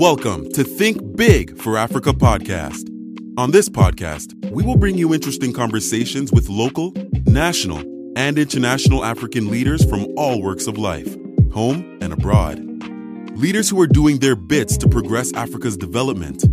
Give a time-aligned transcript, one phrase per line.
[0.00, 2.88] Welcome to Think Big for Africa podcast.
[3.36, 6.94] On this podcast, we will bring you interesting conversations with local,
[7.26, 7.80] national,
[8.16, 11.14] and international African leaders from all works of life,
[11.52, 12.58] home and abroad.
[13.36, 16.44] Leaders who are doing their bits to progress Africa's development.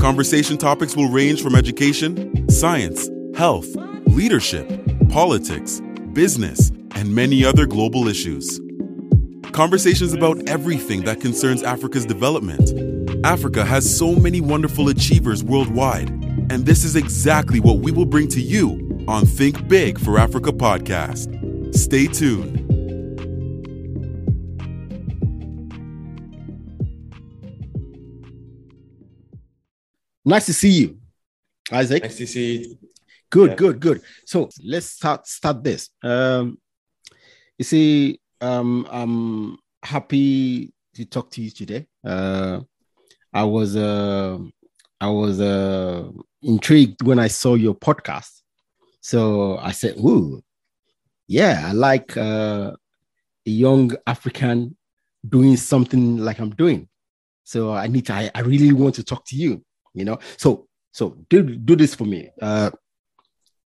[0.00, 3.66] Conversation topics will range from education, science, health,
[4.06, 4.68] leadership,
[5.08, 5.80] politics,
[6.12, 8.60] business, and many other global issues.
[9.50, 12.70] Conversations about everything that concerns Africa's development.
[13.26, 18.28] Africa has so many wonderful achievers worldwide, and this is exactly what we will bring
[18.28, 21.74] to you on Think Big for Africa podcast.
[21.74, 22.67] Stay tuned.
[30.28, 30.98] Nice to see you,
[31.72, 32.02] Isaac.
[32.02, 32.78] Nice to see you.
[33.30, 33.56] Good, Yeah.
[33.56, 34.02] good, good.
[34.26, 35.88] So let's start start this.
[36.02, 36.58] Um,
[37.56, 41.86] you see, um, I'm happy to talk to you today.
[42.04, 42.60] Uh,
[43.32, 44.36] I was uh,
[45.00, 46.10] I was uh,
[46.42, 48.42] intrigued when I saw your podcast.
[49.00, 50.42] So I said, "Ooh,
[51.26, 52.72] yeah, I like uh,
[53.46, 54.76] a young African
[55.26, 56.86] doing something like I'm doing."
[57.44, 58.12] So I need to.
[58.12, 59.64] I, I really want to talk to you.
[59.98, 60.18] You know.
[60.36, 62.30] So so do do this for me.
[62.40, 62.70] Uh,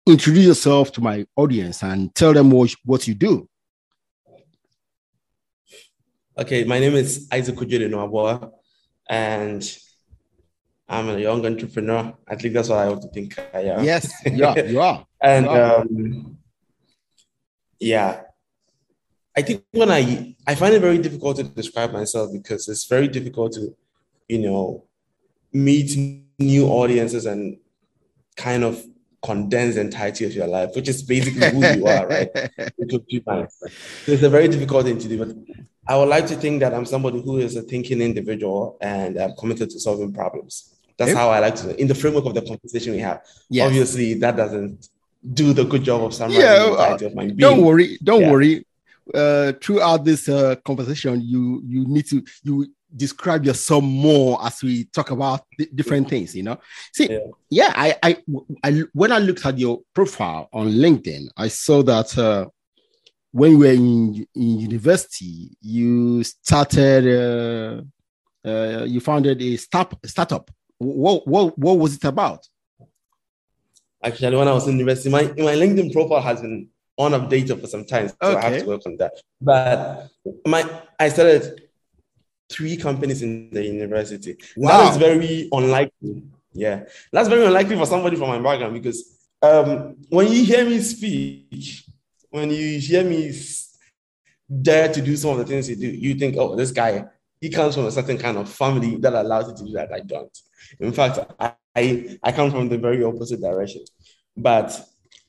[0.08, 3.48] introduce yourself to my audience and tell them what, what you do.
[6.36, 8.52] Okay, my name is Isaac Noaboa,
[9.08, 9.78] and
[10.88, 12.14] I'm a young entrepreneur.
[12.26, 13.84] I think that's what I want to think I am.
[13.84, 15.04] Yes, yeah, you are.
[15.20, 15.80] And Wow.
[15.80, 16.38] um,
[17.80, 18.20] yeah,
[19.36, 23.08] I think when I I find it very difficult to describe myself because it's very
[23.08, 23.74] difficult to,
[24.28, 24.84] you know,
[25.52, 25.96] meet
[26.38, 27.58] new audiences and
[28.36, 28.82] kind of
[29.22, 32.30] condense the entirety of your life, which is basically who you are, right?
[32.78, 33.56] into two minds.
[33.58, 35.34] So it's a very difficult thing to do, but
[35.86, 39.34] I would like to think that I'm somebody who is a thinking individual and I'm
[39.36, 40.74] committed to solving problems.
[40.98, 43.22] That's how I like to, in the framework of the conversation we have.
[43.48, 43.66] Yes.
[43.66, 44.88] Obviously, that doesn't
[45.34, 47.36] do the good job of summarizing Yeah, the uh, entirety of my being.
[47.36, 48.30] Don't worry, don't Yeah.
[48.32, 48.64] worry.
[49.14, 54.84] Uh, throughout this uh, conversation, you you need to you describe yourself more as we
[54.86, 56.34] talk about di- different things.
[56.34, 56.58] You know,
[56.92, 57.18] see, Yeah.
[57.50, 58.16] yeah, I, I
[58.64, 62.46] I when I looked at your profile on LinkedIn, I saw that uh,
[63.32, 67.82] when you were in, in university, you started uh,
[68.48, 70.50] uh, you founded a start startup.
[70.78, 72.46] What what what was it about?
[74.02, 77.84] Actually, when I was in university, my, my LinkedIn profile has been unupdated for some
[77.84, 79.12] time, so I have to work on that.
[79.40, 80.08] But
[80.46, 81.67] my I started
[82.50, 84.36] three companies in the university.
[84.56, 84.78] Wow.
[84.78, 86.24] That is very unlikely.
[86.52, 90.80] Yeah, that's very unlikely for somebody from my background because um, when you hear me
[90.80, 91.84] speak,
[92.30, 93.32] when you hear me
[94.62, 97.04] dare to do some of the things you do, you think, oh, this guy,
[97.40, 99.92] he comes from a certain kind of family that allows you to do that.
[99.92, 100.36] I don't.
[100.80, 103.84] In fact, I, I, I come from the very opposite direction.
[104.36, 104.80] But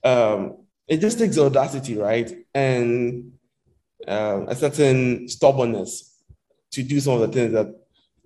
[0.04, 2.32] um, it just takes audacity, right?
[2.54, 3.34] And
[4.08, 6.19] um, a certain stubbornness
[6.72, 7.68] to do some of the things that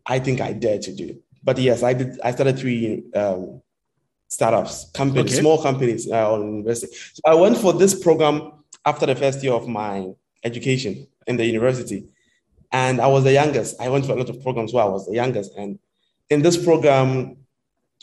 [0.06, 1.18] I think I dare to do.
[1.44, 2.20] But yes, I did.
[2.22, 3.62] I started three um,
[4.28, 5.42] startups, companies, Okay.
[5.42, 6.88] small companies uh, on university.
[7.14, 8.53] So I went for this program
[8.86, 10.08] after the first year of my
[10.44, 12.06] education in the university,
[12.72, 13.80] and I was the youngest.
[13.82, 15.80] I went for a lot of programs where I was the youngest, and
[16.30, 17.38] in this program,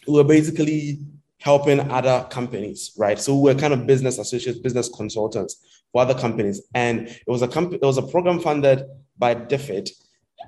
[0.07, 0.99] we were basically
[1.39, 3.19] helping other companies, right?
[3.19, 7.43] So we were kind of business associates, business consultants for other companies, and it was
[7.43, 8.85] a comp- it was a program funded
[9.19, 9.91] by DFID,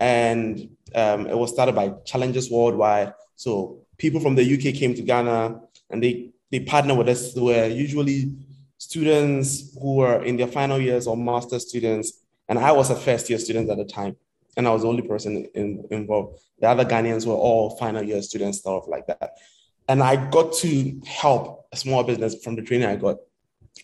[0.02, 3.14] and um, it was started by Challenges Worldwide.
[3.36, 7.32] So people from the UK came to Ghana, and they they partnered with us.
[7.34, 8.34] They were usually
[8.78, 12.14] students who were in their final years or master students,
[12.48, 14.16] and I was a first year student at the time,
[14.56, 16.40] and I was the only person in, involved.
[16.58, 19.38] The other Ghanaians were all final year students, stuff like that.
[19.88, 23.18] And I got to help a small business from the training I got.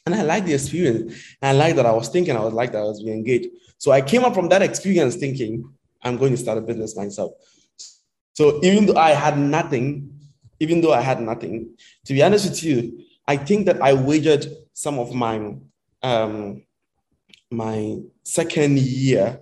[0.05, 1.15] And I liked the experience.
[1.43, 3.49] And I liked that I was thinking, I was like that I was being engaged.
[3.79, 5.73] So I came up from that experience thinking,
[6.03, 7.33] I'm going to start a business myself.
[8.35, 10.11] So even though I had nothing,
[10.61, 14.47] even though I had nothing, to be honest with you, I think that I wagered
[14.73, 15.55] some of my
[16.03, 16.63] um,
[17.51, 19.41] my second year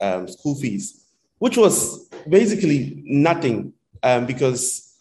[0.00, 1.04] um, school fees,
[1.38, 4.92] which was basically nothing um, because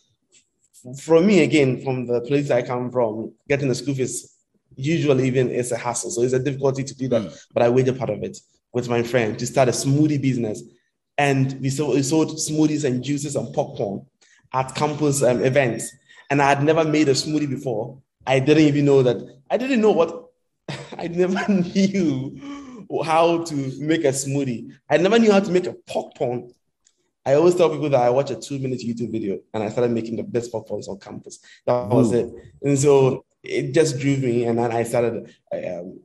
[1.00, 4.36] for me again, from the place I come from, getting the school fees
[4.76, 6.12] usually even is a hassle.
[6.12, 7.32] So it's a difficulty to do that.
[7.54, 8.38] But I wagered part of it
[8.74, 10.64] with my friend to start a smoothie business.
[11.22, 14.04] And we sold, we sold smoothies and juices and popcorn
[14.54, 15.86] at campus um, events.
[16.32, 18.02] and I had never made a smoothie before.
[18.26, 19.18] I didn't even know that.
[19.52, 20.10] I didn't know what.
[20.98, 21.40] I never
[21.76, 24.72] knew how to make a smoothie.
[24.90, 26.52] I never knew how to make a popcorn.
[27.24, 30.16] I always tell people that I watch a two-minute YouTube video and I started making
[30.16, 31.38] the best popcorns on campus.
[31.68, 32.34] That was it.
[32.64, 36.00] And so it just drew me, and then I started um,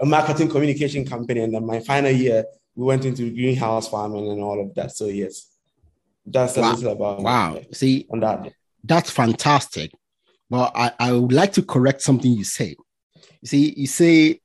[0.00, 1.40] a marketing communication company.
[1.40, 2.44] And then my final year,
[2.74, 4.92] we went into greenhouse farming and all of that.
[4.92, 5.48] So yes,
[6.26, 6.74] that's a Wow.
[6.74, 7.60] little about Wow.
[7.72, 8.52] See, on that.
[8.84, 9.92] that's fantastic.
[10.48, 12.74] But I, I would like to correct something you said.
[13.42, 14.40] You see, you say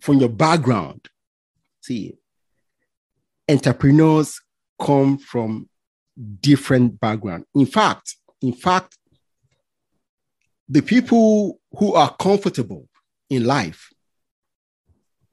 [0.00, 1.08] from your background,
[1.80, 2.14] see,
[3.48, 4.40] entrepreneurs
[4.80, 5.68] come from
[6.40, 7.44] different background.
[7.54, 8.96] In fact, in fact,
[10.68, 12.88] the people who are comfortable
[13.30, 13.88] in life,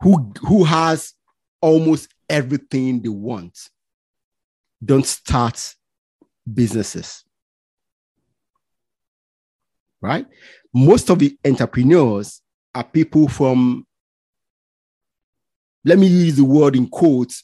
[0.02, 1.14] who who has
[1.62, 3.58] almost everything they want,
[4.84, 5.76] don't start
[6.52, 7.24] businesses
[10.02, 10.26] right?
[10.74, 12.42] Most of the entrepreneurs
[12.74, 13.86] are people from,
[15.84, 17.44] let me use the word in quotes,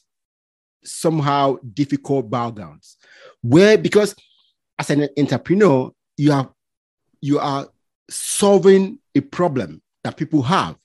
[0.84, 2.96] somehow difficult backgrounds.
[3.42, 4.14] Where because
[4.78, 6.50] as an entrepreneur, you are
[7.20, 7.66] you are
[8.08, 10.76] solving a problem that people have.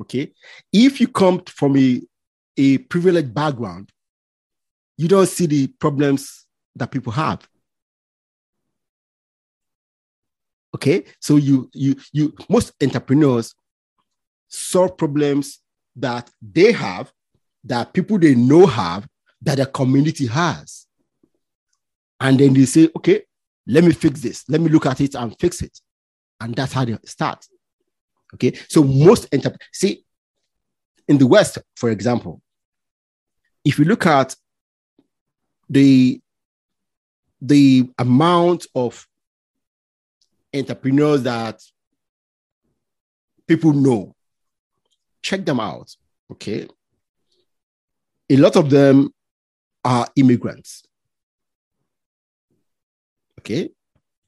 [0.00, 0.32] Okay.
[0.72, 2.02] If you come from a,
[2.56, 3.90] a privileged background,
[4.96, 6.46] you don't see the problems
[6.76, 7.46] that people have.
[10.74, 11.04] okay?
[11.20, 13.54] So you you you most entrepreneurs
[14.48, 15.60] solve problems
[15.96, 17.12] that they have
[17.64, 19.06] that people they know have
[19.42, 20.86] that the community has.
[22.20, 23.22] And then they say okay
[23.66, 24.44] let me fix this.
[24.48, 25.80] Let me look at it and fix it.
[26.38, 27.46] And that's how they start
[28.34, 30.04] okay so most enter- see
[31.08, 32.40] in the west for example
[33.64, 34.34] if you look at
[35.68, 36.20] the
[37.40, 39.06] the amount of
[40.54, 41.60] entrepreneurs that
[43.46, 44.14] people know.
[45.22, 45.94] Check them out.
[46.32, 46.68] Okay.
[48.30, 49.10] A lot of them
[49.84, 50.84] are immigrants.
[53.40, 53.70] Okay.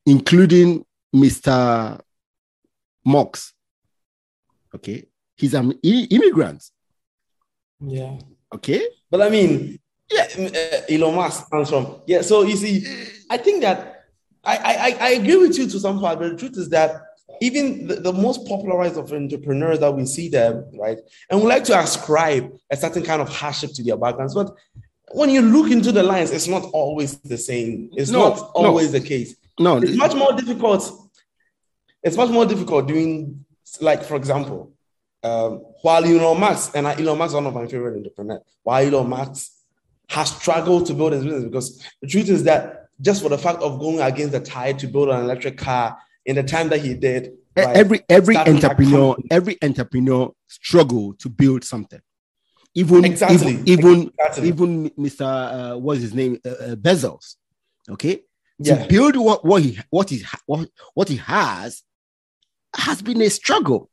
[0.05, 2.01] Including Mr.
[3.05, 3.55] Musk.
[4.77, 5.05] Okay.
[5.37, 6.63] He's an i- immigrant.
[7.81, 8.19] Yeah.
[8.55, 8.87] Okay.
[9.11, 9.79] But I mean,
[10.11, 12.23] yeah, uh, Elon Musk comes from yeah.
[12.23, 12.87] So you see,
[13.29, 14.05] I think that
[14.45, 17.03] I I, I agree with you to some part, but the truth is that
[17.43, 20.99] even the, the most popularized of entrepreneurs that we see them, right,
[21.31, 24.55] and we like to ascribe a certain kind of hardship to their backgrounds, but
[25.13, 27.91] when you look into the lines, it's not always the same.
[27.95, 28.45] It's No, not no.
[28.55, 29.37] always the case.
[29.59, 30.83] No, It's much more difficult.
[32.03, 33.45] It's much more difficult doing,
[33.81, 34.73] like, for example,
[35.23, 38.83] um, while Elon Musk, and I- Elon Musk is one of my favorite entrepreneurs, while
[38.87, 39.53] Elon Musk
[40.09, 43.61] has struggled to build his business because the truth is that just for the fact
[43.63, 46.95] of going against the tide to build an electric car in the time that he
[46.95, 52.01] did, right, every every entrepreneur every entrepreneur struggle to build something.
[52.75, 53.53] Even Exactly.
[53.53, 54.49] even even, Exactly.
[54.49, 56.39] even mr uh, what's his name?
[56.45, 57.37] Uh, uh, bezos.
[57.89, 58.23] Okay?
[58.59, 61.83] Yeah, to build what what he what he what, what he has
[62.79, 63.91] has been a struggle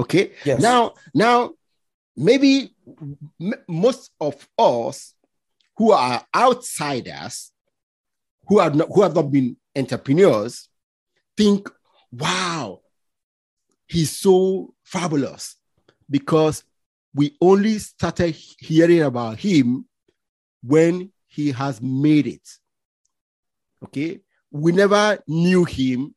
[0.00, 0.32] okay?
[0.44, 1.52] Yes, now now
[2.16, 2.74] maybe
[3.68, 5.14] most of us
[5.76, 7.52] who are outsiders
[8.46, 10.68] who have not who have not been entrepreneurs
[11.36, 11.68] think
[12.12, 12.80] wow
[13.86, 15.56] he's so fabulous
[16.08, 16.64] because
[17.14, 19.86] we only started hearing about him
[20.62, 22.48] when he has made it
[23.84, 24.20] okay?
[24.50, 26.13] We never knew him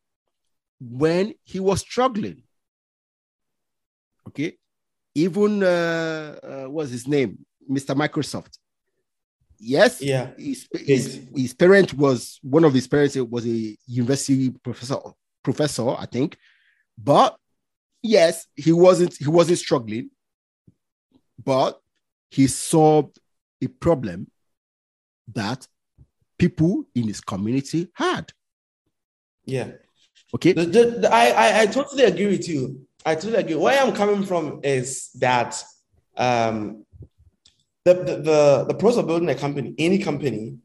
[0.80, 2.44] when he was struggling.
[4.28, 4.58] Okay?
[5.16, 7.40] Even uh, uh what's his name?
[7.70, 8.58] Mr microsoft.
[9.60, 14.98] Yes yeah, his, his, his parent was one of his parents was a university professor
[15.42, 16.38] professor i think.
[16.98, 17.38] But
[18.04, 20.12] yes he wasn't he wasn't struggling.
[21.44, 21.82] But
[22.30, 23.20] he solved
[23.62, 24.30] a problem
[25.34, 25.68] that
[26.38, 28.32] people in his community had.
[29.46, 29.72] Yeah.
[30.36, 32.82] Okay The- the- the- I, I, I totally agree with you.
[33.06, 33.56] I totally agree.
[33.56, 35.62] Where I'm coming from is that
[36.18, 36.86] um,
[37.86, 40.58] the, the, the, the process of building a company, any company,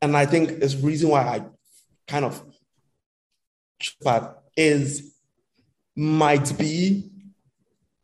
[0.00, 1.44] and I think is reason why I
[2.08, 2.42] kind of
[4.02, 5.14] but is
[5.96, 7.10] might be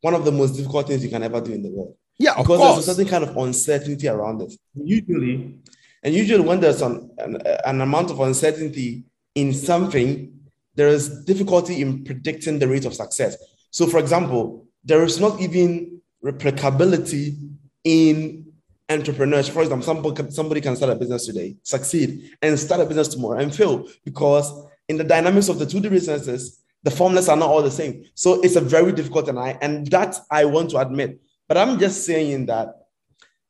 [0.01, 2.39] one of the most difficult things you can ever do in the world yeah of
[2.39, 4.53] because course there's a certain kind of uncertainty around it.
[4.75, 5.55] Usually,
[6.03, 10.33] and usually when there's an, an, an amount of uncertainty in something,
[10.75, 13.37] there is difficulty in predicting the rate of success.
[13.71, 17.37] So, for example, there is not even replicability
[17.85, 18.47] in
[18.89, 19.49] entrepreneurs.
[19.49, 23.09] For example, somebody can, somebody can start a business today, succeed, and start a business
[23.09, 24.53] tomorrow and fail because
[24.89, 28.05] in the dynamics of the two businesses, the formulas are not all the same.
[28.15, 31.21] So it's a very difficult and I and that I want to admit.
[31.47, 32.69] But I'm just saying that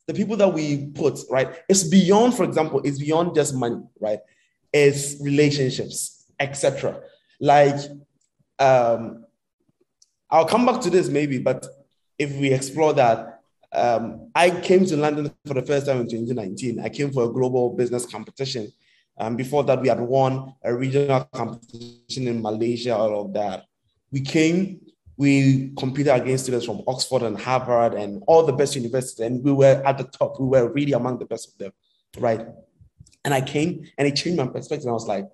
[0.07, 4.19] the people that we put right, it's beyond, for example, it's beyond just money, right?
[4.73, 7.01] It's relationships, etc.
[7.41, 7.81] Like,
[8.59, 9.25] um,
[10.31, 11.67] I'll come back to this maybe, but
[12.19, 13.41] if we explore that,
[13.73, 16.81] um, I came to London for the first time in 2019.
[16.81, 18.73] I came for a global business competition.
[19.19, 23.65] Um, before that, we had won a regional competition in Malaysia, all of that.
[24.11, 24.81] We came,
[25.17, 29.53] we competed against students from Oxford and Harvard and all the best universities, and we
[29.53, 30.41] were at the top.
[30.41, 31.73] We were really among the best of them,
[32.19, 32.47] right?
[33.25, 34.89] And I came and it changed my perspective.
[34.89, 35.27] I was like,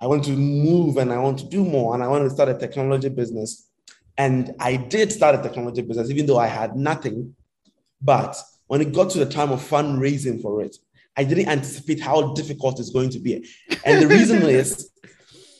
[0.00, 2.48] I want to move and I want to do more and I want to start
[2.48, 3.68] a technology business.
[4.16, 7.34] And I did start a technology business, even though I had nothing.
[8.02, 10.76] But when it got to the time of fundraising for it,
[11.16, 13.46] I didn't anticipate how difficult it's going to be.
[13.84, 14.90] And the reason is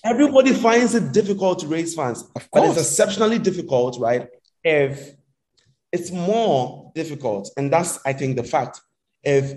[0.04, 2.22] everybody finds it difficult to raise funds,
[2.52, 4.28] but it's exceptionally difficult, right?
[4.64, 5.14] If
[5.92, 8.80] it's more difficult, and that's, I think, the fact.
[9.22, 9.54] If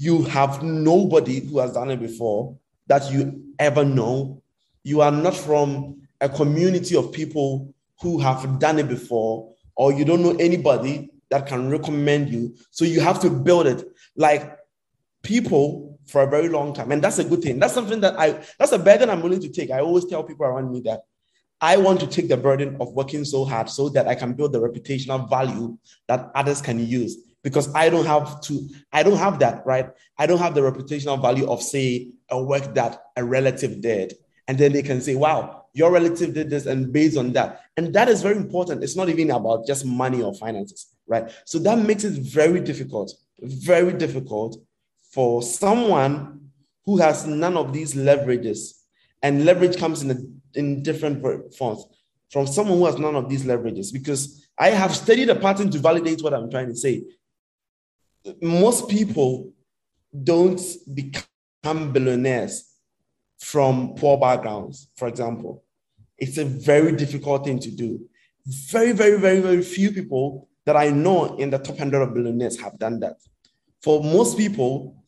[0.00, 4.42] you have nobody who has done it before that you ever know,
[4.82, 10.06] you are not from a community of people who have done it before, or you
[10.06, 12.56] don't know anybody that can recommend you.
[12.70, 13.84] So you have to build it.
[14.16, 14.56] Like
[15.22, 16.92] people for a very long time.
[16.92, 17.58] And that's a good thing.
[17.58, 19.70] That's something that I, that's a burden I'm willing to take.
[19.70, 21.02] I always tell people around me that
[21.60, 24.52] I want to take the burden of working so hard so that I can build
[24.52, 25.76] the reputational value
[26.08, 29.90] that others can use because I don't have to, I don't have that, right?
[30.18, 34.14] I don't have the reputational value of, say, a work that a relative did.
[34.46, 37.62] And then they can say, wow, your relative did this, and based on that.
[37.76, 38.82] And that is very important.
[38.82, 41.30] It's not even about just money or finances, right?
[41.44, 44.56] So that makes it very difficult, very difficult
[45.12, 46.50] for someone
[46.84, 48.72] who has none of these leverages,
[49.22, 51.22] and leverage comes in, a, in different
[51.54, 51.84] forms
[52.30, 55.78] from someone who has none of these leverages, because I have studied a pattern to
[55.78, 57.04] validate what I'm trying to say.
[58.40, 59.52] Most people
[60.24, 60.60] don't
[60.94, 62.70] become billionaires
[63.38, 65.64] from poor backgrounds, for example.
[66.18, 68.06] It's a very difficult thing to do.
[68.46, 72.60] Very, very, very, very few people that I know in the top 100 of billionaires
[72.60, 73.16] have done that.
[73.82, 75.02] For most people,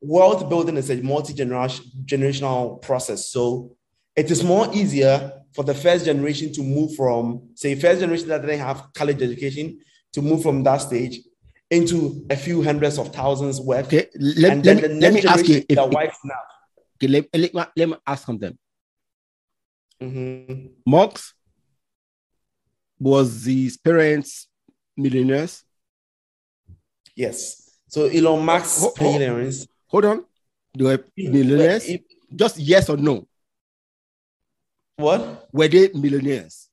[0.00, 3.26] wealth building is a multi-generational process.
[3.26, 3.76] So
[4.14, 8.42] it is more easier for the first generation to move from, say, first generation that
[8.42, 9.80] didn't have college education
[10.12, 11.20] to move from that stage
[11.70, 13.86] into a few hundreds of thousands worth.
[13.86, 15.56] Okay, let, and let, then the me- let me ask you.
[15.56, 15.78] If, if-
[16.24, 16.34] now.
[16.96, 18.58] okay, let, let, me- let me ask something.
[20.02, 20.70] Mhm.
[20.86, 21.34] Musk
[22.98, 24.48] was his parents
[24.96, 25.62] millionaires?
[27.14, 27.78] Yes.
[27.88, 29.66] So Elon Musk's Ho- ho- parents.
[29.88, 30.24] Hold on.
[30.74, 31.86] They were millionaires?
[31.86, 33.26] Wait, Just yes or no.
[34.96, 35.48] What?
[35.52, 36.68] Were they millionaires?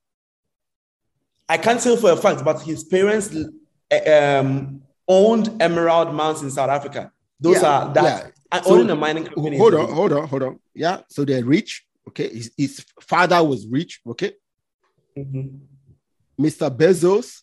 [1.49, 3.33] I can't say for a fact, but his parents
[3.91, 7.11] uh, um, owned Emerald Mines in South Africa.
[7.39, 8.03] Those Yeah, are that
[8.53, 8.61] yeah.
[8.61, 9.57] So- owning a mining company.
[9.57, 10.59] Hold on, hold on, hold on.
[10.73, 11.85] Yeah, so they're rich.
[12.09, 13.99] Okay, his, his father was rich.
[14.07, 14.33] Okay,
[15.17, 15.59] Mhm.
[16.39, 16.69] Mr.
[16.75, 17.41] Bezos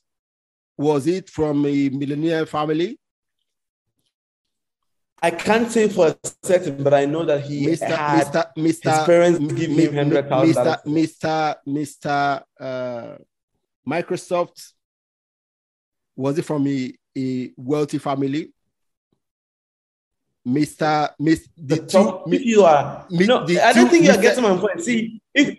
[0.77, 2.99] was it from a millionaire family?
[5.23, 7.87] I can't say for a certain, but I know that he Mr.
[7.89, 8.53] had Mr.
[8.57, 8.97] Mr.
[8.97, 10.85] his parents M- give him hundred thousand Mr.
[10.87, 11.57] Mr.
[11.67, 12.43] Mr.
[12.61, 13.17] Uh,
[13.89, 14.73] Microsoft
[16.17, 18.53] was it from a, a wealthy family?
[20.47, 21.11] Mr.
[21.19, 24.15] Miss The the top, two, if you are mi- no, I don't two think you're
[24.15, 24.23] Mr.
[24.23, 24.81] getting my point.
[24.83, 25.59] See, if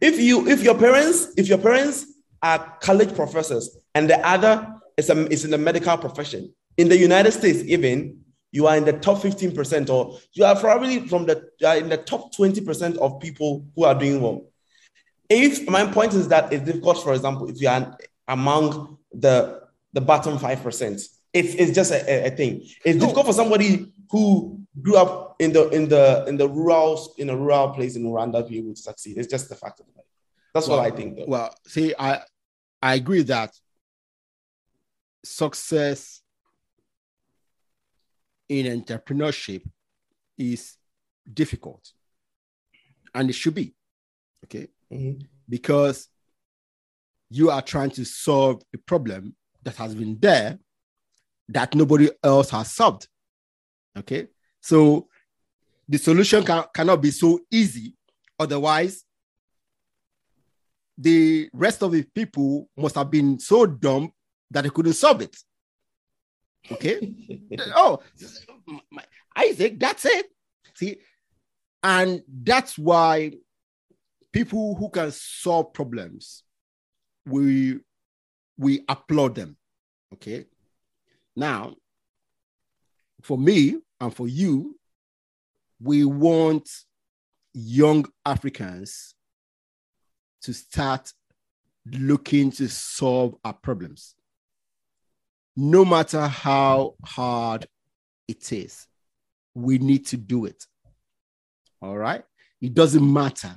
[0.00, 2.06] if you if your parents if your parents
[2.42, 6.96] are college professors and the other is a, is in the medical profession in the
[6.96, 8.20] United States, even
[8.52, 11.76] you are in the top fifteen percent, or you are probably from the you are
[11.76, 14.46] in the top twenty percent of people who are doing well.
[15.28, 19.65] If my point is that it's difficult, for example, if you are among the
[19.96, 21.00] the bottom five percent,
[21.32, 22.52] it's it's just a, a- thing.
[22.84, 27.30] It's difficult for somebody who grew up in the in the in the rural in
[27.30, 29.16] a rural place in Rwanda to be able to succeed.
[29.16, 30.04] It's just the fact of life.
[30.52, 31.16] That's what I think.
[31.16, 31.24] Though.
[31.26, 32.20] Well, see, I
[32.82, 33.52] I agree that
[35.24, 36.20] success
[38.48, 39.62] in entrepreneurship
[40.36, 40.76] is
[41.42, 41.84] difficult,
[43.14, 43.74] and it should be
[44.44, 45.26] okay Mhm.
[45.48, 46.08] because
[47.30, 49.34] you are trying to solve a problem
[49.66, 50.58] that has been there
[51.48, 53.06] that nobody else has solved.
[53.98, 54.28] Okay,
[54.60, 55.08] so
[55.88, 57.94] the solution can, cannot be so easy,
[58.38, 59.04] otherwise
[60.98, 64.10] the rest of the people must have been so dumb
[64.50, 65.36] that they couldn't solve it.
[66.70, 67.14] Okay.
[67.76, 68.00] oh,
[68.90, 69.02] my,
[69.36, 70.26] Isaac, that's it.
[70.74, 70.98] See,
[71.82, 73.32] and that's why
[74.32, 76.42] people who can solve problems,
[77.26, 77.80] we
[78.56, 79.56] we applaud them.
[80.14, 80.46] Okay.
[81.34, 81.74] Now,
[83.22, 84.78] for me and for you,
[85.80, 86.68] we want
[87.52, 89.14] young Africans
[90.42, 91.12] to start
[91.92, 94.14] looking to solve our problems,
[95.56, 97.66] no matter how hard
[98.28, 98.86] it is.
[99.54, 100.66] We need to do it.
[101.80, 102.24] All right.
[102.60, 103.56] It doesn't matter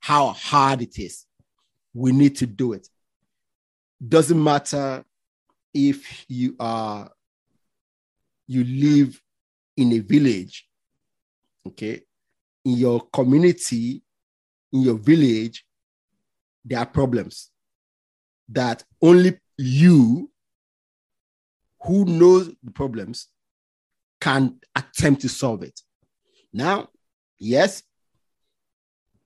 [0.00, 1.26] how hard it is.
[1.94, 2.88] We need to do it.
[4.06, 5.04] Doesn't matter
[5.72, 7.10] if you are
[8.46, 9.20] you live
[9.76, 10.68] in a village,
[11.66, 12.02] okay,
[12.64, 14.02] in your community,
[14.72, 15.64] in your village,
[16.64, 17.50] there are problems
[18.48, 20.30] that only you
[21.82, 23.28] who knows the problems
[24.20, 25.80] can attempt to solve it.
[26.52, 26.88] Now,
[27.38, 27.82] yes,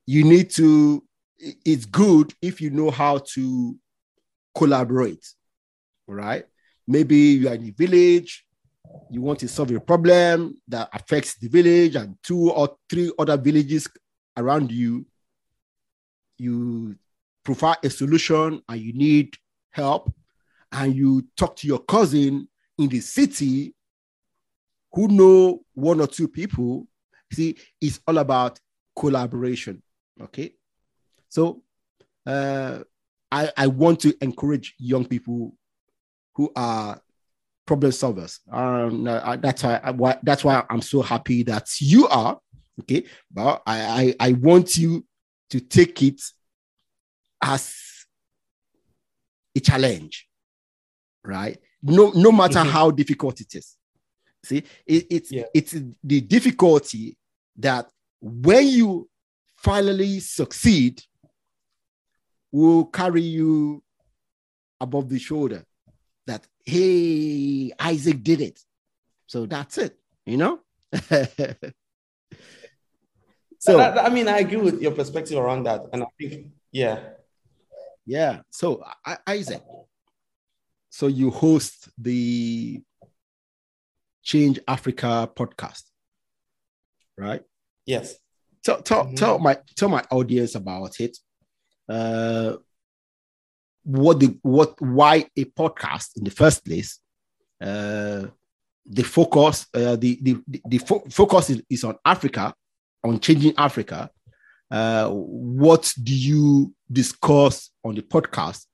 [0.05, 1.03] you need to,
[1.37, 3.75] it's good if you know how to
[4.53, 5.25] collaborate,
[6.07, 6.45] right?
[6.87, 8.45] Maybe you are in a village,
[9.09, 13.37] you want to solve a problem that affects the village and two or three other
[13.37, 13.87] villages
[14.35, 15.05] around you.
[16.37, 16.95] You
[17.43, 19.35] provide a solution and you need
[19.71, 20.13] help,
[20.71, 23.73] and you talk to your cousin in the city
[24.93, 26.87] who know one or two people.
[27.31, 28.59] See, it's all about
[28.97, 29.81] collaboration.
[30.21, 30.53] Okay.
[31.29, 31.63] So
[32.25, 32.79] uh,
[33.31, 35.55] I, I want to encourage young people
[36.35, 37.01] who are
[37.65, 38.39] problem solvers.
[38.51, 39.03] Um,
[39.41, 42.39] that's why, that's why I'm so happy that you are.
[42.81, 45.05] Okay, but I, I I want you
[45.49, 46.21] to take it
[47.43, 47.75] as
[49.55, 50.27] a challenge,
[51.23, 51.57] right?
[51.83, 52.69] No, no matter mm-hmm.
[52.69, 53.75] how difficult it is.
[54.43, 55.43] See, it, it's yeah.
[55.53, 57.17] it's the difficulty
[57.57, 57.89] that
[58.21, 59.09] when you
[59.57, 61.03] finally succeed,
[62.51, 63.83] will carry you
[64.79, 65.63] above the shoulder.
[66.27, 68.59] That hey, Isaac did it.
[69.27, 70.59] So that's it, you know?
[70.93, 71.17] so
[73.77, 75.81] that, I mean, I agree with your perspective around that.
[75.93, 76.99] And I think, yeah.
[78.05, 78.41] Yeah.
[78.51, 78.83] So
[79.25, 79.63] Isaac,
[80.89, 82.81] so you host the
[84.23, 85.83] Change Africa podcast,
[87.17, 87.41] right?
[87.85, 88.15] Yes.
[88.63, 89.15] Tell, tell, mm-hmm.
[89.15, 91.17] tell my tell my audience about it.
[91.91, 92.57] Uh,
[93.83, 96.99] what the what why a podcast in the first place
[97.61, 98.25] uh
[98.85, 102.53] the focus uh, the the, the fo- focus is, is on africa
[103.03, 104.09] on changing africa.
[104.69, 108.65] Uh what do you discuss on the podcast?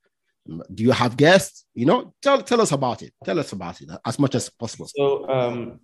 [0.74, 1.66] Do you have guests?
[1.74, 3.14] You know tell tell us about it.
[3.24, 4.88] Tell us about it as much as possible.
[4.88, 5.80] So um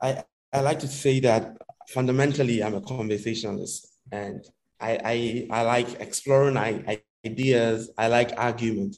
[0.00, 0.22] i
[0.52, 1.56] i like to say that
[1.88, 4.44] fundamentally i'm a conversationalist and
[4.80, 7.90] I, I, I like exploring I, ideas.
[7.96, 8.96] I like argument.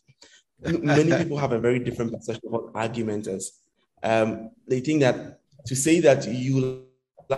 [0.61, 3.61] Many people have a very different perception of what argument is.
[4.03, 6.85] Um, they think that to say that you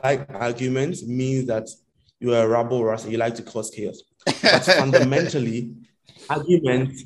[0.04, 1.68] like arguments means that
[2.20, 4.02] you are a rabble rouser, you like to cause chaos.
[4.24, 5.74] But fundamentally,
[6.28, 7.00] argument,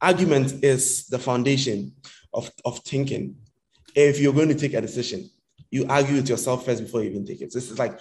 [0.00, 1.92] argument is the foundation
[2.34, 3.36] of, of thinking.
[3.94, 5.30] If you're going to take a decision,
[5.70, 7.52] you argue with yourself first before you even take it.
[7.52, 7.98] This is like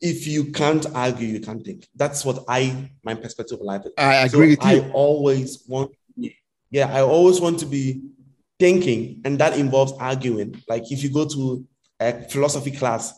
[0.00, 1.88] if you can't argue, you can't think.
[1.94, 3.92] That's what I my perspective of life is.
[3.96, 4.82] I agree so with you.
[4.82, 5.92] I always want,
[6.70, 8.02] yeah, I always want to be
[8.58, 10.62] thinking, and that involves arguing.
[10.68, 11.66] Like if you go to
[12.00, 13.12] a philosophy class,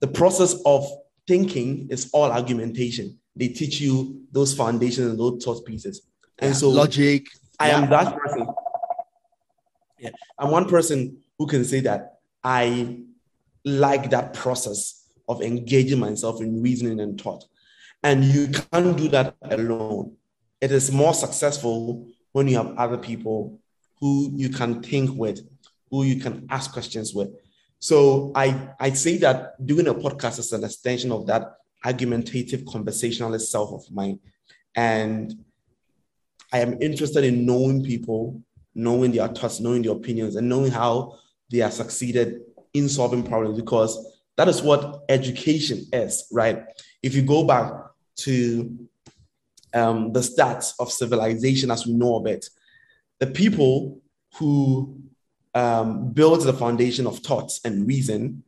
[0.00, 0.86] the process of
[1.26, 3.18] thinking is all argumentation.
[3.36, 6.02] They teach you those foundations and those thought pieces.
[6.38, 7.26] And yeah, so logic.
[7.58, 7.78] I yeah.
[7.78, 8.48] am that person.
[9.98, 10.10] Yeah.
[10.38, 13.00] I'm one person who can say that I
[13.64, 14.99] like that process
[15.30, 17.44] of engaging myself in reasoning and thought.
[18.02, 20.16] And you can't do that alone.
[20.60, 23.60] It is more successful when you have other people
[24.00, 25.40] who you can think with,
[25.90, 27.30] who you can ask questions with.
[27.78, 33.52] So I, I say that doing a podcast is an extension of that argumentative conversationalist
[33.52, 34.18] self of mine.
[34.74, 35.32] And
[36.52, 38.42] I am interested in knowing people,
[38.74, 41.18] knowing their thoughts, knowing their opinions, and knowing how
[41.50, 42.40] they have succeeded
[42.74, 46.64] in solving problems because that is what education is, right?
[47.02, 47.72] If you go back
[48.20, 48.88] to
[49.74, 52.48] um, the stats of civilization as we know of it,
[53.18, 54.00] the people
[54.36, 54.98] who
[55.54, 58.42] um, built the foundation of thoughts and reason,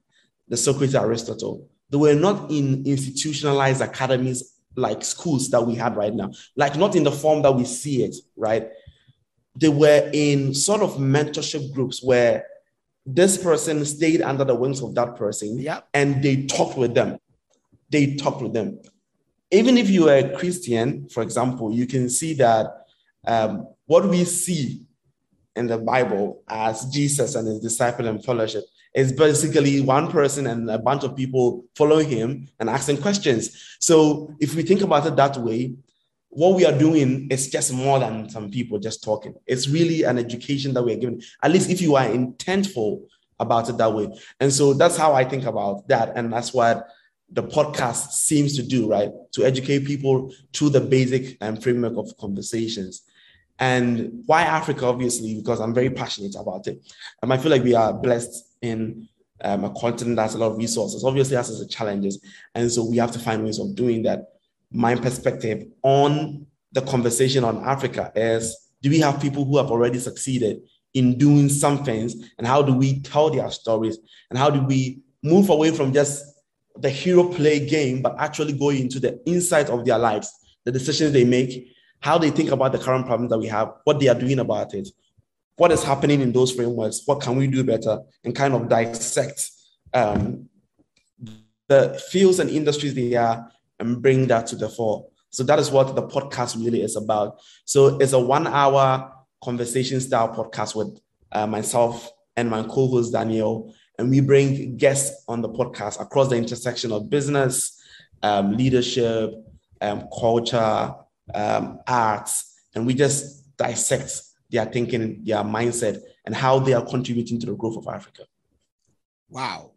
[0.49, 6.15] the Socrates, Aristotle, they were not in institutionalized academies like schools that we have right
[6.15, 8.71] now, like not in the form that we see it, right?
[9.57, 12.47] they were in sort of mentorship groups where
[13.05, 15.81] this person stayed under the wings of that person Yeah.
[15.93, 17.19] and they talked with them.
[17.91, 18.81] They talked with them.
[19.51, 22.67] Even if you are a Christian, for example, you can see that
[23.27, 24.87] um, what we see
[25.57, 30.71] in the Bible as Jesus and his disciple and fellowship is basically one person and
[30.71, 33.77] a bunch of people following him and asking questions.
[33.81, 35.75] So if we think about it that way,
[36.35, 39.35] what we are doing is just more than some people just talking.
[39.47, 43.03] It's really an education that we're giving, at least if you are intentful
[43.39, 44.09] about it that way.
[44.41, 46.17] And so that's how I think about that.
[46.17, 46.89] And that's what
[47.31, 49.11] the podcast seems to do, right?
[49.33, 53.03] To educate people through the basic um, framework of conversations.
[53.59, 56.83] And why Africa, obviously, because I'm very passionate about it.
[57.21, 59.07] And I feel like we are blessed in
[59.45, 62.25] um, a continent that has a lot of resources, obviously, has its challenges.
[62.55, 64.29] And so we have to find ways of doing that.
[64.73, 69.99] My perspective on the conversation on Africa is do we have people who have already
[69.99, 70.63] succeeded
[70.95, 72.15] in doing some things?
[72.39, 73.99] And how do we tell their stories?
[74.31, 76.25] And how do we move away from just
[76.77, 80.33] the hero play game, but actually go into the insight of their lives,
[80.65, 84.01] the decisions they make, how they think about the current problems that we have, what
[84.01, 84.89] they are doing about it,
[85.57, 89.51] what is happening in those frameworks, what can we do better, and kind of dissect
[89.95, 90.49] um,
[91.69, 93.52] the fields and industries they are
[93.83, 95.09] and bring that to the fore.
[95.31, 97.41] So that is what the podcast really is about.
[97.65, 101.01] So it's a one hour conversation style podcast with
[101.33, 103.75] uh, myself and my co host Daniel.
[103.99, 107.83] And we bring guests on the podcast across the intersection of business,
[108.23, 109.35] um, leadership,
[109.81, 110.95] um, culture,
[111.35, 117.41] um, arts, and we just dissect their thinking, their mindset, and how they are contributing
[117.41, 118.23] to the growth of Africa.
[119.29, 119.73] Wow.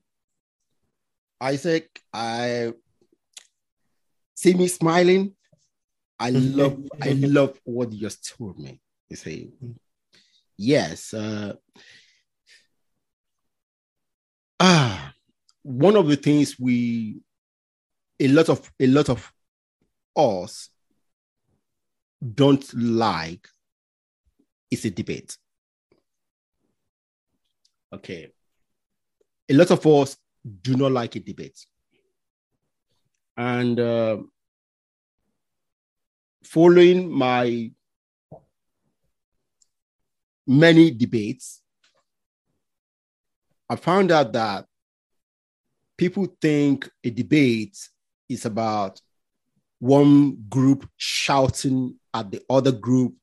[1.42, 2.74] Isaac, I
[4.36, 5.34] see me smiling.
[6.20, 8.80] I love, I love what you just told me.
[9.10, 9.52] You see,
[10.58, 11.14] yes.
[11.14, 11.54] Uh,
[14.60, 15.14] ah,
[15.64, 17.22] one of the things we,
[18.20, 19.32] a lot of, a lot of
[20.16, 20.70] us
[22.34, 23.48] don't like
[24.72, 25.38] is a debate.
[27.94, 28.32] Okay.
[29.50, 30.18] A lot of us
[30.62, 31.66] do not like a debate.
[33.38, 34.18] And uh,
[36.44, 37.72] following my
[40.48, 41.62] many debates,
[43.70, 44.66] I found out that
[45.98, 47.78] people think a debate
[48.30, 49.02] is about
[49.80, 53.16] one group shouting at the other group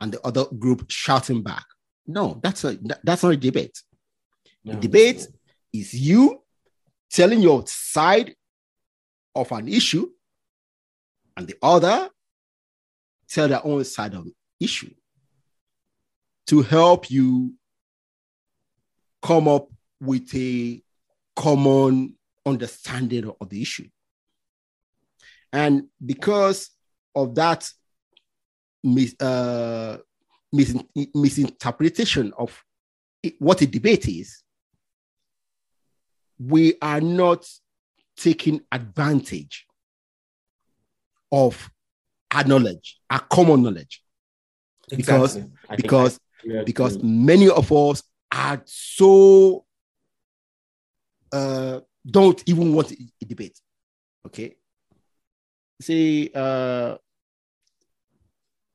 [0.00, 1.64] and the other group shouting back.
[2.06, 3.82] No, that's a that's not a debate.
[4.64, 4.72] No.
[4.72, 5.26] A debate
[5.72, 6.42] is you
[7.10, 8.34] telling your side
[9.34, 10.08] of an issue
[11.36, 12.08] and the other
[13.28, 14.92] tell their own side of the issue
[16.46, 17.54] to help you
[19.22, 19.68] come up
[20.00, 20.82] with a
[21.36, 23.88] common understanding of the issue.
[25.52, 26.70] And because
[27.14, 27.70] of that
[28.82, 29.98] mis- uh,
[30.52, 30.76] mis-
[31.14, 32.64] misinterpretation of
[33.38, 34.42] what a debate is,
[36.38, 37.46] we are not
[38.20, 39.66] taking advantage
[41.32, 41.70] of
[42.32, 44.02] our knowledge, our common knowledge,
[44.90, 45.76] because Exactly.
[45.76, 46.64] Because I agree.
[46.64, 48.02] because many of us
[48.32, 49.64] are so
[51.32, 53.60] uh, don't even want a debate.
[54.26, 54.56] Okay.
[55.80, 56.96] See, uh,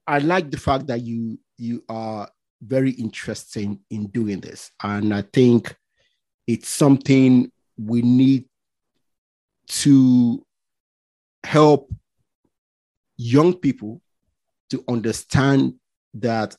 [0.07, 2.29] I like the fact that you you are
[2.61, 5.75] very interested in doing this, and I think
[6.47, 8.45] it's something we need
[9.67, 10.45] to
[11.43, 11.91] help
[13.17, 14.01] young people
[14.69, 15.75] to understand
[16.13, 16.55] that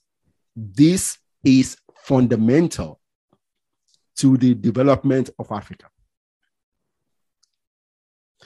[0.54, 3.00] this is fundamental
[4.16, 5.86] to the development of Africa.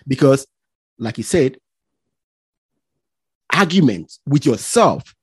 [0.06, 0.46] Because,
[0.98, 1.58] like you said,
[3.52, 5.14] argument with yourself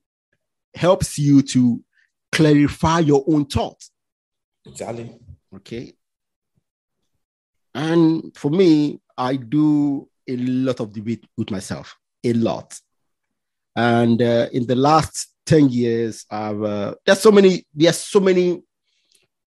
[0.76, 1.84] helps you to
[2.32, 3.92] clarify your own thoughts.
[4.66, 5.18] exactly.
[5.56, 5.94] Okay.
[7.74, 12.80] And for me, I do a lot of debate with myself, a lot.
[13.76, 18.62] And uh, in the last 10 years, I've, uh, there's so many, there's so many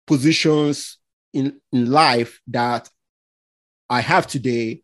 [0.06, 0.98] positions
[1.32, 2.88] in, in life that
[3.88, 4.82] I have today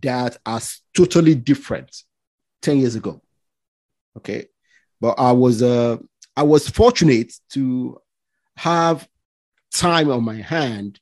[0.00, 0.60] that are
[0.96, 1.94] totally different
[2.62, 3.20] 10 years ago.
[4.16, 4.46] Okay.
[5.00, 5.98] But I was, uh,
[6.36, 8.00] I was fortunate to
[8.56, 9.08] have
[9.72, 11.00] time on my hand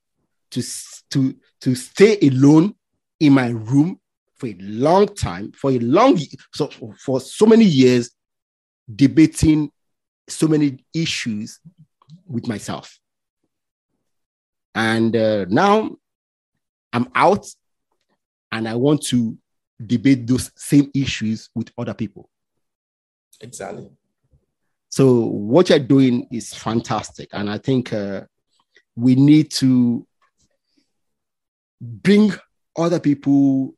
[0.51, 0.62] to
[1.11, 2.75] to to stay alone
[3.20, 4.00] in my room
[4.37, 6.18] for a long time for a long
[6.54, 8.11] so for so many years
[8.94, 9.70] debating
[10.28, 11.61] so many issues
[12.26, 12.98] with myself.
[14.74, 15.90] And uh, now
[16.92, 17.46] I'm out
[18.52, 19.37] and I want to
[19.85, 22.28] debate those same issues with other people.
[23.40, 23.90] Exactly.
[24.88, 28.22] So what you're doing is fantastic, and I think uh,
[28.96, 30.04] we need to
[31.80, 32.33] bring
[32.76, 33.74] other people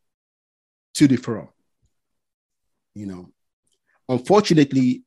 [0.95, 1.49] to the forum.
[2.95, 3.29] You know,
[4.07, 5.03] unfortunately,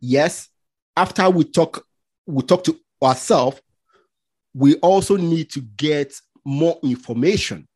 [0.00, 0.48] yes.
[0.96, 1.84] After we talk,
[2.26, 3.60] we talk to ourselves.
[4.54, 6.14] We also need to get
[6.44, 7.66] more information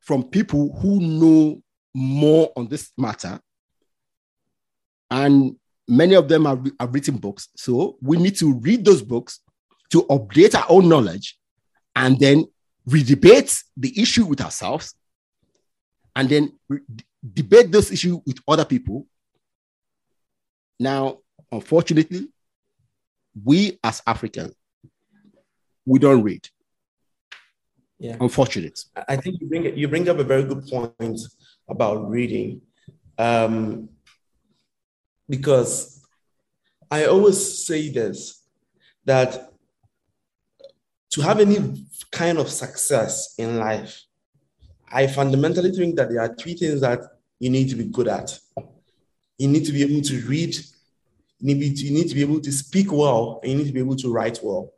[0.00, 1.62] from people who know
[1.94, 3.40] more on this matter.
[5.10, 5.56] And
[5.88, 7.48] many of them have, have written books.
[7.56, 9.40] So we need to read those books
[9.90, 11.38] to update our own knowledge
[11.94, 12.44] and then
[12.86, 14.94] re-debate the issue with ourselves
[16.14, 16.52] and then
[17.34, 19.06] debate those issues with other people.
[20.78, 21.18] Now,
[21.50, 22.28] unfortunately,
[23.44, 24.54] we as Africans,
[25.84, 26.48] we don't read.
[27.98, 28.16] Yeah.
[28.20, 28.78] Unfortunate.
[29.08, 31.18] I think you bring you bring up a very good point
[31.68, 32.60] about reading,
[33.18, 33.88] um,
[35.28, 36.02] because
[36.90, 38.42] I always say this
[39.06, 39.52] that
[41.16, 44.02] to have any kind of success in life,
[44.92, 47.00] I fundamentally think that there are three things that
[47.38, 48.38] you need to be good at.
[49.38, 50.54] You need to be able to read,
[51.40, 53.72] you need, to, you need to be able to speak well, and you need to
[53.72, 54.74] be able to write well.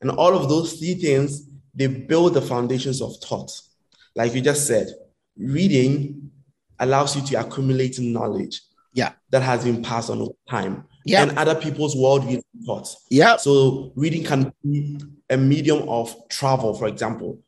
[0.00, 3.50] And all of those three things they build the foundations of thought.
[4.14, 4.86] Like you just said,
[5.36, 6.30] reading
[6.78, 8.60] allows you to accumulate knowledge.
[8.94, 9.10] Yeah.
[9.30, 10.84] That has been passed on over time.
[11.08, 11.22] Yeah.
[11.22, 13.06] And other people's worldview thoughts.
[13.10, 13.36] Yeah.
[13.36, 14.98] So reading can be
[15.30, 17.38] a medium of travel, for example.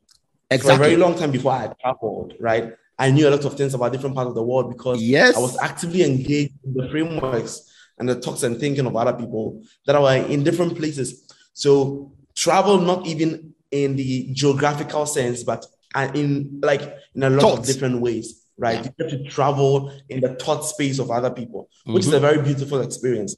[0.49, 0.75] Exactly.
[0.75, 2.73] For a very long time before I traveled, right?
[2.99, 5.35] I knew a lot of things about different parts of the world because yes.
[5.35, 9.63] I was actively engaged in the frameworks and the talks and thinking of other people
[9.85, 11.27] that are in different places.
[11.53, 15.65] So travel not even in the geographical sense, but
[16.13, 16.81] in like
[17.15, 17.59] in a lot Thoughts.
[17.69, 18.83] of different ways, right?
[18.83, 18.91] Yeah.
[18.97, 21.93] You have to travel in the thought space of other people, mm-hmm.
[21.93, 22.25] which is a mm-hmm.
[22.25, 23.35] very beautiful experience.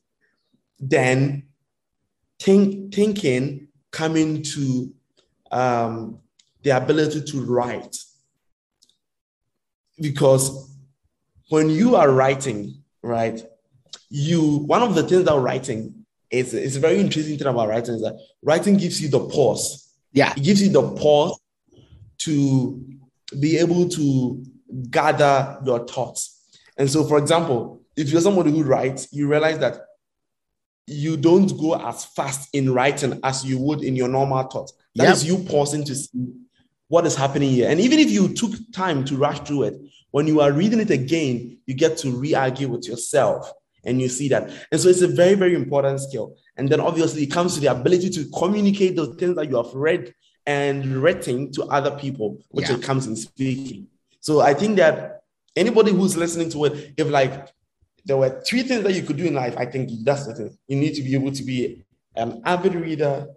[0.80, 1.44] Then
[2.40, 4.94] think thinking coming to
[5.52, 6.20] um,
[6.64, 7.96] the ability to write.
[10.00, 10.76] Because
[11.50, 13.42] when you are writing, right,
[14.10, 17.96] you one of the things that writing is it's a very interesting thing about writing
[17.96, 19.84] is that writing gives you the pause
[20.14, 20.32] yeah.
[20.38, 21.40] It gives you the pause
[22.20, 22.86] to
[23.40, 24.44] be able to
[24.90, 26.40] gather your thoughts.
[26.78, 29.82] And so, for example, if you're somebody who writes, you realize that
[30.88, 34.74] you don't go as fast in writing as you would in your normal thoughts.
[34.96, 35.14] That yep.
[35.14, 36.34] is you pausing to see
[36.88, 37.70] what is happening here.
[37.70, 40.92] And even if you took time to rush through it, when you are reading it
[40.92, 43.52] again, you get to re argue with yourself
[43.86, 44.52] and you see that.
[44.72, 46.36] And so it's a very, very important skill.
[46.58, 49.74] And then obviously it comes to the ability to communicate those things that you have
[49.74, 50.14] read
[50.46, 52.76] and written to other people, which yeah.
[52.76, 53.88] it comes in speaking.
[54.20, 55.24] So I think that
[55.56, 57.50] anybody who's listening to it, if like
[58.06, 60.58] there were three things that you could do in life, I think that's the thing.
[60.68, 61.84] You need to be able to be
[62.16, 63.28] an avid reader,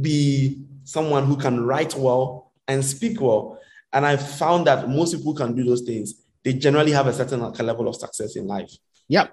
[0.00, 3.58] be someone who can write well and speak well.
[3.92, 6.14] And I found that most people can do those things.
[6.42, 8.70] They generally have a certain level of success in life.
[9.08, 9.28] Yeah.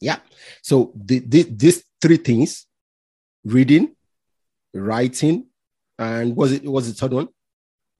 [0.00, 0.18] Yeah.
[0.62, 2.66] So the, the, these three things
[3.44, 3.94] reading,
[4.74, 5.46] writing,
[5.98, 7.28] and was it was the third one?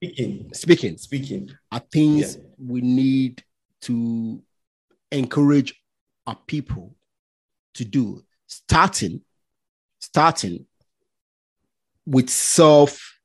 [0.03, 0.51] Speaking.
[0.53, 0.99] Speaking.
[0.99, 1.51] Speaking.
[1.73, 2.43] Are things yeah.
[2.59, 3.43] we need
[3.83, 4.43] to
[5.11, 5.75] encourage
[6.27, 6.95] our people
[7.75, 8.23] to do.
[8.47, 9.23] Starting,
[9.99, 10.67] starting
[12.07, 13.19] with self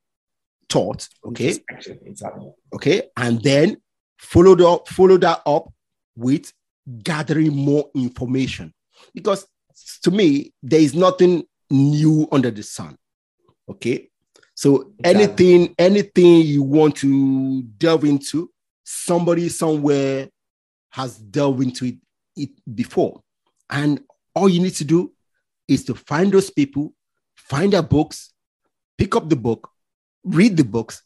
[0.69, 1.07] thought.
[1.25, 1.57] Okay.
[1.69, 2.51] Exactly.
[2.73, 3.03] Okay.
[3.15, 3.77] And then
[4.17, 5.71] follow up, follow that up
[6.15, 6.51] with
[7.03, 8.73] gathering more information.
[9.13, 9.45] Because
[10.03, 12.97] to me, there is nothing new under the sun.
[13.69, 14.09] Okay.
[14.55, 15.23] So exactly.
[15.23, 18.51] anything, anything you want to delve into,
[18.83, 20.29] somebody somewhere
[20.89, 21.95] has delved into it,
[22.35, 23.21] it before.
[23.69, 24.01] And
[24.35, 25.13] all you need to do
[25.67, 26.93] is to find those people,
[27.35, 28.33] find their books,
[28.97, 29.69] pick up the book,
[30.23, 31.03] read the books.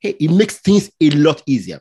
[0.00, 1.80] Hey, it makes things a lot easier.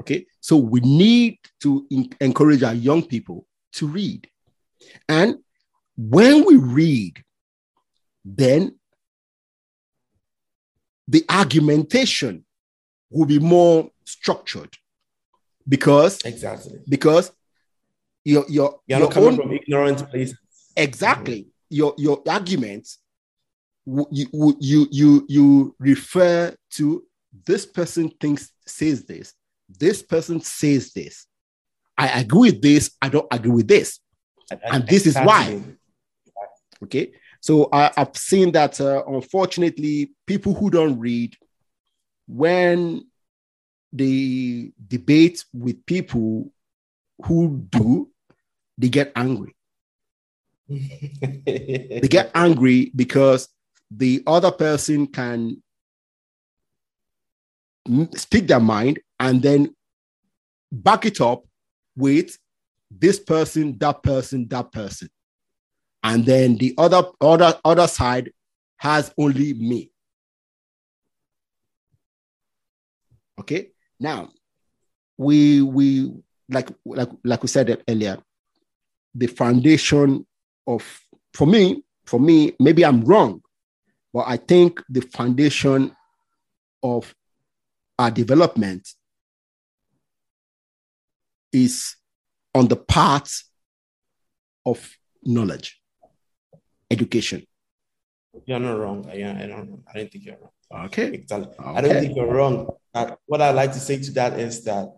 [0.00, 4.28] Okay, so we need to in- encourage our young people to read.
[5.08, 5.36] And
[5.96, 7.22] when we read,
[8.24, 8.78] then
[11.06, 12.44] the argumentation
[13.10, 14.74] will be more structured
[15.68, 17.30] because exactly because
[18.24, 20.38] your your you're your not coming own, from ignorant places.
[20.76, 21.48] Exactly.
[21.70, 22.98] Your your arguments
[23.86, 27.04] you you you you refer to
[27.46, 29.34] this person thinks says this
[29.68, 31.26] this person says this.
[31.98, 34.00] I agree with this i don't agree with this.
[34.64, 35.60] And this is why.
[36.84, 41.36] Okay, so I, have seen that uh, unfortunately, people who don't read,
[42.26, 43.06] when
[43.92, 46.52] they debate with people
[47.24, 48.10] who do,
[48.78, 49.54] they get angry.
[50.68, 53.48] they get angry because
[53.90, 55.62] the other person can
[58.14, 59.74] speak their mind and then
[60.70, 61.44] back it up
[61.96, 62.36] with
[62.90, 65.08] this person, that person, that person.
[66.02, 68.32] And then the other other other side
[68.76, 69.90] has only me.
[73.38, 73.70] Okay.
[74.00, 74.30] Now,
[75.16, 76.12] we we
[76.48, 78.18] like like like we said earlier,
[79.14, 80.26] the foundation
[80.66, 80.82] of
[81.34, 83.42] for me for me maybe I'm wrong,
[84.12, 85.94] but I think the foundation
[86.82, 87.14] of
[87.98, 88.88] our development
[91.52, 91.96] is
[92.54, 93.44] on the path
[94.64, 95.80] of knowledge,
[96.90, 97.46] education.
[98.46, 99.06] You're not wrong.
[99.10, 99.82] I don't.
[99.92, 100.86] I don't think you're wrong.
[100.86, 101.08] Okay.
[101.08, 101.54] Exactly.
[101.58, 101.68] Okay.
[101.68, 102.68] I don't think you're wrong.
[103.26, 104.88] What I like to say to that is that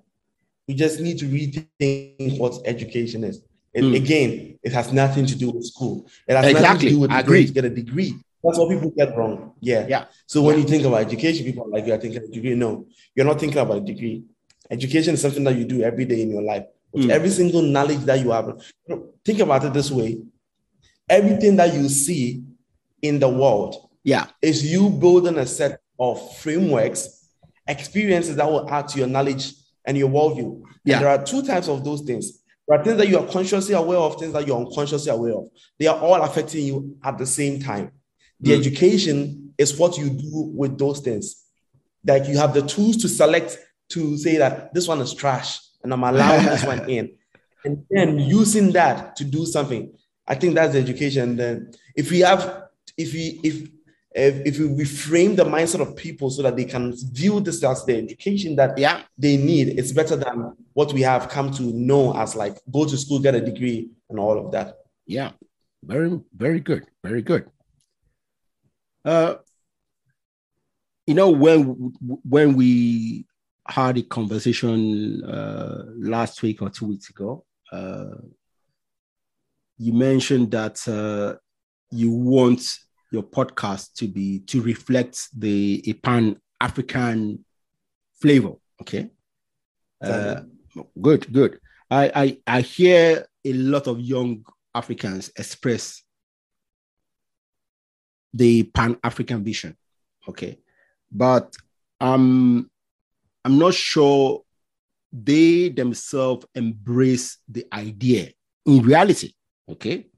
[0.68, 3.42] we just need to rethink what education is.
[3.82, 3.96] Mm.
[3.96, 6.06] Again, it has nothing to do with school.
[6.28, 6.62] It has exactly.
[6.62, 7.46] nothing to do with I agree.
[7.46, 8.14] to get a degree.
[8.44, 9.52] That's what people get wrong.
[9.60, 9.87] Yeah.
[9.88, 10.04] Yeah.
[10.26, 10.62] So when yeah.
[10.62, 12.54] you think about education, people are like, you're thinking a degree.
[12.54, 14.24] No, you're not thinking about a degree.
[14.70, 16.66] Education is something that you do every day in your life.
[16.92, 17.10] With mm.
[17.10, 18.62] every single knowledge that you have.
[19.24, 20.22] Think about it this way.
[21.08, 22.44] Everything that you see
[23.02, 24.26] in the world yeah.
[24.40, 27.28] is you building a set of frameworks,
[27.66, 29.52] experiences that will add to your knowledge
[29.84, 30.62] and your worldview.
[30.84, 30.96] Yeah.
[30.96, 32.43] And there are two types of those things.
[32.66, 35.48] There are things that you are consciously aware of, things that you're unconsciously aware of.
[35.79, 37.92] They are all affecting you at the same time.
[38.40, 38.59] The mm.
[38.59, 41.44] education is what you do with those things.
[42.07, 43.59] Like you have the tools to select
[43.90, 47.14] to say that this one is trash and I'm allowing this one in.
[47.64, 49.92] And then using that to do something.
[50.27, 51.37] I think that's the education.
[51.37, 52.64] Then if we have,
[52.96, 53.68] if we if
[54.14, 57.85] if, if we reframe the mindset of people so that they can view this as
[57.85, 59.03] the education that yeah.
[59.18, 62.96] they need, it's better than what we have come to know as like go to
[62.96, 64.79] school, get a degree, and all of that.
[65.07, 65.33] Yeah,
[65.83, 66.87] very, very good.
[67.03, 67.50] Very good.
[69.05, 69.37] Uh,
[71.07, 73.27] you know, when when we
[73.66, 78.14] had a conversation uh, last week or two weeks ago, uh,
[79.77, 81.37] you mentioned that uh,
[81.90, 82.79] you want
[83.14, 87.44] your podcast to be to reflect the pan African
[88.20, 88.55] flavor.
[88.83, 89.11] Okay.
[90.03, 90.42] Uh,
[91.00, 91.61] good, good.
[91.90, 96.03] I, I I hear a lot of young Africans express
[98.35, 99.77] the Pan African vision.
[100.29, 100.59] Okay.
[101.11, 101.55] But
[102.00, 102.68] um,
[103.44, 104.42] I'm not sure
[105.12, 108.33] they themselves embrace the idea
[108.66, 109.33] in reality.
[109.70, 110.09] Okay.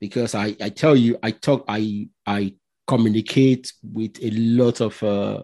[0.00, 2.54] Because I, I tell you, I talk, I, I
[2.86, 5.42] communicate with a lot of uh,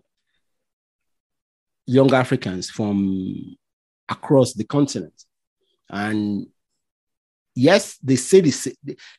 [1.87, 3.57] young Africans from
[4.09, 5.25] across the continent.
[5.89, 6.47] And
[7.55, 8.69] yes, they say this,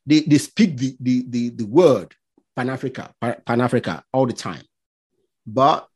[0.06, 2.14] they, they speak the, the, the, the word
[2.56, 4.64] Pan Africa, Pan Africa all the time.
[5.46, 5.88] But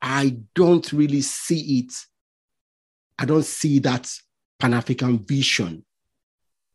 [0.00, 1.92] I don't really see it.
[3.18, 4.10] I don't see that
[4.58, 5.84] Pan African vision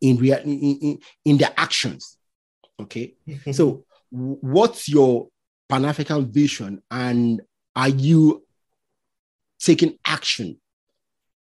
[0.00, 2.16] in real in, in, in their actions.
[2.80, 3.14] Okay.
[3.52, 5.28] so what's your
[5.68, 6.82] Pan African vision?
[6.90, 7.42] And
[7.74, 8.44] are you
[9.58, 10.58] taking action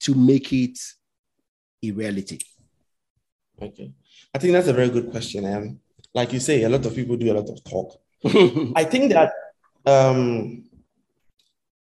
[0.01, 0.79] to make it
[1.83, 2.39] a reality?
[3.61, 3.91] Okay.
[4.33, 5.45] I think that's a very good question.
[5.45, 5.79] And
[6.13, 7.99] like you say, a lot of people do a lot of talk.
[8.75, 9.31] I think that
[9.85, 10.63] um,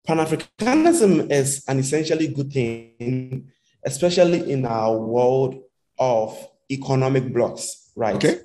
[0.07, 3.51] Pan Africanism is an essentially good thing,
[3.85, 5.63] especially in our world
[5.99, 8.17] of economic blocks, right?
[8.17, 8.41] Okay.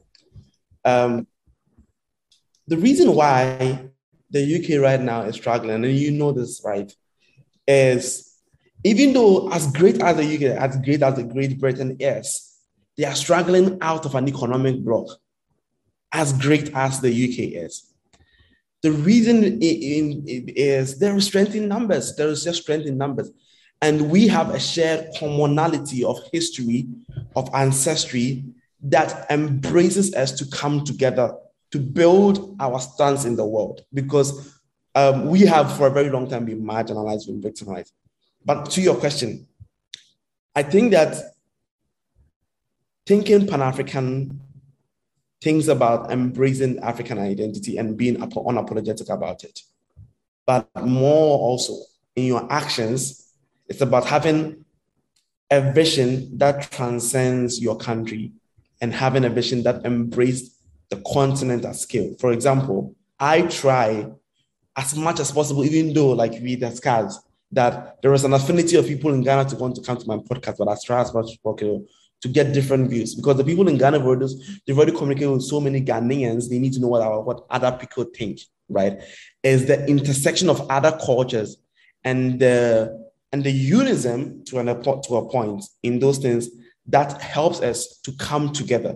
[0.86, 1.28] Um,
[2.68, 3.90] the reason why
[4.30, 6.92] the UK right now is struggling, and you know this, right,
[7.68, 8.34] is
[8.84, 12.58] even though as great as the UK, as great as the Great Britain is,
[12.98, 15.08] they are struggling out of an economic block
[16.12, 17.94] as great as the UK is.
[18.84, 22.16] The reason is there is strength in numbers.
[22.16, 23.32] There is just strength in numbers.
[23.82, 26.88] And we have a shared commonality of history,
[27.36, 28.44] of ancestry
[28.84, 31.36] that embraces us to come together
[31.72, 34.60] to build our stance in the world because
[34.96, 37.94] um, we have for a very long time been marginalized, been victimized.
[38.46, 39.48] But to your question,
[40.56, 41.16] I think that
[43.06, 44.40] thinking Pan African
[45.42, 49.60] things about embracing African identity and being unapologetic about it.
[50.46, 51.74] But more also
[52.16, 53.34] in your actions,
[53.68, 54.64] it's about having
[55.54, 58.32] a vision that transcends your country
[58.82, 60.58] and having a vision that embraced
[60.90, 62.16] the continent at scale.
[62.20, 64.08] For example, I try
[64.76, 68.88] as much as possible, even though, like we discussed, that there is an affinity of
[68.88, 71.26] people in Ghana to want to come to my podcast, but I try as much
[71.26, 71.86] as possible
[72.22, 74.34] to get different views because the people in Ghana already,
[74.66, 76.50] they've already communicated with so many Ghanaians.
[76.50, 78.40] They need to know what our, what other people think,
[78.70, 79.00] right?
[79.44, 81.58] Is the intersection of other cultures
[82.04, 83.03] and the
[83.34, 86.50] and the unism to an to a point in those things
[86.86, 88.96] that helps us to come together.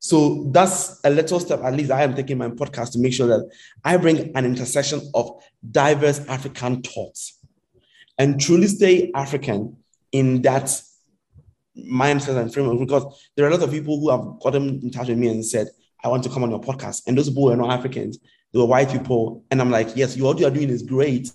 [0.00, 3.26] So that's a little step, at least I am taking my podcast to make sure
[3.28, 3.48] that
[3.84, 7.38] I bring an intersection of diverse African thoughts
[8.18, 9.76] and truly stay African
[10.10, 10.64] in that
[11.78, 15.08] mindset and framework because there are a lot of people who have gotten in touch
[15.08, 15.68] with me and said,
[16.02, 17.02] I want to come on your podcast.
[17.06, 18.18] And those people were not Africans,
[18.52, 19.44] they were white people.
[19.50, 21.30] And I'm like, yes, you, what you are doing is great,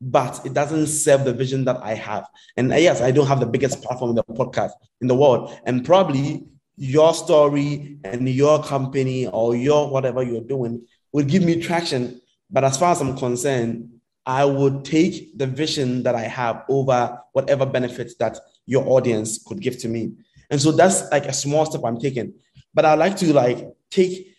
[0.00, 2.26] but it doesn't serve the vision that I have.
[2.56, 5.54] And uh, yes, I don't have the biggest platform in the podcast in the world.
[5.64, 6.44] And probably
[6.76, 12.20] your story and your company or your whatever you're doing will give me traction.
[12.50, 13.90] But as far as I'm concerned,
[14.24, 19.60] I would take the vision that I have over whatever benefits that your audience could
[19.60, 20.12] give to me.
[20.50, 22.34] And so that's like a small step I'm taking.
[22.72, 24.34] But I like to like take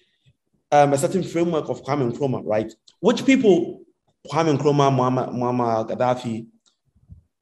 [0.72, 2.72] um, a certain framework of Kwame Nkrumah, right?
[3.00, 3.82] Which people,
[4.28, 6.46] Kwame Nkrumah, Muammar, Muammar Gaddafi,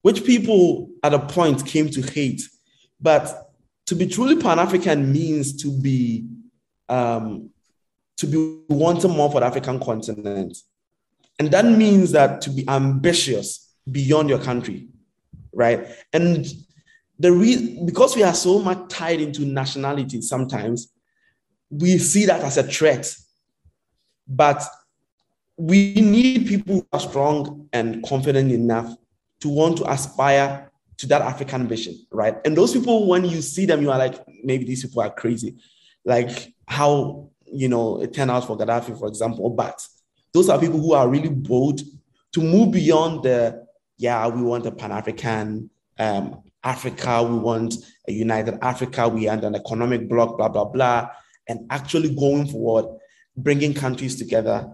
[0.01, 2.41] which people at a point came to hate.
[3.01, 3.51] But
[3.87, 6.27] to be truly Pan-African means to be
[6.87, 7.49] um,
[8.17, 10.57] to be wanting more for the African continent.
[11.37, 14.89] And that means that to be ambitious beyond your country,
[15.53, 15.87] right?
[16.11, 16.45] And
[17.19, 20.91] the re- because we are so much tied into nationality sometimes
[21.69, 23.13] we see that as a threat
[24.27, 24.63] but
[25.59, 28.95] we need people who are strong and confident enough
[29.41, 32.35] to want to aspire to that african vision right?
[32.45, 35.57] And those people when you see them you are like maybe these people are crazy.
[36.05, 39.49] Like how you know it turned out for gaddafi for example.
[39.49, 39.85] But
[40.33, 41.81] those are people who are really bold
[42.33, 43.65] to move beyond the
[43.97, 47.75] yeah we want a pan-african um, Africa, we want
[48.07, 51.09] a united Africa, we want an economic bloc, blah, blah, blah,
[51.47, 52.85] and actually going forward,
[53.37, 54.69] bringing countries together.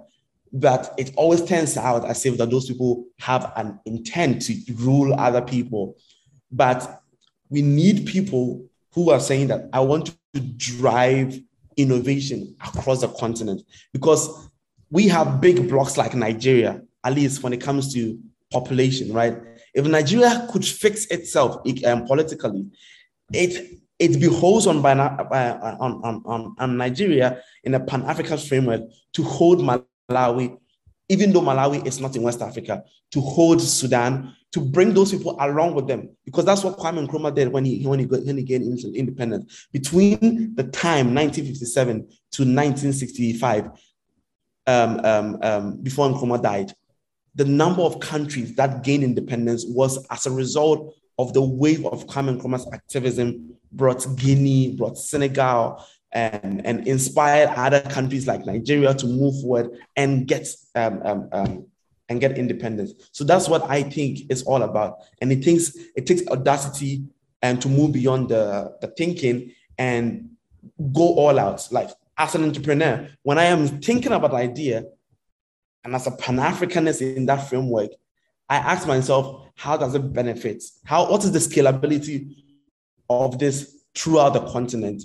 [0.56, 5.14] But it always turns out as if that those people have an intent to rule
[5.20, 5.98] other people.
[6.50, 7.02] But
[7.50, 11.38] we need people who are saying that I want to drive
[11.76, 14.50] innovation across the continent because
[14.90, 18.18] we have big blocks like Nigeria, at least when it comes to
[18.50, 19.38] population, right?
[19.74, 22.70] If Nigeria could fix itself um, politically,
[23.34, 28.82] it it behoves on, on, on, on, on Nigeria in a Pan African framework
[29.14, 29.64] to hold
[30.10, 30.58] Malawi,
[31.10, 35.38] even though Malawi is not in West Africa, to hold Sudan, to bring those people
[35.40, 38.44] along with them, because that's what Kwame Nkrumah did when he when he, when he
[38.44, 39.68] gained independence.
[39.72, 43.70] Between the time 1957 to 1965,
[44.68, 46.72] um, um, um, before Nkrumah died,
[47.36, 52.08] the number of countries that gained independence was as a result of the wave of
[52.08, 55.86] Kwame Nkrumah's activism brought Guinea, brought Senegal,
[56.16, 61.66] and, and inspired other countries like Nigeria to move forward and get um, um, um,
[62.08, 62.94] and get independence.
[63.12, 65.00] So that's what I think it's all about.
[65.22, 67.04] And it takes it takes audacity
[67.42, 70.30] and to move beyond the, the thinking and
[70.94, 71.68] go all out.
[71.72, 74.86] Like as an entrepreneur, when I am thinking about an idea,
[75.84, 77.92] and as a Pan-Africanist in that framework,
[78.50, 80.64] I ask myself, how does it benefit?
[80.86, 82.36] How what is the scalability
[83.10, 85.04] of this throughout the continent?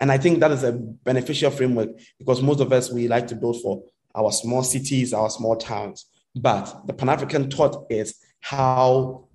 [0.00, 3.34] And I think that is a beneficial framework because most of us we like to
[3.34, 3.82] build for
[4.14, 6.06] our small cities, our small towns.
[6.34, 9.28] But the Pan-African thought is how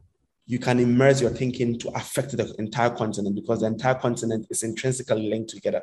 [0.46, 4.64] you can immerse your thinking to affect the entire continent because the entire continent is
[4.64, 5.82] intrinsically linked together.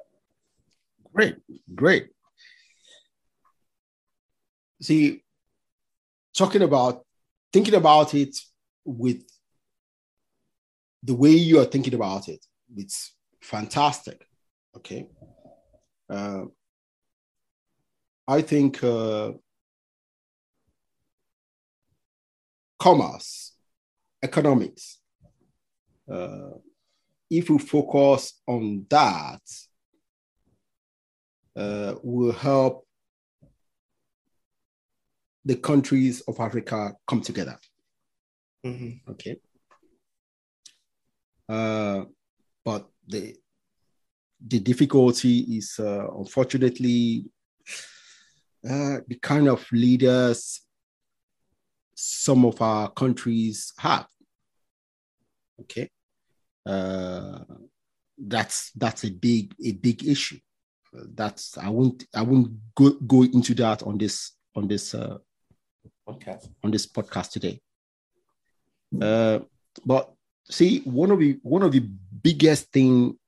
[1.13, 1.37] Great,
[1.75, 2.11] great
[4.81, 5.23] see,
[6.37, 7.05] talking about
[7.53, 8.37] thinking about it
[8.85, 9.23] with
[11.03, 12.45] the way you are thinking about it,
[12.77, 14.25] it's fantastic.
[14.79, 15.09] Okay.
[16.09, 16.45] Uh,
[18.29, 19.33] I think uh,
[22.79, 23.57] commerce,
[24.23, 25.01] economics,
[26.11, 26.51] uh,
[27.29, 29.41] if we focus on that,
[31.57, 32.87] uh, will help
[35.45, 37.59] the countries of Africa come together.
[38.65, 39.11] Mm-hmm.
[39.11, 39.41] Okay.
[41.49, 42.05] Uh,
[42.65, 43.35] but the
[44.47, 47.25] the difficulty is uh, unfortunately
[48.65, 50.61] uh, the kind of leaders
[51.95, 54.07] some of our countries have.
[55.61, 55.91] Okay.
[56.65, 57.41] Uh,
[58.17, 60.39] that's that's a big a big issue.
[60.93, 65.19] That's I won't I won't go go into that on this on this uh,
[66.07, 67.61] podcast on this podcast today.
[69.01, 69.41] Uh,
[69.85, 70.13] but
[70.49, 71.81] see, one of the one of the
[72.23, 73.19] biggest thing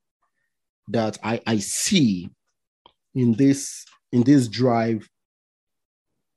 [0.93, 2.31] that I, I see
[3.15, 5.09] in this in this drive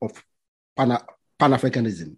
[0.01, 0.23] of
[0.75, 0.97] Pan,
[1.39, 2.15] Pan-Africanism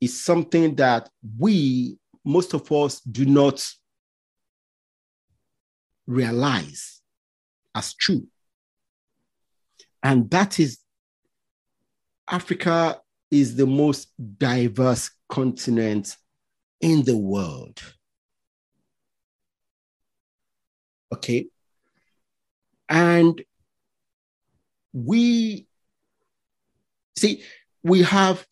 [0.00, 1.08] is something that
[1.38, 3.66] we most of us do not
[6.06, 7.00] realize
[7.74, 8.26] as true.
[10.02, 10.78] And that is
[12.28, 14.08] Africa is the most
[14.38, 16.16] diverse continent
[16.80, 17.80] in the world.
[21.14, 21.46] Okay.
[22.88, 23.42] And
[24.92, 25.66] we
[27.16, 27.42] see,
[27.82, 28.46] we have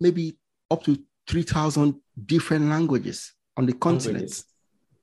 [0.00, 0.36] maybe
[0.70, 4.16] up to 3,000 different languages on the continent.
[4.16, 4.44] Languages.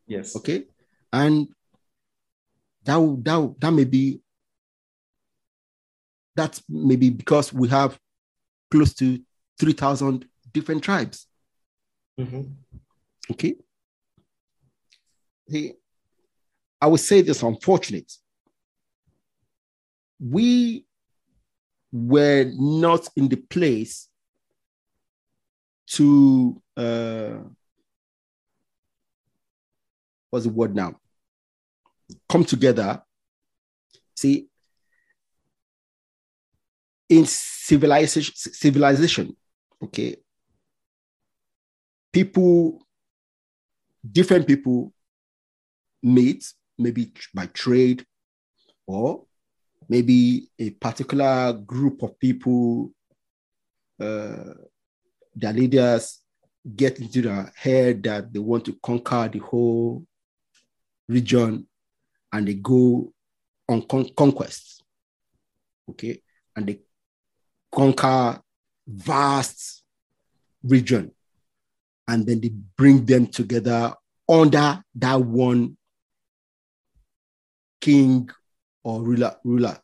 [0.08, 0.36] Yes.
[0.36, 0.66] Okay.
[1.14, 1.48] And
[2.84, 4.22] that, that, that may be
[6.36, 8.00] that's maybe because we have
[8.70, 9.20] close to
[9.60, 11.28] 3,000 different tribes.
[12.20, 12.42] Mm-hmm.
[13.32, 13.56] Okay.
[15.50, 15.74] See,
[16.82, 18.12] I would say this unfortunate.
[20.20, 20.86] We
[21.92, 24.08] were not in the place
[25.88, 27.38] to uh,
[30.30, 30.96] what's the word now?
[32.28, 33.04] Come together.
[34.16, 34.48] See,
[37.10, 39.36] in civilization, civilization,
[39.84, 40.16] okay,
[42.12, 42.86] people,
[44.10, 44.94] different people
[46.02, 48.06] meet, maybe by trade,
[48.88, 49.26] or
[49.90, 52.92] maybe a particular group of people,
[54.00, 54.54] uh,
[55.36, 56.20] their leaders
[56.76, 60.06] get into their head that they want to conquer the whole
[61.08, 61.68] region
[62.32, 63.12] and they go
[63.68, 64.84] on con- conquest.
[65.90, 66.22] Okay.
[66.56, 66.80] And they
[67.72, 68.42] conquer
[68.88, 69.84] vast
[70.64, 71.12] region
[72.08, 73.94] and then they bring them together
[74.28, 75.78] under that one
[77.82, 78.30] king
[78.84, 79.78] or ruler ruler.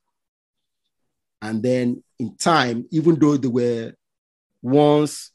[1.41, 3.93] And then in time even though they were
[4.61, 5.31] once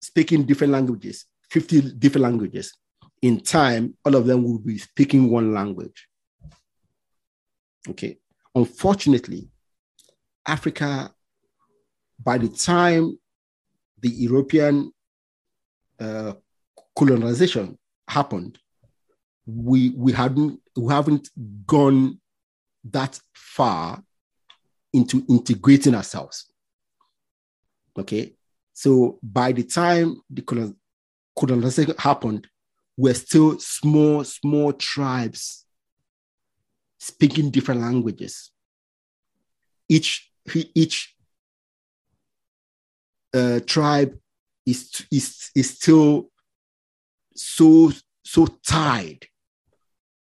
[0.00, 2.74] speaking different languages 50 different languages
[3.22, 6.08] in time all of them will be speaking one language.
[7.88, 8.18] Okay.
[8.54, 9.48] Unfortunately
[10.46, 11.12] Africa,
[12.22, 13.18] by the time
[14.00, 14.92] the European
[15.98, 16.34] uh,
[16.96, 17.76] colonization
[18.08, 18.58] happened,
[19.46, 21.30] we we hadn't we haven't
[21.66, 22.20] gone
[22.84, 24.02] that far
[24.92, 26.50] into integrating ourselves.
[27.98, 28.34] Okay,
[28.72, 30.74] so by the time the
[31.38, 32.46] colonization happened,
[32.96, 35.64] we're still small small tribes
[36.98, 38.50] speaking different languages.
[39.88, 40.30] Each
[40.74, 41.16] each
[43.36, 44.18] uh, tribe
[44.64, 46.30] is, is, is still
[47.34, 47.92] so,
[48.24, 49.26] so tied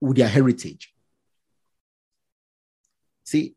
[0.05, 0.93] with their heritage.
[3.23, 3.55] See,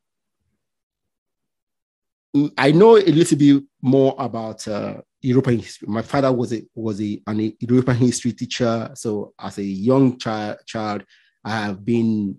[2.56, 5.88] I know a little bit more about uh, European history.
[5.88, 8.90] My father was a was a an European history teacher.
[8.94, 11.04] So as a young child, child
[11.44, 12.38] I have been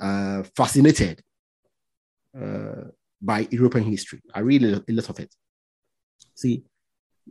[0.00, 1.22] uh, fascinated
[2.38, 2.84] uh,
[3.20, 4.20] by European history.
[4.34, 5.34] I read a lot of it.
[6.34, 6.64] See,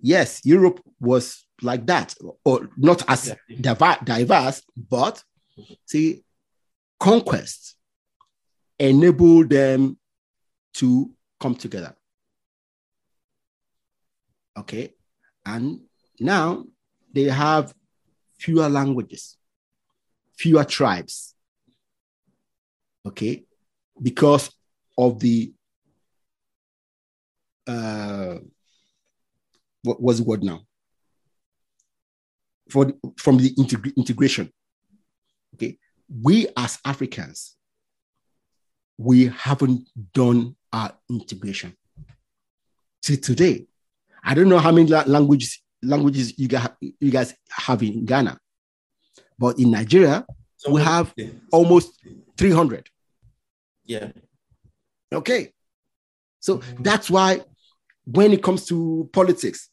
[0.02, 2.16] yes, Europe was like that,
[2.46, 5.24] or not as diverse, but
[5.86, 6.24] see,
[7.00, 7.76] conquest
[8.80, 9.98] enabled them
[10.76, 11.96] to come together.
[14.58, 14.94] Okay,
[15.46, 15.82] and
[16.20, 16.66] now
[17.14, 17.74] they have
[18.38, 19.38] fewer languages,
[20.38, 21.36] fewer tribes.
[23.06, 23.44] Okay,
[24.02, 24.52] because
[24.98, 25.54] of the
[27.68, 28.38] uh,
[29.84, 30.62] what was the word now?
[32.70, 34.52] For from the integ- integration.
[35.56, 35.78] Okay,
[36.22, 37.56] we as Africans,
[38.98, 41.76] we haven't done our integration.
[43.02, 43.68] See today,
[44.24, 48.38] I don't know how many languages languages you guys you guys have in Ghana,
[49.38, 50.26] but in Nigeria
[50.62, 51.30] so we have yeah.
[51.52, 52.00] almost
[52.38, 52.88] three hundred.
[53.84, 54.12] Yeah.
[55.12, 55.54] Okay.
[56.40, 56.84] So mm-hmm.
[56.84, 57.42] that's why
[58.06, 59.70] when it comes to politics,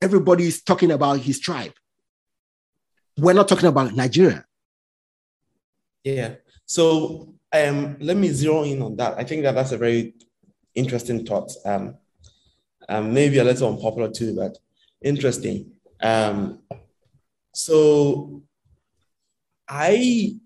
[0.00, 1.72] everybody is talking about his tribe.
[3.16, 4.44] We're not talking about Nigeria.
[6.04, 6.34] Yeah.
[6.66, 9.18] So um, let me zero in on that.
[9.18, 10.14] I think that that's a very
[10.74, 11.52] interesting thought.
[11.64, 11.96] Um,
[12.88, 14.58] um, maybe a little unpopular too, but
[15.02, 15.72] interesting.
[16.00, 16.60] Um,
[17.54, 18.42] So
[19.68, 20.36] I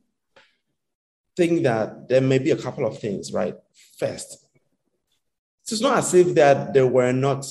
[1.37, 3.55] think that there may be a couple of things, right?
[3.99, 4.45] First,
[5.63, 7.47] it's not as if that there were not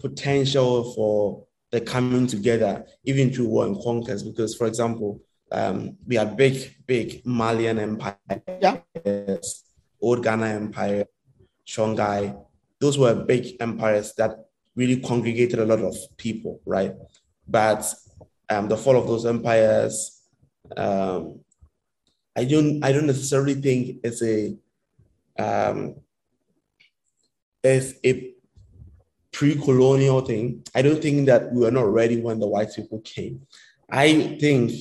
[0.00, 4.24] potential for the coming together, even through war and conquest.
[4.24, 5.20] Because, for example,
[5.52, 8.16] um, we had big, big Malian empire,
[8.60, 8.78] Yeah.
[10.00, 11.06] old Ghana empire,
[11.66, 12.36] Songhai.
[12.80, 16.94] Those were big empires that really congregated a lot of people, right?
[17.46, 17.92] But
[18.48, 20.22] um, the fall of those empires,
[20.76, 21.40] um,
[22.36, 24.56] I don't, I don't necessarily think it's a,
[25.38, 25.96] um,
[27.62, 28.32] it's a
[29.32, 30.64] pre-colonial thing.
[30.74, 33.46] I don't think that we were not ready when the white people came.
[33.90, 34.72] I think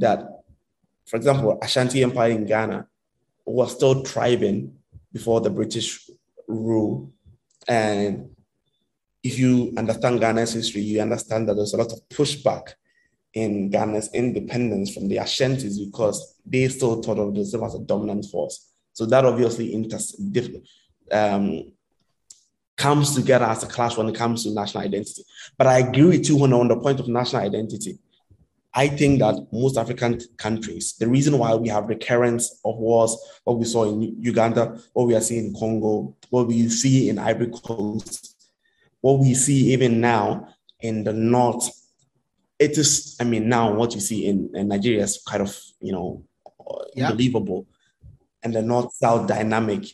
[0.00, 0.42] that,
[1.06, 2.86] for example, Ashanti Empire in Ghana
[3.44, 4.74] was still thriving
[5.12, 6.10] before the British
[6.46, 7.12] rule.
[7.66, 8.30] And
[9.22, 12.74] if you understand Ghana's history, you understand that there's a lot of pushback
[13.34, 18.26] in Ghana's independence from the Ashantis because they still thought of themselves as a dominant
[18.26, 18.72] force.
[18.92, 19.74] So that obviously
[21.12, 21.72] um,
[22.76, 25.24] comes together as a clash when it comes to national identity.
[25.56, 27.98] But I agree with you on the point of national identity.
[28.74, 33.58] I think that most African countries, the reason why we have recurrence of wars, what
[33.58, 37.50] we saw in Uganda, what we are seeing in Congo, what we see in Ivory
[37.50, 38.36] Coast,
[39.00, 40.48] what we see even now
[40.80, 41.70] in the north,
[42.58, 45.92] it is, I mean, now what you see in, in Nigeria is kind of, you
[45.92, 46.24] know,
[46.94, 47.08] Yeah.
[47.08, 47.66] unbelievable.
[48.42, 49.86] And the north south dynamic,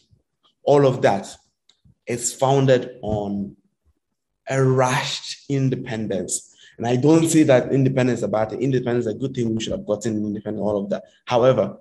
[0.65, 1.37] all of that
[2.07, 3.57] is founded on
[4.49, 6.54] a rushed independence.
[6.77, 8.61] And I don't say that independence is a bad thing.
[8.61, 9.55] Independence is a good thing.
[9.55, 11.05] We should have gotten independent, all of that.
[11.25, 11.79] However,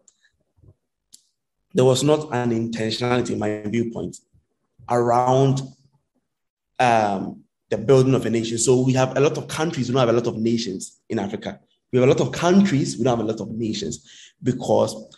[1.74, 4.18] there was not an intentionality, in my viewpoint,
[4.89, 5.62] around
[6.80, 8.58] um, the building of a nation.
[8.58, 11.18] So we have a lot of countries, we don't have a lot of nations in
[11.18, 11.60] Africa.
[11.91, 15.16] We have a lot of countries, we don't have a lot of nations because,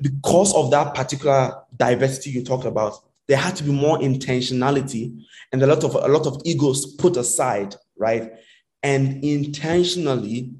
[0.00, 2.94] because of that particular diversity you talked about,
[3.28, 7.16] there had to be more intentionality and a lot of a lot of egos put
[7.16, 8.32] aside, right?
[8.82, 10.50] And intentionally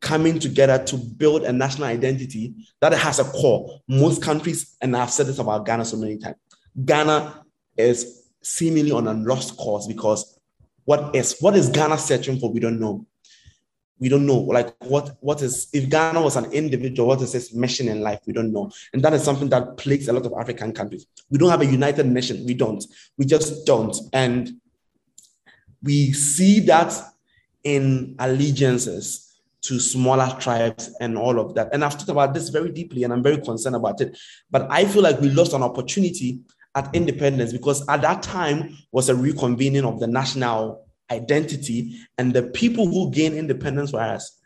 [0.00, 3.80] coming together to build a national identity that has a core.
[3.88, 6.36] Most countries, and I've said this about Ghana so many times,
[6.84, 7.44] Ghana
[7.76, 10.38] is seemingly on a lost cause because
[10.84, 12.50] what is what is Ghana searching for?
[12.50, 13.06] We don't know.
[13.98, 14.38] We don't know.
[14.38, 18.20] Like what what is if Ghana was an individual, what is its mission in life?
[18.26, 18.70] We don't know.
[18.92, 21.06] And that is something that plagues a lot of African countries.
[21.30, 22.46] We don't have a united nation.
[22.46, 22.82] We don't.
[23.18, 23.96] We just don't.
[24.12, 24.60] And
[25.82, 26.98] we see that
[27.64, 29.24] in allegiances
[29.62, 31.68] to smaller tribes and all of that.
[31.72, 34.16] And I've talked about this very deeply and I'm very concerned about it.
[34.50, 36.40] But I feel like we lost an opportunity
[36.74, 42.42] at independence because at that time was a reconvening of the national identity and the
[42.42, 44.38] people who gained independence for us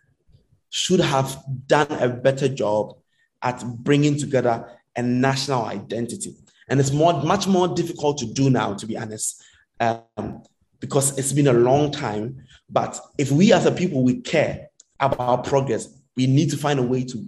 [0.71, 1.37] should have
[1.67, 2.97] done a better job
[3.43, 6.35] at bringing together a national identity.
[6.69, 9.43] And it's more, much more difficult to do now, to be honest,
[9.81, 10.43] um,
[10.81, 12.45] because it's been a long time.
[12.73, 14.69] But if we as a people, we care
[14.99, 17.27] about progress, we need to find a way to,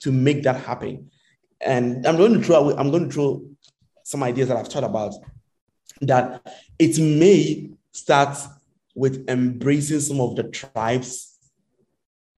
[0.00, 1.10] to make that happen.
[1.60, 3.44] And I'm going to throw, I'm going to throw
[4.04, 5.14] some ideas that I've thought about
[6.00, 6.44] that
[6.78, 8.36] it may start
[8.94, 11.38] with embracing some of the tribes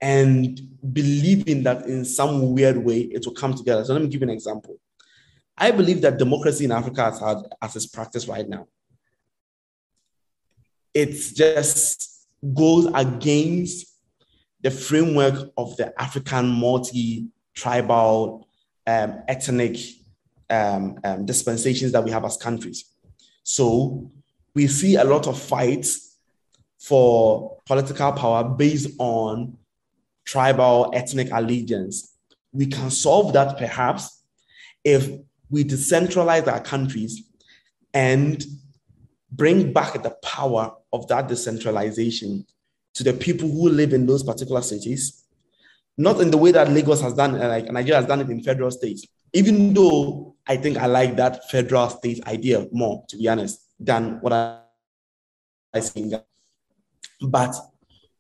[0.01, 0.61] and
[0.93, 3.83] believing that in some weird way it will come together.
[3.85, 4.79] So let me give you an example.
[5.57, 8.67] I believe that democracy in Africa has had as its practice right now.
[10.95, 12.14] it's just
[12.53, 13.87] goes against
[14.61, 18.47] the framework of the African multi-tribal,
[18.87, 19.79] um, ethnic
[20.51, 22.85] um, um, dispensations that we have as countries.
[23.43, 24.11] So
[24.55, 26.17] we see a lot of fights
[26.79, 29.57] for political power based on
[30.25, 32.17] tribal ethnic allegiance.
[32.53, 34.23] We can solve that perhaps
[34.83, 35.11] if
[35.51, 37.23] we decentralize our countries
[37.93, 38.45] and
[39.31, 42.47] bring back the power of that decentralization
[42.95, 45.25] to the people who live in those particular cities,
[45.99, 48.43] not in the way that Lagos has done, uh, like Nigeria has done it in
[48.43, 49.05] federal states.
[49.33, 54.21] Even though I think I like that federal state idea more, to be honest, than
[54.21, 54.61] what I,
[55.75, 56.13] I see.
[57.21, 57.55] But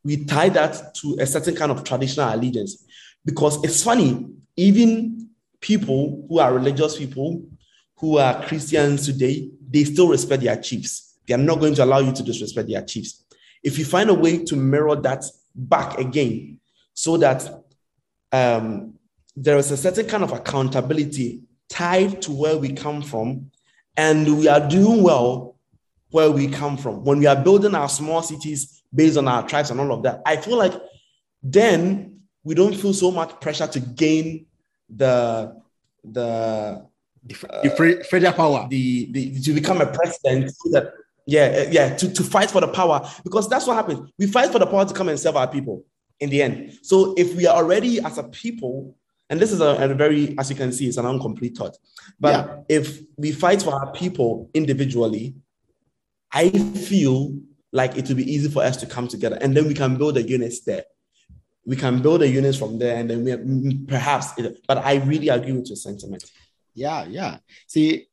[0.03, 2.85] we tie that to a certain kind of traditional allegiance
[3.25, 7.45] because it's funny, even people who are religious people,
[7.97, 11.14] who are Christians today, they still respect their chiefs.
[11.27, 13.25] They are not going to allow you to disrespect their chiefs.
[13.63, 16.61] If you find a way to mirror that back again,
[16.93, 17.65] so that
[18.33, 18.95] um,
[19.37, 23.51] there is a certain kind of accountability tied to where we come from,
[23.97, 25.57] and we are doing well
[26.11, 27.05] where we come from.
[27.05, 30.23] When we are building our small cities based on our tribes and all of that,
[30.27, 30.75] I feel like
[31.43, 34.47] then we don't feel so much pressure to gain
[34.89, 35.61] the
[36.05, 36.87] the
[37.27, 40.93] the federal power, the, the to become a president, so that
[41.27, 44.11] yeah, eh, yeah, to, to fight for the power because that's what happens.
[44.19, 45.85] We fight for the power to come and serve our people
[46.21, 46.79] in the end.
[46.83, 48.97] So if we are already as a people,
[49.31, 51.77] and this is a, a very, as you can see, it's an incomplete thought.
[52.21, 52.57] But yeah.
[52.69, 55.35] if we fight for our people individually,
[56.33, 57.39] I feel
[57.73, 60.17] like it will be easy for us to come together and then we can build
[60.17, 60.85] a unit there.
[61.67, 64.33] We can build a unit from there and then we perhaps,
[64.69, 66.25] but I really agree with your sentiment.
[66.75, 67.39] Yeah, yeah.
[67.67, 68.07] See,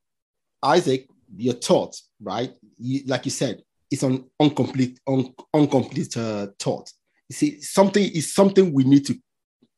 [0.64, 2.53] Isaac, your thought, right?
[2.82, 6.92] You, like you said, it's an incomplete, un, incomplete uh, thought.
[7.30, 9.16] You see, something is something we need to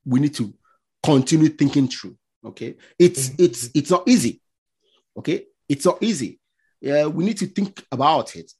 [0.06, 0.54] we need to
[1.02, 2.18] continue thinking through.
[2.46, 3.44] Okay, it's mm-hmm.
[3.44, 4.42] it's it's not easy.
[5.18, 6.40] Okay, it's not easy.
[6.82, 8.52] Yeah, we need to think about it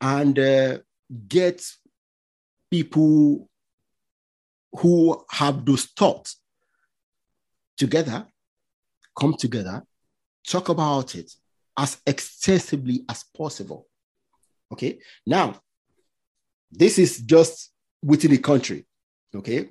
[0.00, 0.78] and uh,
[1.28, 1.64] get
[2.70, 3.48] people
[4.72, 6.40] who have those thoughts
[7.76, 8.26] together,
[9.18, 9.82] come together,
[10.46, 11.30] talk about it
[11.76, 13.86] as extensively as possible.
[14.72, 15.60] Okay, now
[16.70, 17.70] this is just
[18.02, 18.86] within the country.
[19.34, 19.70] Okay,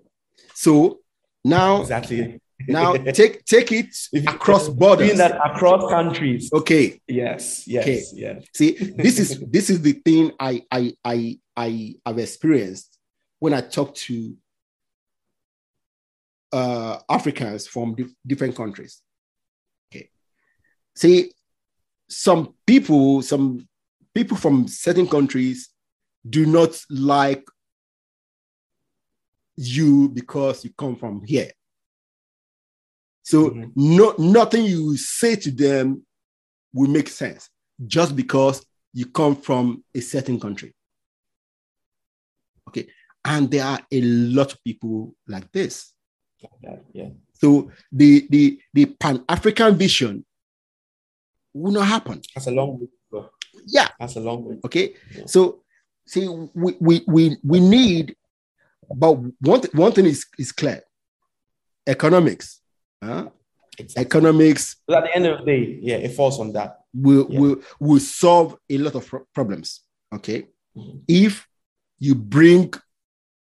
[0.53, 0.99] so
[1.43, 3.95] now exactly now take take it
[4.27, 5.17] across borders.
[5.17, 6.49] That across countries.
[6.53, 7.01] Okay.
[7.07, 7.67] Yes.
[7.67, 7.83] Yes.
[7.83, 8.03] Okay.
[8.13, 8.45] Yes.
[8.53, 12.97] See, this is this is the thing I I I I have experienced
[13.39, 14.35] when I talk to
[16.53, 19.01] uh, Africans from di- different countries.
[19.91, 20.09] Okay.
[20.95, 21.31] See,
[22.09, 23.67] some people, some
[24.13, 25.69] people from certain countries
[26.27, 27.43] do not like
[29.55, 31.51] you because you come from here.
[33.23, 33.69] So mm-hmm.
[33.75, 36.05] no, nothing you say to them
[36.73, 37.49] will make sense
[37.85, 40.73] just because you come from a certain country.
[42.67, 42.87] Okay.
[43.23, 45.93] And there are a lot of people like this.
[46.61, 46.77] Yeah.
[46.93, 47.09] yeah.
[47.33, 50.25] So the the the Pan-African vision
[51.53, 52.21] will not happen.
[52.33, 52.87] That's a long.
[53.65, 53.89] Yeah.
[53.99, 54.57] That's a long way.
[54.65, 54.95] Okay.
[55.15, 55.23] Yeah.
[55.25, 55.63] So
[56.05, 58.15] see, we, we we we need,
[58.95, 60.83] but one one thing is is clear.
[61.87, 62.61] Economics
[63.03, 63.29] Huh?
[63.77, 64.05] Exactly.
[64.05, 64.75] Economics.
[64.87, 66.81] But at the end of the day, yeah, it falls on that.
[66.93, 67.39] Will yeah.
[67.39, 69.81] will will solve a lot of problems.
[70.13, 70.99] Okay, mm-hmm.
[71.07, 71.47] if
[71.99, 72.73] you bring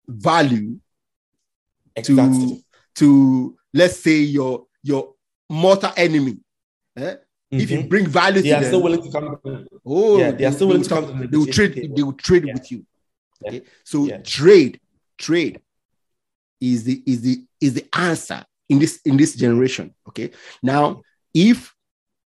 [0.06, 0.78] value
[1.96, 2.38] exactly.
[2.48, 2.64] to
[2.94, 5.14] to let's say your your
[5.48, 6.38] mortal enemy.
[6.96, 7.16] Eh?
[7.53, 7.62] Mm-hmm.
[7.62, 7.88] If you mm-hmm.
[7.88, 9.66] bring value they to are them, still willing to come.
[9.84, 11.22] Oh, yeah, they are still willing to come.
[11.22, 11.92] To they will trade.
[11.96, 12.55] They will trade yeah.
[12.55, 12.86] with you.
[13.44, 14.80] Okay, so trade,
[15.18, 15.61] trade
[16.61, 19.94] is the is the is the answer in this in this generation.
[20.09, 20.30] Okay.
[20.62, 21.03] Now,
[21.34, 21.74] if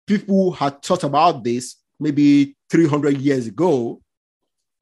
[0.06, 4.00] people had thought about this maybe 300 years ago,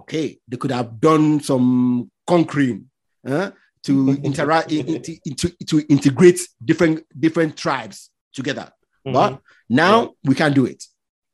[0.03, 2.91] okay, they could have done some conquering
[3.27, 3.51] uh,
[3.85, 8.71] to interact into, into, to integrate different different tribes together.
[9.07, 9.13] Mm-hmm.
[9.13, 10.09] But now yeah.
[10.25, 10.85] we can do it.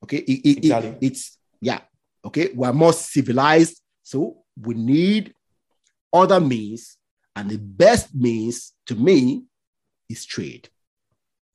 [0.05, 0.91] Okay, it, it, exactly.
[0.91, 1.81] it, it's yeah.
[2.25, 5.35] Okay, we're more civilized, so we need
[6.13, 6.97] other means,
[7.37, 9.45] and the best means to me
[10.09, 10.69] is trade.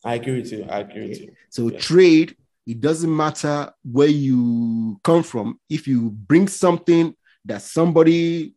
[0.03, 0.65] I agree with you.
[0.69, 1.35] I agree with you.
[1.49, 1.79] So yeah.
[1.79, 2.35] trade,
[2.65, 5.59] it doesn't matter where you come from.
[5.69, 8.53] If you bring something that somebody,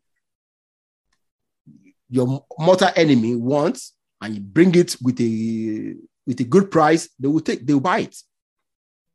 [2.09, 5.95] your mortal enemy wants, and you bring it with a
[6.29, 8.17] with a good price, they will take, they will buy it.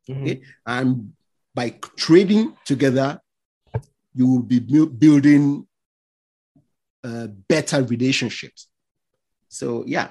[0.08, 0.22] Mm-hmm.
[0.22, 0.42] Okay?
[0.66, 1.12] And
[1.54, 3.20] by trading together,
[4.14, 5.66] you will be building
[7.04, 8.68] uh, better relationships.
[9.48, 10.08] So yeah,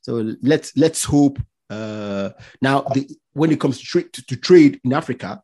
[0.00, 1.38] so let's let's hope.
[1.70, 5.40] Uh, now, the, when it comes to, tra- to, to trade in Africa,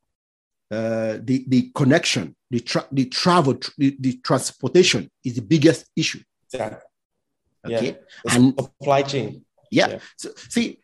[0.71, 6.21] uh, the the connection, the tra- the travel, the, the, transportation is the biggest issue.
[6.53, 6.79] Yeah.
[7.65, 8.35] Okay, yeah.
[8.35, 9.45] and supply chain.
[9.73, 9.89] Yeah.
[9.89, 9.99] yeah.
[10.17, 10.79] So see,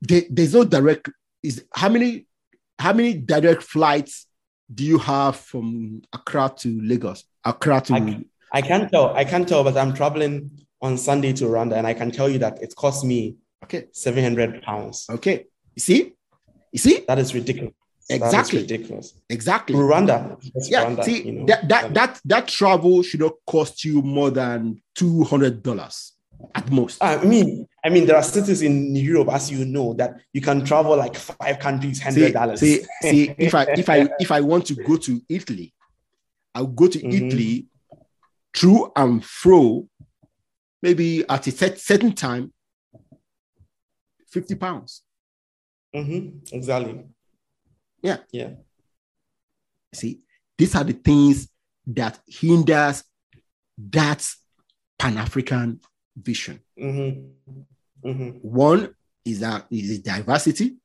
[0.00, 1.10] there, there's no direct.
[1.42, 2.26] Is how many
[2.78, 4.26] how many direct flights
[4.72, 7.24] do you have from Accra to Lagos?
[7.44, 7.94] Accra to.
[7.94, 9.14] I, I can't tell.
[9.14, 12.38] I can't tell, but I'm traveling on Sunday to Rwanda, and I can tell you
[12.38, 15.06] that it cost me okay 700 pounds.
[15.10, 16.12] Okay, you see,
[16.70, 17.74] you see, that is ridiculous.
[18.08, 19.14] Exactly, ridiculous.
[19.28, 19.74] Exactly.
[19.74, 20.38] Rwanda.
[20.68, 20.84] Yeah.
[20.84, 24.80] Rwanda, see, you know, that that that that travel should not cost you more than
[24.94, 26.12] two hundred dollars
[26.54, 27.02] at most.
[27.02, 30.64] I mean, I mean, there are cities in Europe, as you know, that you can
[30.64, 32.60] travel like five countries, hundred dollars.
[32.60, 35.72] See, see, if I if I if I want to go to Italy,
[36.54, 37.26] I'll go to mm-hmm.
[37.26, 37.66] Italy
[38.54, 39.88] through and fro
[40.82, 42.52] maybe at a set, certain time,
[44.28, 45.02] 50 pounds.
[45.94, 46.38] Mm-hmm.
[46.54, 47.04] Exactly.
[48.02, 48.18] Yeah.
[48.32, 48.50] Yeah.
[49.94, 50.20] See,
[50.58, 51.48] these are the things
[51.86, 53.04] that hinders
[53.90, 54.28] that
[54.98, 55.80] Pan African
[56.16, 56.60] vision.
[56.78, 58.08] Mm-hmm.
[58.08, 58.28] Mm-hmm.
[58.48, 58.94] One
[59.24, 60.76] is that is diversity,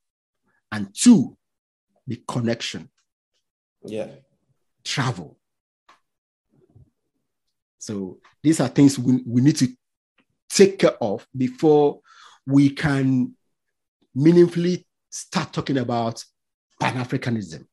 [0.72, 1.38] and two,
[2.06, 2.90] the connection,
[3.86, 4.10] Yeah.
[4.84, 5.38] travel.
[7.80, 9.68] So these are things we, we need to
[10.50, 12.00] take care of before
[12.46, 13.34] we can
[14.14, 16.24] meaningfully start talking about
[16.80, 17.66] Pan Africanism.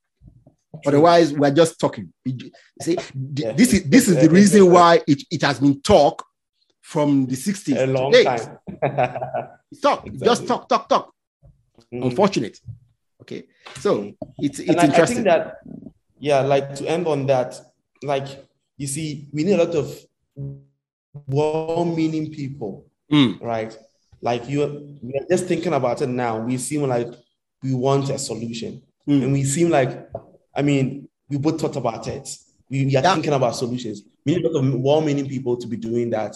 [0.86, 2.12] Otherwise, we're just talking.
[2.24, 2.50] You
[2.82, 2.96] See,
[3.34, 3.52] Yeah.
[3.52, 6.24] this is this is the reason why it, it has been talk
[6.84, 7.76] from the 60s.
[7.82, 8.26] A long to date.
[8.26, 8.58] time.
[9.82, 10.18] Talk, Exactly.
[10.28, 11.12] just talk, talk, talk.
[11.92, 12.04] Mhm.
[12.10, 12.60] Unfortunate.
[13.22, 13.44] Okay,
[13.80, 15.56] so it's it's and I, I think that,
[16.20, 17.58] yeah, like to end on that,
[18.02, 18.26] like
[18.76, 19.86] you see, we need a lot of
[21.26, 23.76] well-meaning people, Mm, right?
[24.20, 26.38] Like you, we're just thinking about it now.
[26.40, 27.08] We seem like
[27.62, 29.22] we want a solution, mm.
[29.22, 30.08] and we seem like,
[30.54, 32.28] I mean, we both thought about it.
[32.70, 33.14] We, we are Yeah.
[33.14, 34.02] thinking about solutions.
[34.24, 36.34] We need a lot of well-meaning people to be doing that,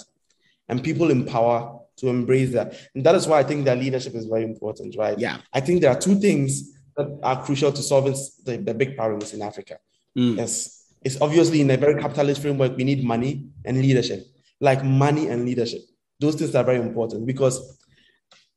[0.69, 2.75] and people in power to embrace that.
[2.95, 5.19] And that is why I think that leadership is very important, right?
[5.19, 5.39] Yeah.
[5.53, 8.15] I think there are two things that are crucial to solving
[8.45, 9.79] the, the big problems in Africa.
[10.17, 10.37] Mm.
[10.37, 14.27] Yes, it's obviously in a very capitalist framework, we need money and leadership.
[14.61, 15.83] Like money and leadership.
[16.19, 17.79] Those things are very important because,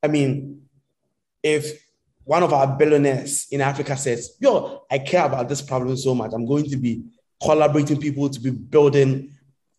[0.02, 0.64] I mean,
[1.44, 1.86] if
[2.24, 6.32] one of our billionaires in Africa says, Yo, I care about this problem so much,
[6.34, 7.04] I'm going to be
[7.44, 9.36] collaborating people to be building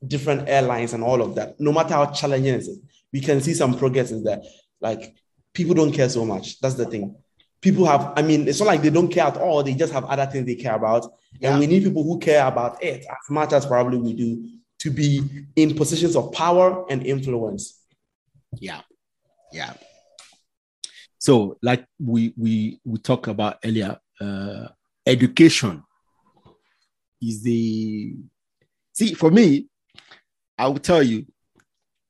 [0.07, 2.80] different airlines and all of that, no matter how challenging it is,
[3.12, 4.40] we can see some progress in there.
[4.80, 5.14] Like,
[5.55, 6.61] people don't care so much.
[6.61, 7.16] That's the thing.
[7.61, 10.05] People have, I mean, it's not like they don't care at all, they just have
[10.07, 11.07] other things they care about.
[11.38, 11.50] Yeah.
[11.50, 14.48] And we need people who care about it as much as probably we do
[14.80, 17.78] to be in positions of power and influence.
[18.59, 18.80] Yeah,
[19.53, 19.74] yeah.
[21.18, 24.66] So, like we we we talked about earlier, uh,
[25.07, 25.84] education
[27.22, 28.16] is the
[28.92, 29.68] see for me.
[30.59, 31.26] I will tell you,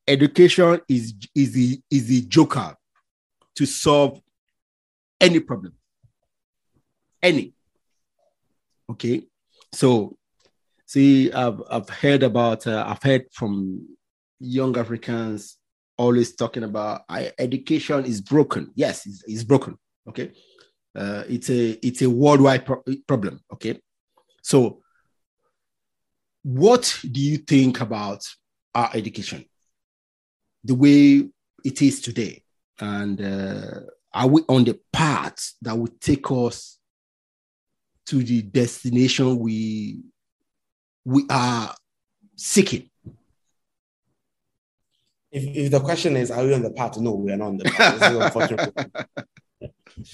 [0.06, 2.76] education is is the is the joker
[3.56, 4.20] to solve
[5.20, 5.74] any problem,
[7.22, 7.54] any.
[8.90, 9.22] Okay,
[9.72, 10.16] so
[10.86, 13.88] see, I've I've heard about uh, I've heard from
[14.40, 15.58] young Africans
[15.96, 17.02] always talking about
[17.38, 18.72] education is broken.
[18.74, 19.78] Yes, it's, it's broken.
[20.08, 20.32] Okay,
[20.96, 23.40] uh, it's a it's a worldwide pro- problem.
[23.52, 23.80] Okay,
[24.42, 24.81] so
[26.42, 28.24] what do you think about
[28.74, 29.44] our education,
[30.64, 31.28] the way
[31.64, 32.42] it is today,
[32.80, 33.80] and uh,
[34.12, 36.78] are we on the path that will take us
[38.06, 40.00] to the destination we
[41.04, 41.74] we are
[42.36, 42.90] seeking?
[45.30, 46.98] If, if the question is, are we on the path?
[46.98, 47.98] No, we are not on the path.
[48.00, 48.74] This is unfortunate.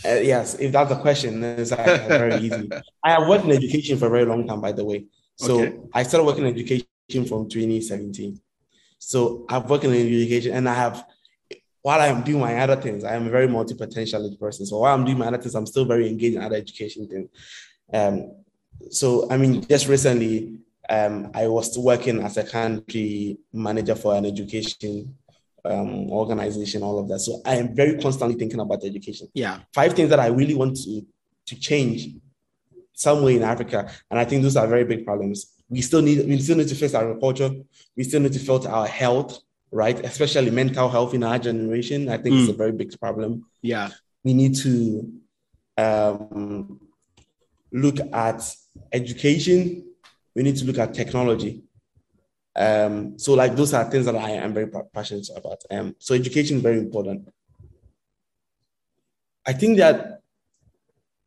[0.04, 2.68] Uh, yes, if that's the question, then it's like, very easy.
[3.02, 5.06] I have worked in education for a very long time, by the way.
[5.39, 5.76] So Okay.
[5.95, 8.41] I started working in education from 2017.
[8.99, 11.05] So I've worked in education and I have,
[11.82, 14.66] while I'm doing my other things, I am a very multi potential person.
[14.66, 17.28] So while I'm doing my other things, I'm still very engaged in other education things.
[17.93, 18.32] Um,
[18.91, 20.59] so, I mean, just recently,
[20.91, 25.14] um, I was working as a country manager for an education
[25.64, 27.20] um, organization, all of that.
[27.20, 29.28] So I am very constantly thinking about education.
[29.34, 31.07] Yeah, Five things that I really want to,
[31.47, 32.09] to change
[32.99, 33.90] somewhere in Africa.
[34.11, 35.55] And I think those are very big problems.
[35.68, 37.51] We still need, we still need to fix agriculture.
[37.96, 39.38] We still need to filter our health,
[39.70, 39.99] right?
[40.05, 42.09] Especially mental health in our generation.
[42.09, 43.90] I think it's a very big problem yeah,
[44.24, 45.12] we need to
[45.76, 46.80] um,
[47.72, 48.55] look at
[48.92, 49.84] education.
[50.34, 51.62] We need to look at technology.
[52.55, 55.62] Um, so, like those are things that I am very passionate about.
[55.70, 57.28] Um, so, education is very important.
[59.46, 60.17] I think that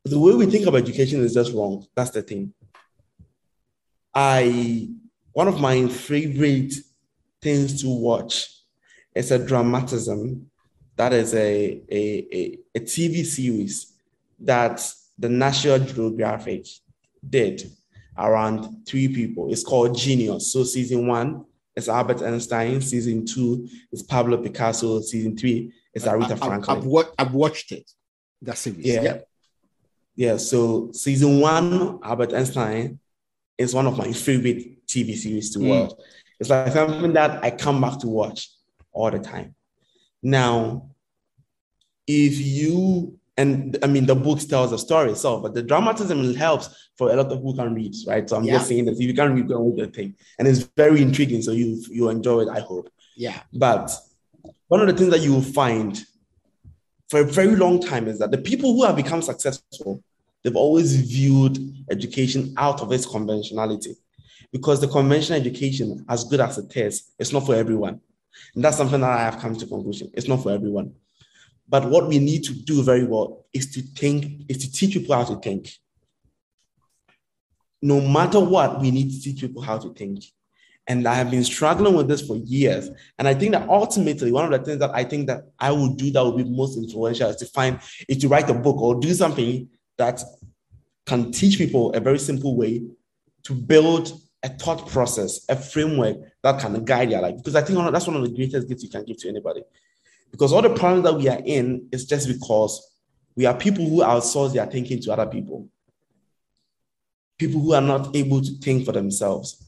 [0.04, 1.86] the way we think of education is just wrong.
[1.94, 2.52] That's the thing.
[4.14, 4.88] I
[5.32, 6.74] one of my favorite
[7.40, 8.48] things to watch
[9.14, 10.50] is a dramatism
[10.96, 13.94] that is a, a, a, a TV series
[14.40, 14.86] that
[15.18, 16.66] the National Geographic
[17.28, 17.70] did
[18.18, 19.50] around three people.
[19.50, 20.52] It's called Genius.
[20.52, 22.82] So season one is Albert Einstein.
[22.82, 25.00] Season two is Pablo Picasso.
[25.00, 26.98] Season three is Aretha I- I've, Franklin.
[26.98, 27.90] I've, I've watched it.
[28.42, 28.84] That series.
[28.84, 29.02] Yeah.
[29.02, 29.18] yeah.
[30.14, 32.98] Yeah, so season one, Albert Einstein,
[33.56, 35.68] is one of my favorite TV series to Mm.
[35.68, 35.92] watch.
[36.38, 38.48] It's like something that I come back to watch
[38.92, 39.54] all the time.
[40.22, 40.90] Now,
[42.06, 46.68] if you and I mean the book tells the story itself, but the dramatism helps
[46.98, 48.28] for a lot of who can read, right?
[48.28, 48.54] So I'm Yeah.
[48.58, 51.00] just saying that if you can read, go and read the thing, and it's very
[51.00, 51.40] intriguing.
[51.40, 52.90] So you you enjoy it, I hope.
[53.16, 53.40] Yeah.
[53.52, 53.90] But
[54.68, 56.04] one of the things that you will find
[57.12, 60.02] for a very long time is that the people who have become successful,
[60.42, 61.58] they've always viewed
[61.90, 63.94] education out of its conventionality.
[64.50, 68.00] Because the conventional education, as good as it is, it's not for everyone.
[68.54, 70.10] And that's something that I have come to conclusion.
[70.14, 70.94] It's not for everyone.
[71.68, 75.14] But what we need to do very well is to think, is to teach people
[75.14, 75.68] how to think.
[77.82, 80.24] No matter what, we need to teach people how to think.
[80.88, 82.90] And I have been struggling with this for years.
[83.18, 85.96] And I think that ultimately, one of the things that I think that I would
[85.96, 87.78] do that would be most influential is to find,
[88.08, 89.68] is to write a book or do something
[89.98, 90.20] that
[91.06, 92.82] can teach people a very simple way
[93.44, 94.12] to build
[94.42, 97.36] a thought process, a framework that can guide your life.
[97.36, 99.62] Because I think that's one of the greatest gifts you can give to anybody.
[100.32, 102.98] Because all the problems that we are in is just because
[103.36, 105.68] we are people who outsource their thinking to other people.
[107.38, 109.61] People who are not able to think for themselves.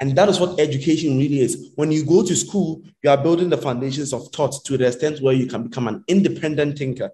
[0.00, 1.72] And that is what education really is.
[1.74, 5.20] When you go to school, you are building the foundations of thought to the extent
[5.20, 7.10] where you can become an independent thinker.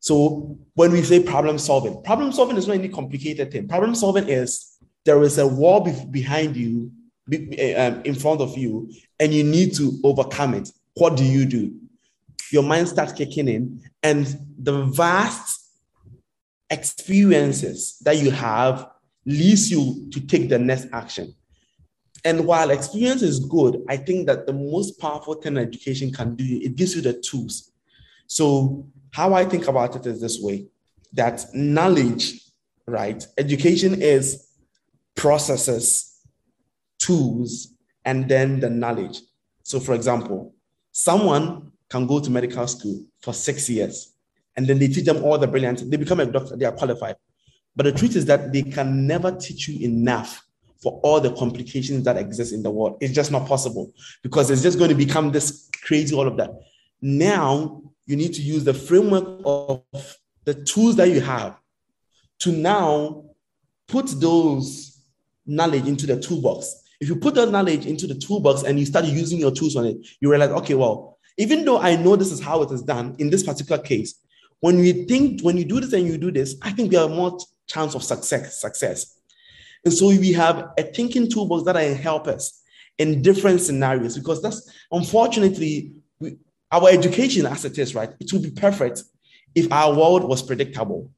[0.00, 3.66] So when we say problem solving, problem solving is not any complicated thing.
[3.66, 6.92] Problem solving is there is a wall be- behind you,
[7.28, 10.70] be- um, in front of you, and you need to overcome it.
[10.94, 11.74] What do you do?
[12.52, 14.26] Your mind starts kicking in, and
[14.56, 15.60] the vast
[16.70, 18.88] experiences that you have
[19.26, 21.34] leads you to take the next action.
[22.24, 26.44] And while experience is good, I think that the most powerful thing education can do,
[26.44, 27.70] it gives you the tools.
[28.26, 30.66] So how I think about it is this way
[31.12, 32.40] that knowledge,
[32.86, 33.26] right?
[33.38, 34.48] Education is
[35.14, 36.20] processes,
[36.98, 39.20] tools, and then the knowledge.
[39.62, 40.54] So, for example,
[40.92, 44.14] someone can go to medical school for six years
[44.56, 47.16] and then they teach them all the brilliant, they become a doctor, they are qualified.
[47.76, 50.42] But the truth is that they can never teach you enough
[50.82, 52.98] for all the complications that exist in the world.
[53.00, 56.50] It's just not possible because it's just going to become this crazy, all of that.
[57.00, 59.82] Now, you need to use the framework of
[60.44, 61.56] the tools that you have
[62.40, 63.24] to now
[63.88, 65.02] put those
[65.46, 66.84] knowledge into the toolbox.
[67.00, 69.84] If you put that knowledge into the toolbox and you start using your tools on
[69.84, 73.14] it, you realize, okay, well, even though I know this is how it is done
[73.18, 74.20] in this particular case,
[74.60, 77.10] when we think, when you do this and you do this, I think we have
[77.10, 78.60] more chance of success.
[78.60, 79.17] Success.
[79.84, 82.62] And so we have a thinking toolbox that can help us
[82.98, 86.36] in different scenarios because that's unfortunately we,
[86.70, 88.10] our education as it is, right?
[88.20, 89.02] It would be perfect
[89.54, 91.10] if our world was predictable.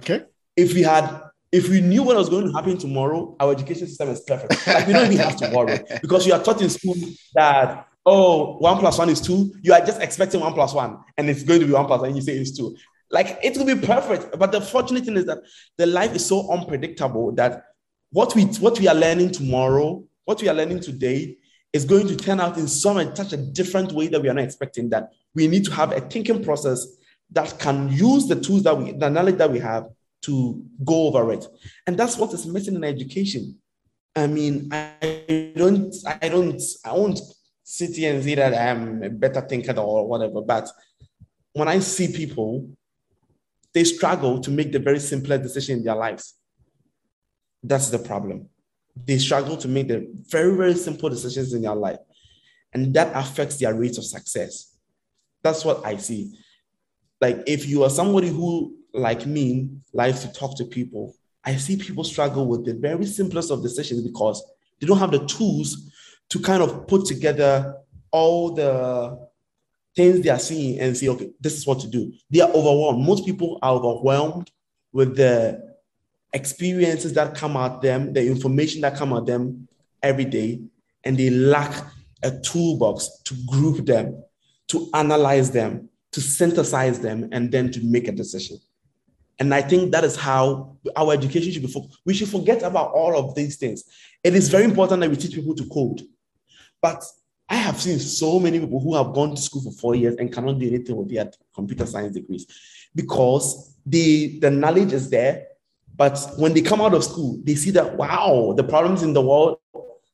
[0.00, 0.24] Okay.
[0.56, 1.22] If we had,
[1.52, 4.66] if we knew what was going to happen tomorrow, our education system is perfect.
[4.66, 6.94] Like we don't even have to worry because you are taught in school
[7.34, 9.54] that oh, one plus one is two.
[9.62, 12.08] You are just expecting one plus one, and it's going to be one plus one.
[12.08, 12.76] And you say it's two.
[13.10, 14.38] Like it will be perfect.
[14.38, 15.38] But the fortunate thing is that
[15.76, 17.64] the life is so unpredictable that
[18.10, 21.36] what we what we are learning tomorrow, what we are learning today,
[21.72, 24.34] is going to turn out in some and such a different way that we are
[24.34, 24.90] not expecting.
[24.90, 26.86] That we need to have a thinking process
[27.30, 29.86] that can use the tools that we, the knowledge that we have
[30.22, 31.46] to go over it.
[31.86, 33.58] And that's what is missing in education.
[34.16, 37.20] I mean, I don't, I don't, I won't
[37.62, 40.68] sit here and say that I'm a better thinker or whatever, but
[41.52, 42.68] when I see people,
[43.74, 46.34] they struggle to make the very simplest decision in their lives.
[47.62, 48.48] That's the problem
[49.06, 51.98] they struggle to make the very, very simple decisions in their life.
[52.72, 54.76] And that affects their rates of success.
[55.42, 56.36] That's what I see.
[57.20, 61.14] Like, if you are somebody who, like me, likes to talk to people,
[61.44, 64.44] I see people struggle with the very simplest of decisions because
[64.80, 65.90] they don't have the tools
[66.30, 67.76] to kind of put together
[68.10, 69.27] all the
[69.98, 72.12] things they are seeing and say, okay, this is what to do.
[72.30, 73.04] They are overwhelmed.
[73.04, 74.48] Most people are overwhelmed
[74.92, 75.60] with the
[76.32, 79.66] experiences that come at them, the information that come at them
[80.00, 80.60] every day,
[81.02, 81.84] and they lack
[82.22, 84.22] a toolbox to group them,
[84.68, 88.56] to analyze them, to synthesize them, and then to make a decision.
[89.40, 91.72] And I think that is how our education should be.
[91.72, 91.98] Focused.
[92.06, 93.82] We should forget about all of these things.
[94.22, 96.02] It is very important that we teach people to code.
[96.80, 97.04] But
[97.48, 100.32] I have seen so many people who have gone to school for four years and
[100.32, 102.46] cannot do anything with their computer science degrees
[102.94, 105.46] because the, the knowledge is there,
[105.96, 109.22] but when they come out of school, they see that, wow, the problems in the
[109.22, 109.58] world,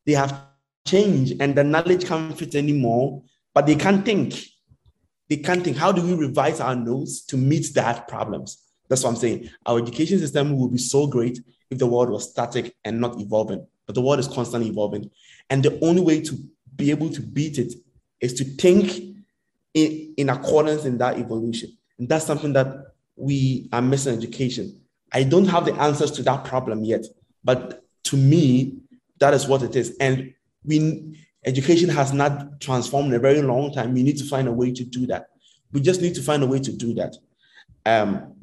[0.07, 0.47] they have
[0.87, 3.23] changed and the knowledge can't fit anymore,
[3.53, 4.39] but they can't think.
[5.29, 8.59] They can't think, how do we revise our notes to meet that problems?
[8.89, 9.51] That's what I'm saying.
[9.67, 13.67] Our education system would be so great if the world was static and not evolving,
[13.87, 15.11] but the world is constantly evolving.
[15.51, 16.39] And the only way to
[16.77, 17.75] be able to beat it
[18.21, 19.17] is to think
[19.75, 21.77] in, in accordance in that evolution.
[21.99, 24.81] And that's something that we are missing education.
[25.13, 27.05] I don't have the answers to that problem yet,
[27.45, 28.79] but to me,
[29.21, 29.97] that is what it is.
[30.01, 33.95] And we education has not transformed in a very long time.
[33.95, 35.29] We need to find a way to do that.
[35.73, 37.17] We just need to find a way to do that.
[37.87, 38.35] Um,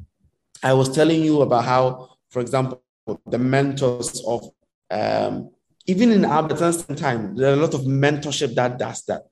[0.62, 2.82] I was telling you about how, for example,
[3.26, 4.50] the mentors of
[4.90, 5.50] um,
[5.86, 9.22] even in Albert Einstein time, there are a lot of mentorship that does that.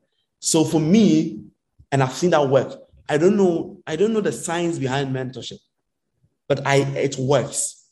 [0.41, 1.41] So for me,
[1.93, 2.79] and I've seen that work.
[3.09, 5.59] I don't know, I don't know the science behind mentorship,
[6.49, 7.87] but I it works.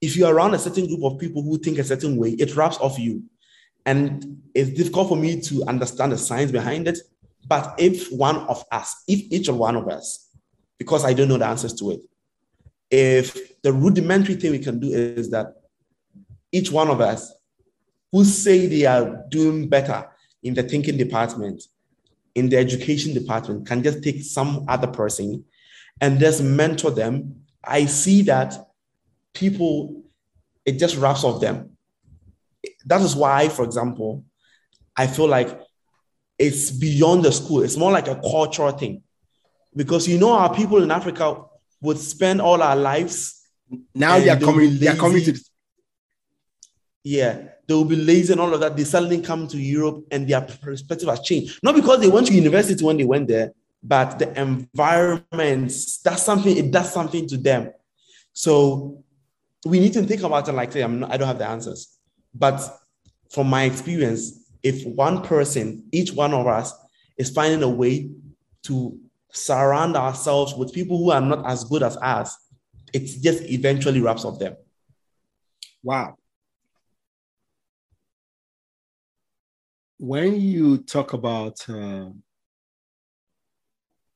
[0.00, 2.78] If you're around a certain group of people who think a certain way, it wraps
[2.78, 3.24] off you.
[3.84, 6.98] And it's difficult for me to understand the science behind it.
[7.46, 10.28] But if one of us, if each one of us,
[10.78, 12.00] because I don't know the answers to it,
[12.90, 15.54] if the rudimentary thing we can do is that
[16.52, 17.32] each one of us
[18.12, 20.08] who say they are doing better
[20.42, 21.64] in the thinking department,
[22.34, 25.44] in the education department, can just take some other person
[26.00, 28.54] and just mentor them, I see that
[29.32, 30.02] people,
[30.66, 31.76] it just wraps off them.
[32.84, 34.24] That is why, for example,
[34.96, 35.60] I feel like
[36.38, 37.62] it's beyond the school.
[37.62, 39.02] It's more like a cultural thing.
[39.74, 41.44] Because you know, our people in Africa
[41.80, 43.46] would spend all our lives.
[43.94, 45.38] Now they are coming, they are coming to
[47.04, 48.76] yeah, they will be lazy and all of that.
[48.76, 51.58] They suddenly come to Europe and their perspective has changed.
[51.62, 55.72] Not because they went to university when they went there, but the environment,
[56.04, 57.72] that's something, it does something to them.
[58.34, 59.02] So
[59.64, 61.96] we need to think about it like, I'm not, I don't have the answers.
[62.34, 62.60] But
[63.30, 66.74] from my experience, if one person, each one of us,
[67.16, 68.10] is finding a way
[68.64, 68.98] to
[69.32, 72.36] surround ourselves with people who are not as good as us,
[72.92, 74.56] it just eventually wraps up them.
[75.82, 76.18] Wow.
[80.02, 82.06] When you talk about uh,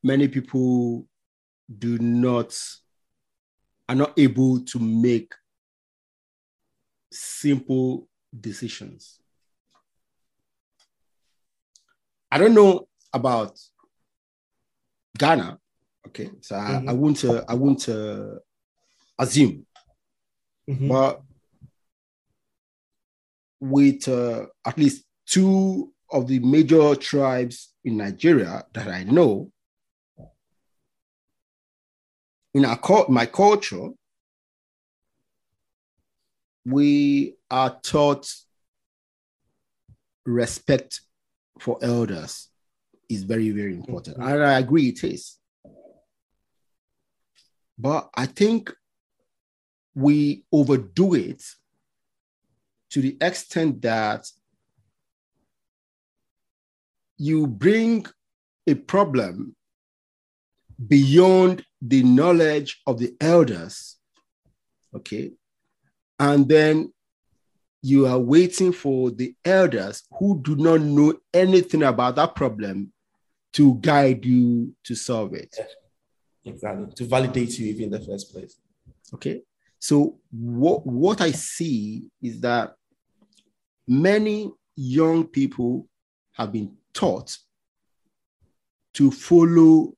[0.03, 1.07] many people
[1.79, 2.59] do not
[3.89, 5.33] are not able to make
[7.13, 9.21] simple decisions.
[12.33, 13.57] I don't know about
[15.17, 15.57] Ghana.
[16.09, 16.89] Okay, so mm-hmm.
[16.89, 18.41] I, I won't uh, I won't uh,
[19.21, 19.65] assume,
[20.69, 20.89] mm-hmm.
[20.89, 21.23] but
[23.61, 29.51] with uh, at least two of the major tribes in Nigeria that I know,
[32.55, 33.89] in our my culture,
[36.65, 38.33] we are taught
[40.25, 41.01] respect
[41.61, 42.49] for elders
[43.09, 44.19] is very, very important.
[44.19, 44.29] Mm-hmm.
[44.29, 45.39] And I agree it is.
[47.79, 48.73] But I think
[49.95, 51.43] we overdo it
[52.91, 54.27] to the extent that
[57.19, 58.07] you bring
[58.67, 59.55] a problem
[60.89, 63.97] beyond the knowledge of the elders,
[64.95, 65.33] okay?
[66.19, 66.93] And then
[67.83, 72.93] you are waiting for the elders who do not know anything about that problem
[73.53, 75.57] to guide you to solve it.
[76.45, 76.93] Exactly.
[76.97, 78.59] To validate you even in the first place.
[79.15, 79.43] Okay.
[79.79, 82.75] So what what I see is that
[83.87, 85.87] many young people
[86.33, 87.37] have been taught
[88.95, 89.93] to follow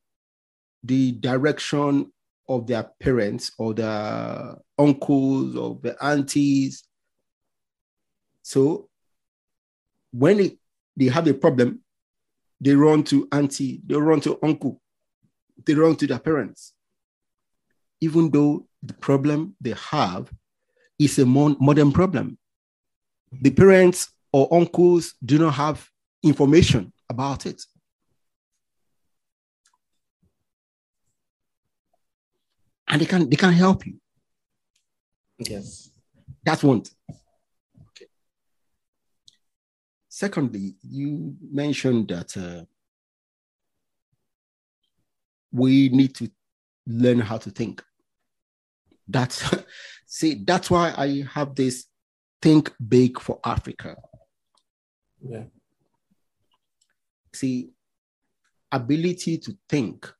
[0.82, 2.12] the direction
[2.48, 6.84] of their parents or their uncles or the aunties.
[8.42, 8.88] So
[10.10, 10.58] when
[10.96, 11.80] they have a problem,
[12.60, 14.80] they run to auntie, they run to uncle,
[15.64, 16.72] they run to their parents.
[18.00, 20.32] Even though the problem they have
[20.98, 22.38] is a modern problem.
[23.30, 25.88] The parents or uncles do not have
[26.22, 27.62] information about it.
[32.88, 34.00] And they can they can help you.
[35.38, 35.90] Yes.
[36.44, 36.82] That's one.
[37.90, 38.06] Okay.
[40.08, 42.64] Secondly, you mentioned that uh,
[45.52, 46.30] we need to
[46.86, 47.82] learn how to think.
[49.06, 49.44] That's
[50.06, 51.86] see, that's why I have this
[52.40, 53.96] think big for Africa.
[55.20, 55.44] Yeah.
[57.38, 57.70] See,
[58.72, 60.12] ability to think,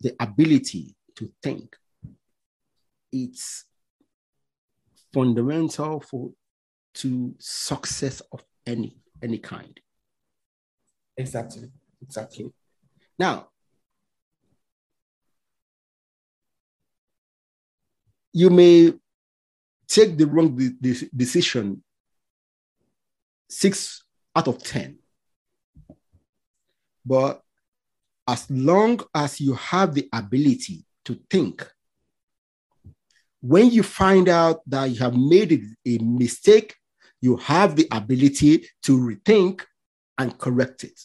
[0.00, 1.76] the ability to think,
[3.10, 3.64] it's
[5.12, 6.30] fundamental for
[6.94, 9.80] to success of any any kind.
[11.16, 11.68] Exactly.
[12.00, 12.52] Exactly.
[13.18, 13.48] Now,
[18.32, 18.92] you may
[19.88, 21.82] take the wrong de- decision
[23.48, 24.01] six
[24.34, 24.98] out of 10.
[27.04, 27.42] But
[28.28, 31.66] as long as you have the ability to think,
[33.40, 36.76] when you find out that you have made a mistake,
[37.20, 39.62] you have the ability to rethink
[40.18, 41.00] and correct it.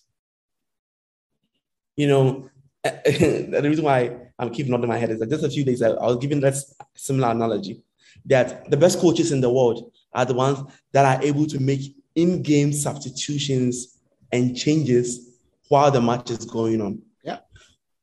[1.96, 2.50] You know,
[2.84, 5.98] the reason why I'm keeping nodding my head is that just a few days ago
[6.00, 6.56] I was giving that
[6.96, 7.82] similar analogy
[8.26, 10.60] that the best coaches in the world are the ones
[10.92, 14.00] that are able to make in-game substitutions
[14.32, 15.40] and changes
[15.70, 17.02] while the match is going on.
[17.24, 17.40] Yeah.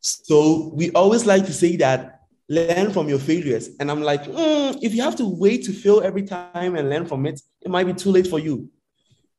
[0.01, 3.71] So we always like to say that learn from your failures.
[3.81, 7.07] And I'm like, mm, if you have to wait to fail every time and learn
[7.07, 8.69] from it, it might be too late for you.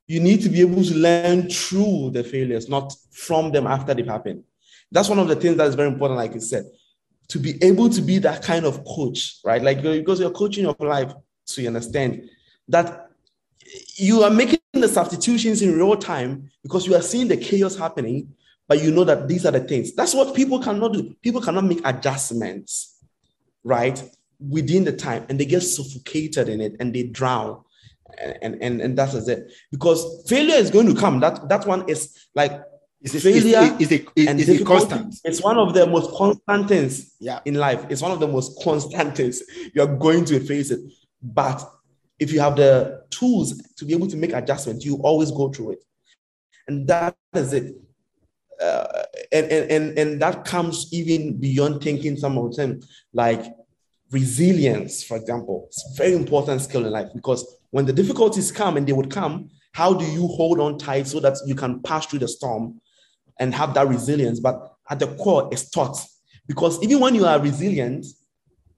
[0.07, 4.05] You need to be able to learn through the failures, not from them after they've
[4.05, 4.43] happened.
[4.91, 6.65] That's one of the things that is very important, like you said,
[7.29, 9.61] to be able to be that kind of coach, right?
[9.61, 11.13] Like because you're coaching your life,
[11.45, 12.29] so you understand
[12.67, 13.09] that
[13.95, 18.33] you are making the substitutions in real time because you are seeing the chaos happening,
[18.67, 19.93] but you know that these are the things.
[19.93, 21.15] That's what people cannot do.
[21.21, 22.97] People cannot make adjustments,
[23.63, 24.01] right?
[24.39, 27.61] Within the time, and they get suffocated in it and they drown.
[28.41, 29.51] And, and, and that is it.
[29.71, 31.19] Because failure is going to come.
[31.19, 32.61] That that one is like
[33.01, 35.15] Is failure is, is, is, and is, is a constant.
[35.23, 37.39] It's one of the most constant things Yeah.
[37.45, 37.85] in life.
[37.89, 39.41] It's one of the most constant things.
[39.73, 40.79] You're going to face it.
[41.21, 41.61] But
[42.19, 45.71] if you have the tools to be able to make adjustments, you always go through
[45.71, 45.83] it.
[46.67, 47.75] And that is it.
[48.61, 52.79] Uh, and, and, and, that comes even beyond thinking some of them,
[53.11, 53.43] like
[54.11, 55.65] resilience, for example.
[55.67, 59.11] It's a very important skill in life because when the difficulties come and they would
[59.11, 62.79] come, how do you hold on tight so that you can pass through the storm
[63.41, 64.39] and have that resilience?
[64.39, 65.97] But at the core, it's taught.
[66.47, 68.05] Because even when you are resilient,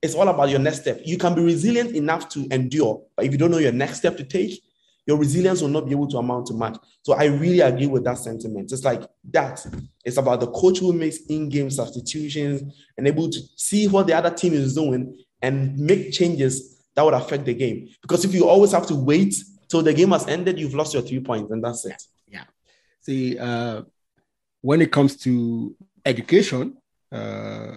[0.02, 1.00] it's all about your next step.
[1.04, 4.16] You can be resilient enough to endure, but if you don't know your next step
[4.16, 4.62] to take,
[5.06, 6.76] your resilience will not be able to amount to much.
[7.02, 8.70] So I really agree with that sentiment.
[8.72, 9.64] It's like that.
[10.04, 12.62] It's about the coach who makes in-game substitutions
[12.96, 17.14] and able to see what the other team is doing and make changes that would
[17.14, 17.88] affect the game.
[18.02, 19.34] Because if you always have to wait
[19.68, 22.02] till the game has ended, you've lost your three points, and that's it.
[22.26, 22.44] Yeah.
[23.00, 23.82] See, uh,
[24.60, 26.76] when it comes to education,
[27.10, 27.76] uh,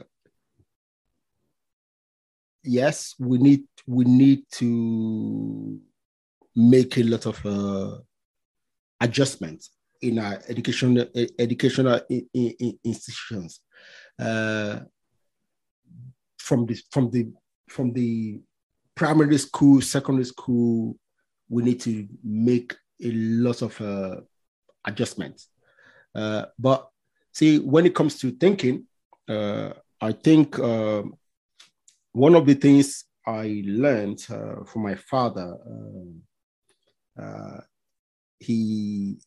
[2.63, 5.79] yes, we need we need to
[6.55, 7.97] make a lot of uh,
[8.99, 9.71] adjustments
[10.01, 11.05] in our educational
[11.39, 12.01] educational
[12.83, 13.61] institutions.
[14.19, 14.79] Uh,
[16.37, 17.31] from the from the
[17.69, 18.39] from the
[18.95, 20.97] primary school, secondary school,
[21.49, 24.17] we need to make a lot of uh,
[24.85, 25.47] adjustments.
[26.13, 26.89] Uh, but
[27.31, 28.85] see, when it comes to thinking,
[29.29, 29.71] uh,
[30.01, 31.15] I think um,
[32.13, 36.21] one of the things I learned uh, from my father, um,
[37.21, 37.61] uh,
[38.39, 39.19] he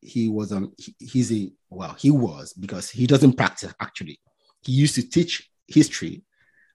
[0.00, 4.18] he was on he- he's a well he was because he doesn't practice actually.
[4.62, 6.22] He used to teach history,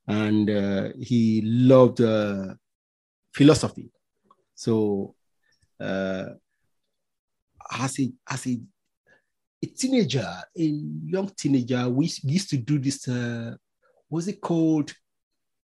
[0.08, 2.56] and uh, he loved uh,
[3.34, 3.92] philosophy.
[4.56, 5.16] So
[5.80, 6.26] uh,
[7.72, 8.60] as a as a
[9.64, 10.28] a teenager,
[10.58, 13.08] a young teenager, we used to do this.
[13.08, 13.56] Uh,
[14.10, 14.94] what's it called?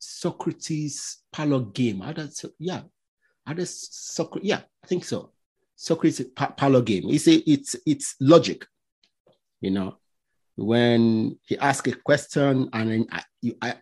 [0.06, 2.00] Socrates parlor game.
[2.00, 2.82] How does yeah?
[3.44, 4.48] How does Socrates?
[4.48, 5.32] Yeah, I think so.
[5.74, 7.04] Socrates pa- parlor game.
[7.08, 8.66] It's it's it's logic.
[9.60, 9.96] You know,
[10.54, 13.74] when he asks a question and then I, you I,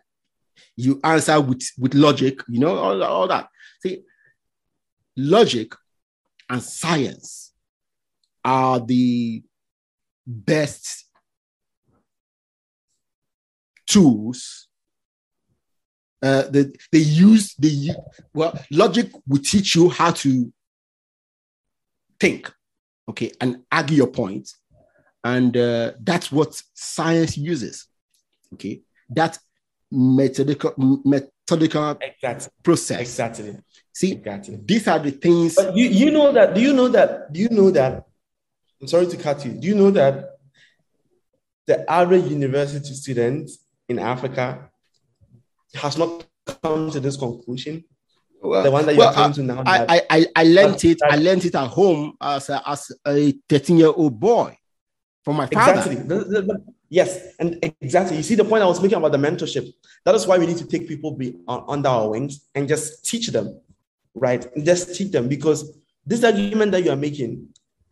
[0.75, 2.41] you answer with with logic.
[2.49, 3.47] You know all, all that.
[3.81, 4.03] See,
[5.15, 5.73] logic
[6.49, 7.53] and science
[8.43, 9.43] are the
[10.25, 11.05] best
[13.85, 14.67] tools
[16.25, 17.91] uh, they, they use the
[18.33, 20.51] well logic will teach you how to
[22.19, 22.51] think
[23.07, 24.45] okay and argue your point
[25.23, 27.87] and uh, that's what science uses
[28.53, 29.37] okay that
[29.91, 30.73] methodical
[31.05, 32.47] methodical Exactly.
[32.63, 33.57] process Exactly.
[33.93, 34.59] see Exactly.
[34.65, 37.49] these are the things But you, you know that, do you know that, do you
[37.49, 38.03] know that,
[38.81, 40.13] I'm sorry to cut you, do you know that
[41.67, 43.49] the average university student
[43.87, 44.69] in Africa
[45.75, 46.25] has not
[46.61, 47.83] come to this conclusion?
[48.41, 49.63] The one that you're well, coming to now?
[49.65, 50.99] I, I, I, I learned it.
[51.03, 54.57] I learned it at home as a, as a 13 year old boy
[55.23, 55.91] from my father.
[55.91, 56.55] Exactly.
[56.89, 58.17] Yes, and exactly.
[58.17, 59.67] You see the point I was making about the mentorship.
[60.05, 63.03] That is why we need to take people be on, under our wings and just
[63.03, 63.59] teach them,
[64.13, 64.45] right?
[64.55, 67.47] And just teach them because this argument that you are making,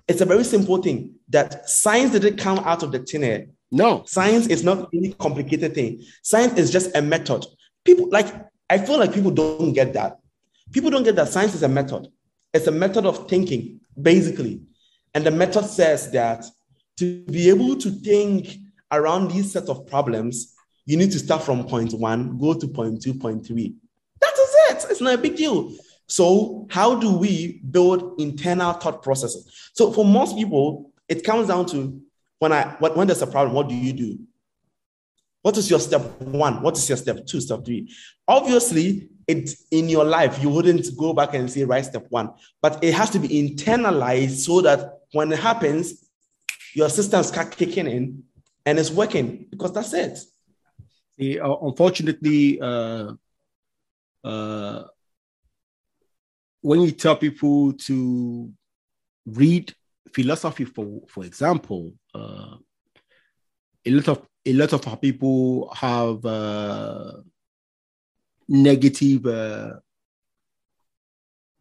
[0.07, 3.47] it's a very simple thing that science didn't come out of the thin air.
[3.71, 6.03] No, Science is not any complicated thing.
[6.21, 7.43] Science is just a method.
[7.85, 8.27] People like
[8.69, 10.19] I feel like people don't get that.
[10.71, 12.07] People don't get that science is a method.
[12.53, 14.61] It's a method of thinking, basically.
[15.13, 16.45] And the method says that
[16.97, 18.57] to be able to think
[18.91, 20.53] around these set of problems,
[20.85, 23.75] you need to start from point one, go to point two, point three.
[24.21, 24.91] That is it.
[24.91, 25.73] It's not a big deal.
[26.07, 29.71] So, how do we build internal thought processes?
[29.73, 32.01] So, for most people, it comes down to
[32.39, 34.19] when I when, when there's a problem, what do you do?
[35.43, 36.61] What is your step one?
[36.61, 37.93] What is your step two, step three?
[38.27, 42.31] Obviously, it in your life, you wouldn't go back and say, right, step one.
[42.61, 46.09] But it has to be internalized so that when it happens,
[46.73, 48.23] your systems start kicking in
[48.65, 50.17] and it's working because that's it.
[51.19, 53.11] See, uh, unfortunately, uh,
[54.23, 54.83] uh,
[56.61, 58.49] when you tell people to
[59.25, 59.73] read
[60.13, 62.55] philosophy, for for example, uh,
[63.85, 67.13] a lot of a lot of our people have uh,
[68.47, 69.73] negative uh,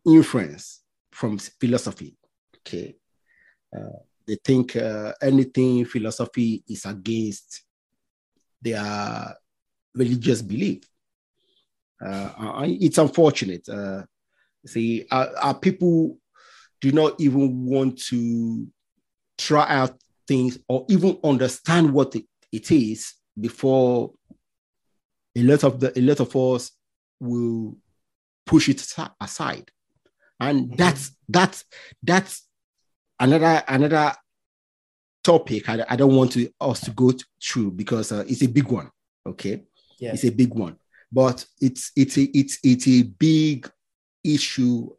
[0.06, 2.16] influence from philosophy.
[2.58, 2.96] Okay,
[3.76, 7.64] uh, they think uh, anything philosophy is against
[8.60, 9.36] their
[9.94, 10.84] religious belief.
[12.04, 13.68] Uh, it's unfortunate.
[13.68, 14.02] Uh,
[14.66, 16.18] see, our, our, people
[16.80, 18.66] do not even want to
[19.38, 19.96] try out
[20.26, 24.12] things or even understand what it, it is before
[25.36, 26.70] a lot of the a lot of us
[27.20, 27.76] will
[28.44, 28.84] push it
[29.20, 29.70] aside
[30.40, 30.76] and mm-hmm.
[30.76, 31.64] that's that's
[32.02, 32.46] that's
[33.20, 34.12] another another
[35.24, 37.12] topic I, I don't want to us to go
[37.42, 38.90] through because uh, it's a big one
[39.26, 39.62] okay
[39.98, 40.12] yeah.
[40.12, 40.76] it's a big one
[41.12, 43.70] but it's it's a it's it's a big
[44.24, 44.90] issue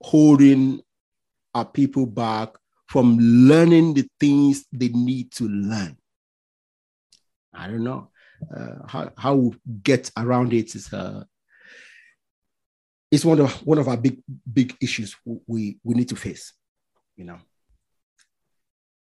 [0.00, 0.80] holding
[1.54, 2.54] our people back
[2.86, 5.97] from learning the things they need to learn
[7.58, 8.08] i don't know.
[8.56, 11.24] Uh, how how we get around it is uh
[13.10, 15.16] it's one of one of our big big issues
[15.46, 16.52] we we need to face
[17.16, 17.38] you know.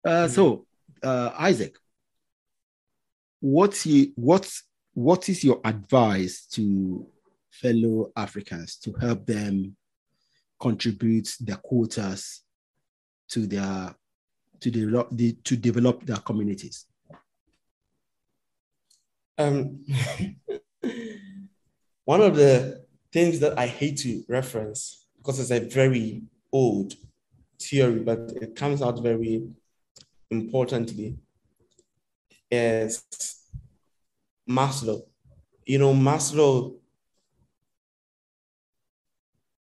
[0.04, 0.66] Uh, so
[1.02, 1.74] uh, isaac
[3.40, 7.06] what's you what's what is your advice to
[7.50, 9.74] fellow africans to help them
[10.60, 12.42] contribute their quotas
[13.28, 13.94] to their
[14.60, 16.86] to develop the, to develop their communities
[19.38, 19.84] um,
[22.04, 26.94] one of the things that I hate to reference because it's a very old
[27.60, 29.46] theory, but it comes out very
[30.30, 31.16] importantly
[32.50, 33.02] is
[34.48, 35.02] Maslow.
[35.64, 36.76] You know, Maslow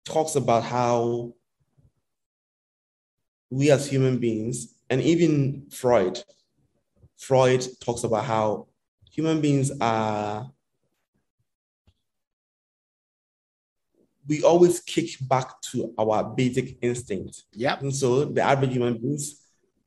[0.05, 1.35] talks about how
[3.51, 6.23] we as human beings, and even Freud,
[7.19, 8.67] Freud talks about how
[9.13, 10.51] human beings are
[14.27, 17.43] we always kick back to our basic instinct.
[17.53, 17.79] Yeah.
[17.79, 19.19] And so the average human being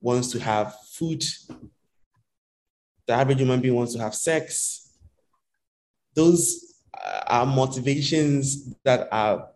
[0.02, 1.24] wants to have food.
[3.08, 4.92] The average human being wants to have sex.
[6.14, 6.76] Those
[7.28, 9.50] are motivations that are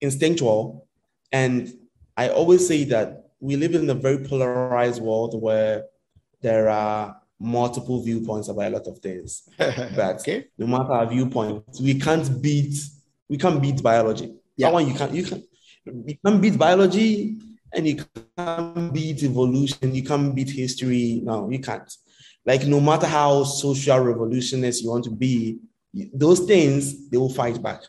[0.00, 0.86] instinctual.
[1.32, 1.72] And
[2.16, 5.86] I always say that we live in a very polarized world where
[6.40, 9.48] there are multiple viewpoints about a lot of things.
[9.58, 10.46] but okay.
[10.58, 12.74] no matter our viewpoints, we can't beat
[13.28, 14.34] we can't beat biology.
[14.56, 14.68] Yeah.
[14.68, 15.44] That one you can't you can
[15.84, 17.36] you can't beat biology
[17.72, 18.04] and you
[18.36, 21.20] can't beat evolution, you can't beat history.
[21.22, 21.92] No, you can't.
[22.46, 25.58] Like no matter how social revolutionist you want to be,
[26.12, 27.80] those things they will fight back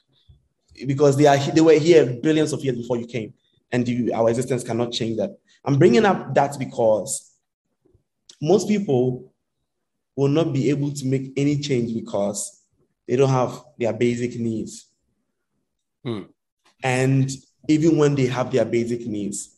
[0.86, 3.34] because they are they were here billions of years before you came,
[3.72, 5.38] and you, our existence cannot change that.
[5.64, 7.32] I'm bringing up that because
[8.42, 9.34] most people
[10.16, 12.62] will not be able to make any change because
[13.08, 14.88] they don't have their basic needs.
[16.04, 16.24] Hmm.
[16.84, 17.30] And
[17.68, 19.58] even when they have their basic needs,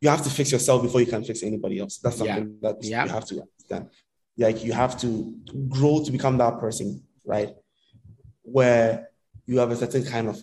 [0.00, 1.98] you have to fix yourself before you can fix anybody else.
[1.98, 2.70] That's something yeah.
[2.70, 3.04] that yeah.
[3.04, 3.90] you have to understand.
[4.36, 5.34] Like you have to
[5.68, 7.54] grow to become that person, right?
[8.42, 9.08] Where
[9.46, 10.42] you have a certain kind of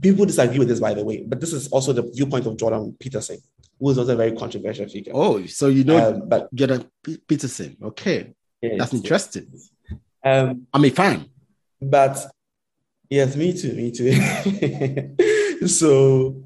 [0.00, 2.96] people disagree with this, by the way, but this is also the viewpoint of Jordan
[2.98, 3.38] Peterson,
[3.78, 5.12] who is also a very controversial figure.
[5.14, 7.76] Oh, so you know um, but, Jordan P- Peterson.
[7.82, 8.34] Okay.
[8.62, 9.52] Yes, That's interesting.
[10.24, 11.26] Um, I'm a fan.
[11.80, 12.30] But
[13.10, 15.66] Yes, me too, me too.
[15.66, 16.44] so,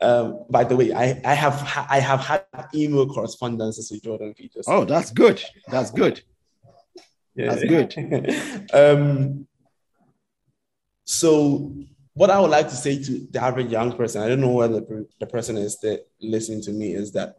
[0.00, 4.64] um, by the way, I, I have I have had email correspondences with Jordan Peters.
[4.66, 5.42] Oh, that's good.
[5.66, 6.22] That's good.
[7.34, 7.54] Yeah.
[7.54, 8.70] That's good.
[8.72, 9.46] um,
[11.04, 11.74] so,
[12.14, 14.80] what I would like to say to the average young person, I don't know whether
[14.80, 17.36] the, the person is that listening to me, is that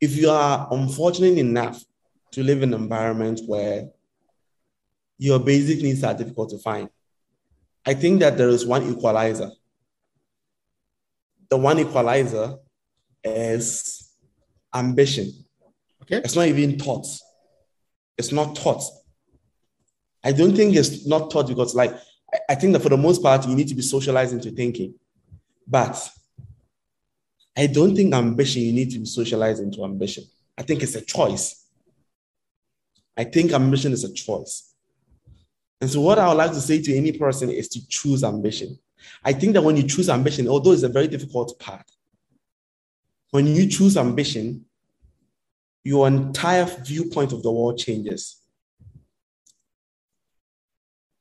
[0.00, 1.84] if you are unfortunate enough
[2.32, 3.90] to live in an environment where
[5.18, 6.88] your basic needs are difficult to find,
[7.86, 9.50] I think that there is one equalizer.
[11.48, 12.56] The one equalizer
[13.22, 14.10] is
[14.74, 15.32] ambition.
[16.02, 16.16] Okay.
[16.16, 17.06] It's not even taught.
[18.18, 18.82] It's not taught.
[20.24, 21.94] I don't think it's not taught because, like,
[22.48, 24.94] I think that for the most part, you need to be socialized into thinking.
[25.66, 26.08] But
[27.56, 30.24] I don't think ambition, you need to be socialized into ambition.
[30.56, 31.61] I think it's a choice.
[33.16, 34.74] I think ambition is a choice.
[35.80, 38.78] And so, what I would like to say to any person is to choose ambition.
[39.24, 41.84] I think that when you choose ambition, although it's a very difficult path,
[43.30, 44.64] when you choose ambition,
[45.84, 48.38] your entire viewpoint of the world changes.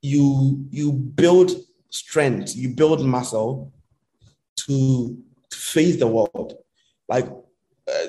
[0.01, 1.51] You, you build
[1.89, 3.71] strength, you build muscle
[4.57, 5.17] to,
[5.49, 6.55] to face the world.
[7.07, 7.27] Like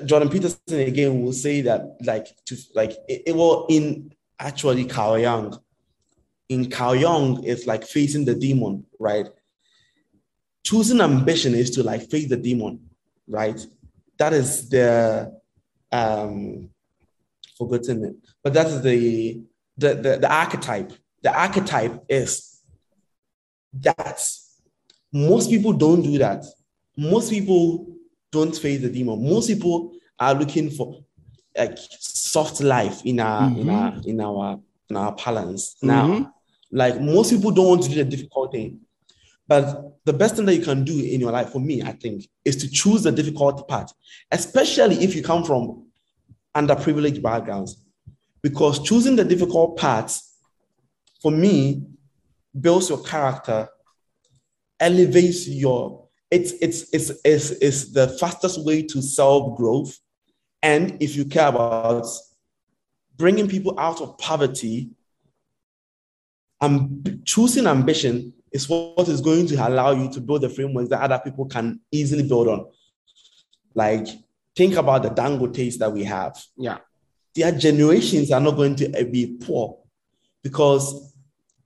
[0.05, 5.19] Jordan Peterson again will say that, like, to like it, it will in actually Carl
[5.19, 5.59] Jung.
[6.49, 9.27] In Carl Jung, it's like facing the demon, right?
[10.63, 12.89] Choosing ambition is to like face the demon,
[13.27, 13.65] right?
[14.17, 15.33] That is the
[15.91, 16.69] um
[17.57, 19.41] forgotten it, but that is the
[19.77, 20.93] the the, the archetype.
[21.21, 22.61] The archetype is
[23.79, 24.21] that
[25.11, 26.43] most people don't do that.
[26.97, 27.92] Most people
[28.33, 29.23] don't face the demon.
[29.23, 31.03] Most people are looking for
[31.57, 33.61] like soft life in our mm-hmm.
[33.61, 35.87] in our in our in our balance mm-hmm.
[35.87, 36.33] now.
[36.71, 38.79] Like most people don't want to do the difficult thing.
[39.47, 42.27] But the best thing that you can do in your life, for me, I think,
[42.43, 43.91] is to choose the difficult part,
[44.31, 45.85] especially if you come from
[46.55, 47.85] underprivileged backgrounds.
[48.41, 50.37] Because choosing the difficult parts,
[51.21, 51.83] for me,
[52.59, 53.67] builds your character,
[54.79, 56.02] elevates your,
[56.33, 59.99] it's, it's, it's, it's, it's the fastest way to self growth.
[60.63, 62.07] And if you care about
[63.15, 64.89] bringing people out of poverty,
[66.59, 71.01] um, choosing ambition is what is going to allow you to build the frameworks that
[71.01, 72.65] other people can easily build on.
[73.75, 74.07] Like,
[74.55, 76.41] think about the Dango Dangotes that we have.
[76.57, 76.79] Yeah.
[77.35, 79.77] Their generations are not going to be poor
[80.41, 81.13] because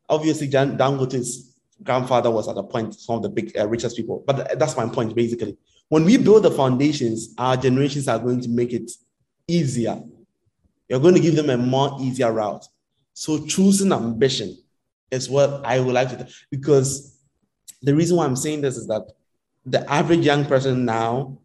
[0.10, 1.47] obviously Dangote's
[1.84, 4.24] grandfather was at a point some of the big uh, richest people.
[4.26, 5.58] But that's my point basically.
[5.90, 8.92] When we build the foundations, our generations are going to make it
[9.48, 10.02] easier.
[10.90, 12.66] You're going to give them a more easier route.
[13.14, 14.58] So choosing ambition
[15.12, 16.26] is what I would like to do.
[16.52, 17.18] Because
[17.82, 19.04] the reason why I'm saying this is that
[19.66, 21.40] the average young person now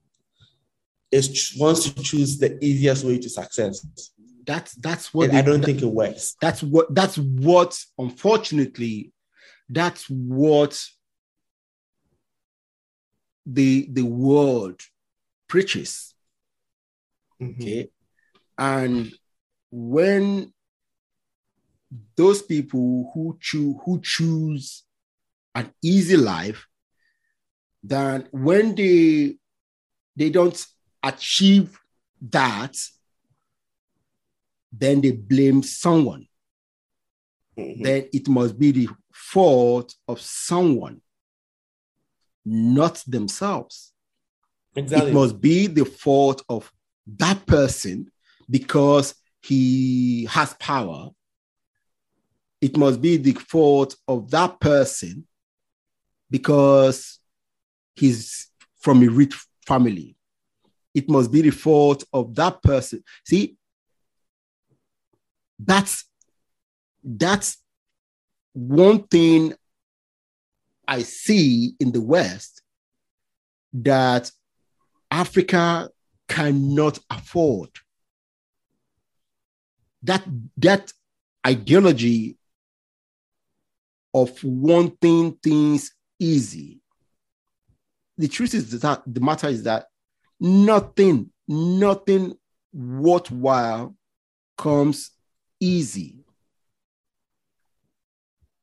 [1.11, 3.87] is wants to choose the easiest way to success.
[4.45, 6.37] That's that's what I don't that, think it works.
[6.41, 9.13] That's what that's what unfortunately
[9.69, 10.83] that's what
[13.47, 14.81] the the world
[15.49, 16.15] preaches.
[17.41, 17.63] Mm-hmm.
[17.63, 17.91] Okay.
[18.59, 19.13] And
[19.71, 20.53] when
[22.17, 24.85] those people who choose who choose
[25.55, 26.67] an easy life,
[27.83, 29.37] then when they
[30.17, 30.65] they don't
[31.03, 31.79] achieve
[32.31, 32.77] that,
[34.71, 36.27] then they blame someone.
[37.59, 37.83] Mm-hmm.
[37.83, 38.89] Then it must be the
[39.31, 41.01] fault of someone,
[42.45, 43.93] not themselves.
[44.75, 45.11] Exactly.
[45.11, 46.71] It must be the fault of
[47.19, 48.11] that person
[48.49, 51.11] because he has power
[52.63, 55.27] it must be the fault of that person
[56.31, 57.19] because
[57.97, 59.35] he's from a rich
[59.67, 60.17] family.
[60.95, 63.03] It must be the fault of that person.
[63.27, 63.57] See,
[65.59, 66.05] that's
[67.03, 67.59] that's
[68.53, 69.55] one thing
[70.87, 72.63] I see in the West
[73.73, 74.31] that
[75.11, 75.91] Africa
[76.29, 77.71] cannot afford.
[80.03, 80.25] That
[80.59, 80.93] that
[81.47, 82.37] ideology
[84.15, 86.81] of wanting things easy.
[88.19, 89.87] The truth is that the matter is that
[90.39, 92.35] nothing, nothing
[92.73, 93.95] worthwhile
[94.59, 95.11] comes
[95.61, 96.22] easy.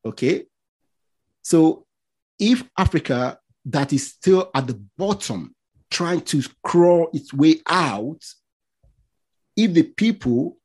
[0.04, 0.46] Okay?
[1.42, 1.86] So
[2.38, 5.54] if Africa, that is still at the bottom,
[5.90, 8.24] trying to crawl its way out,
[9.56, 10.56] if the people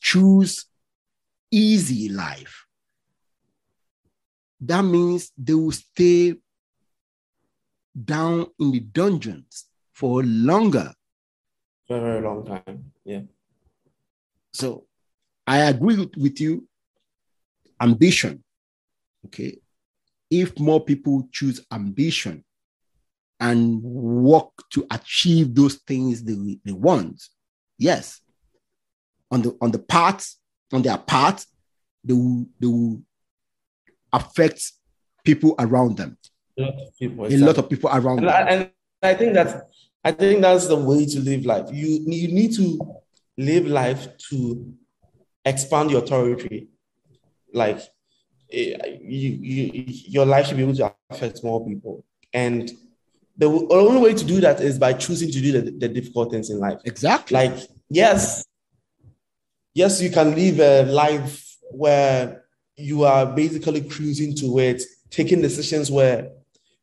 [0.00, 0.64] choose
[1.50, 2.64] easy life,
[4.60, 6.34] that means they will stay
[8.04, 10.92] down in the dungeons for longer.
[11.86, 12.92] For a very long time.
[13.04, 13.22] Yeah.
[14.52, 14.86] So
[15.46, 16.66] I agree with, with you.
[17.80, 18.44] Ambition.
[19.26, 19.58] Okay.
[20.30, 22.44] If more people choose ambition
[23.38, 27.22] and work to achieve those things they, they want,
[27.78, 28.20] yes.
[29.32, 30.26] On the on the part,
[30.72, 31.44] on their part,
[32.02, 33.02] they will, they will
[34.12, 34.78] affects
[35.24, 36.18] people around them.
[36.58, 37.42] A lot of people, exactly.
[37.42, 38.34] a lot of people around and them.
[38.34, 38.70] I, and
[39.02, 39.54] I think that's
[40.04, 41.68] I think that's the way to live life.
[41.72, 42.80] You you need to
[43.36, 44.74] live life to
[45.44, 46.68] expand your territory.
[47.52, 47.80] Like
[48.52, 52.04] you, you your life should be able to affect more people.
[52.32, 52.70] And
[53.36, 56.50] the only way to do that is by choosing to do the, the difficult things
[56.50, 56.78] in life.
[56.84, 57.34] Exactly.
[57.34, 57.58] Like,
[57.88, 58.44] yes,
[59.74, 62.44] yes, you can live a life where
[62.76, 66.30] you are basically cruising to it, taking decisions where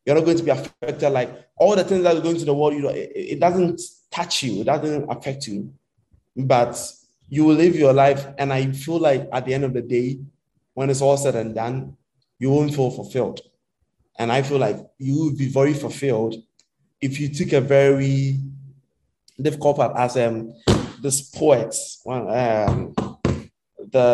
[0.04, 1.10] you're not going to be affected.
[1.10, 3.80] Like all the things that are going to the world, you know, it, it doesn't
[4.10, 5.72] touch you, it doesn't affect you.
[6.36, 6.80] But
[7.28, 8.26] you will live your life.
[8.38, 10.18] And I feel like at the end of the day,
[10.78, 11.76] when it's all said and done,
[12.38, 13.40] you won't feel fulfilled.
[14.20, 16.34] And I feel like you will be very fulfilled
[17.00, 18.38] if you took a very
[19.46, 20.36] difficult part as um
[21.04, 21.72] this poet,
[22.06, 22.94] um,
[23.96, 24.08] the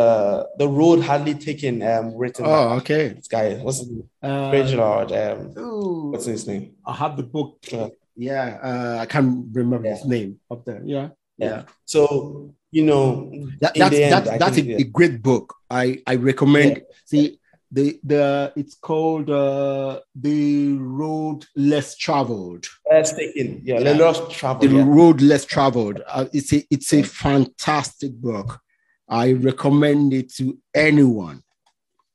[0.60, 2.44] the road hardly taken um written.
[2.46, 3.04] Oh, okay.
[3.08, 4.08] This guy, what's his name?
[4.22, 5.12] Uh, Reginald.
[5.12, 6.64] Um, ooh, what's his name?
[6.86, 7.58] I have the book.
[7.72, 10.82] Uh, Yeah, uh, I can't remember his name up there.
[10.94, 11.06] Yeah,
[11.38, 11.62] yeah.
[11.84, 13.30] So you know,
[13.60, 14.82] That, that's end, that's, that's a, a yeah.
[14.92, 15.54] great book.
[15.70, 16.82] I I recommend.
[17.04, 17.38] See
[17.70, 22.66] the the it's called uh, the road less traveled.
[22.90, 23.62] Less taken.
[23.64, 23.92] Yeah, Yeah.
[23.92, 24.66] the lost travel.
[24.66, 24.84] The yeah.
[24.86, 26.02] road less traveled.
[26.06, 28.60] Uh, it's a it's a fantastic book.
[29.08, 31.42] I recommend it to anyone.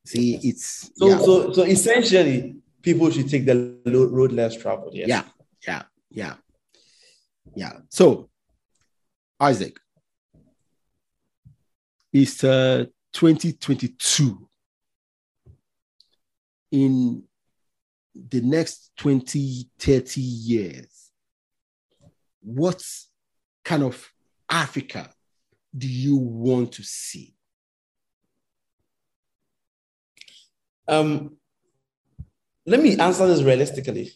[0.05, 4.95] See, it's So, yeah, so, so essentially, people should take the road less traveled.
[4.95, 5.07] Yes.
[5.07, 5.23] yeah,
[5.67, 6.33] yeah, yeah,
[7.55, 7.73] yeah.
[7.89, 8.29] So,
[9.39, 9.79] Isaac,
[12.11, 14.47] it's uh, 2022.
[16.71, 17.23] In
[18.13, 21.11] the next 20, 30 years,
[22.41, 22.83] what
[23.63, 24.11] kind of
[24.49, 25.09] Africa
[25.75, 27.33] do you want to see?
[30.87, 31.37] Um,
[32.65, 34.11] let me answer this realistically.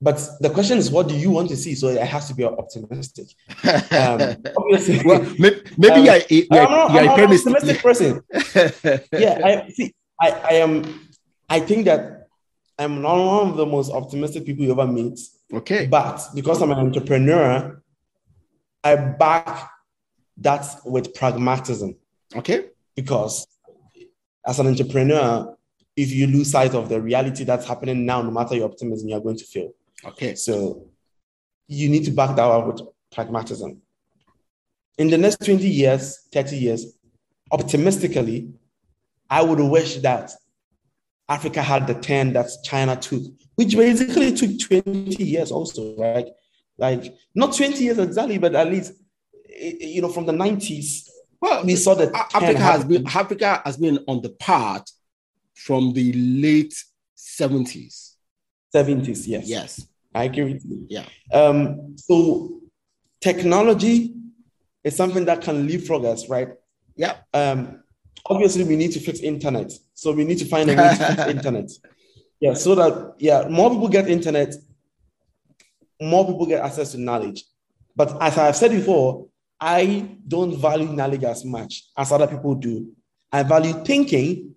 [0.00, 1.74] But the question is, what do you want to see?
[1.74, 3.28] So it has to be optimistic.
[3.90, 8.22] Um, obviously, well, may- maybe Um, you're, a- I'm, not, I'm a an optimistic person.
[9.12, 9.94] yeah, I see.
[10.20, 11.00] I, I am.
[11.48, 12.28] I think that
[12.78, 15.18] I'm not one of the most optimistic people you ever meet.
[15.52, 15.86] okay.
[15.86, 17.80] But because I'm an entrepreneur,
[18.84, 19.70] I back
[20.38, 21.96] that with pragmatism.
[22.34, 22.66] Okay.
[22.94, 23.46] Because
[24.46, 25.56] as an entrepreneur,
[25.96, 29.20] if you lose sight of the reality that's happening now, no matter your optimism, you're
[29.20, 29.72] going to fail.
[30.04, 30.34] Okay.
[30.34, 30.88] So
[31.68, 32.80] you need to back that up with
[33.12, 33.80] pragmatism.
[34.98, 36.86] In the next 20 years, 30 years,
[37.50, 38.52] optimistically,
[39.28, 40.30] I would wish that
[41.28, 43.22] Africa had the 10 that China took,
[43.56, 46.26] which basically took 20 years also, right?
[46.78, 48.92] Like not 20 years exactly, but at least
[49.50, 51.08] eh, eh, you know, from the 90s,
[51.40, 54.84] Well, we saw that Africa has been Africa has been on the path
[55.54, 56.74] from the late
[57.16, 58.15] 70s.
[58.74, 59.48] 70s, yes.
[59.48, 59.86] Yes.
[60.14, 60.86] I agree with you.
[60.88, 61.04] Yeah.
[61.32, 62.60] Um, so
[63.20, 64.14] technology
[64.82, 66.48] is something that can leapfrog us, right?
[66.96, 67.16] Yeah.
[67.34, 67.82] Um,
[68.24, 69.72] obviously, we need to fix internet.
[69.94, 71.70] So we need to find a way to fix internet.
[72.40, 74.54] Yeah, so that yeah, more people get internet,
[76.00, 77.44] more people get access to knowledge.
[77.94, 79.28] But as I've said before,
[79.58, 82.92] I don't value knowledge as much as other people do.
[83.32, 84.54] I value thinking,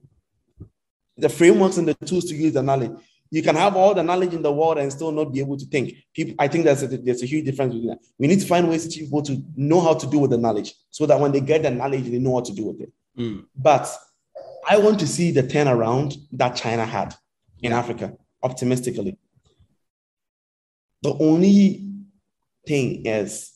[1.17, 2.91] the frameworks and the tools to use the knowledge.
[3.31, 5.65] You can have all the knowledge in the world and still not be able to
[5.65, 5.93] think.
[6.13, 7.99] People, I think there's a, there's a huge difference between that.
[8.17, 10.73] We need to find ways to people to know how to do with the knowledge
[10.89, 12.91] so that when they get the knowledge, they know what to do with it.
[13.17, 13.45] Mm.
[13.55, 13.87] But
[14.67, 17.15] I want to see the turnaround that China had
[17.61, 19.17] in Africa, optimistically.
[21.01, 21.85] The only
[22.67, 23.53] thing is,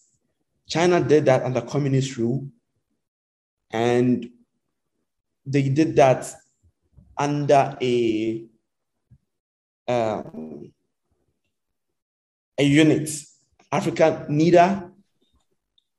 [0.68, 2.48] China did that under communist rule,
[3.72, 4.30] and
[5.46, 6.32] they did that
[7.18, 8.46] under a
[9.88, 10.72] um,
[12.58, 13.10] a unit.
[13.72, 14.92] Africa neither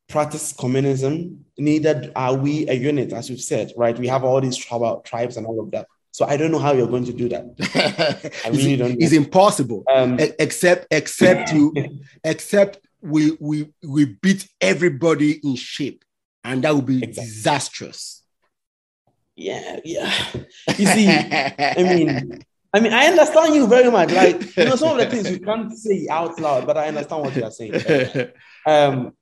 [0.08, 3.98] practice communism, neither are we a unit, as you've said, right?
[3.98, 5.86] We have all these tribal tribes and all of that.
[6.12, 8.32] So I don't know how you're going to do that.
[8.44, 8.96] I really it's, don't know.
[9.00, 9.82] it's impossible.
[9.92, 11.74] Um, except except you
[12.24, 16.04] except we we we beat everybody in shape
[16.44, 17.24] and that would be Exactly.
[17.24, 18.24] disastrous
[19.36, 20.12] yeah, yeah.
[20.78, 22.44] You see, I mean,
[22.74, 24.10] I mean, I understand you very much.
[24.12, 27.22] Like, you know, some of the things you can't say out loud, but I understand
[27.22, 28.32] what you are saying.
[28.66, 29.12] Um,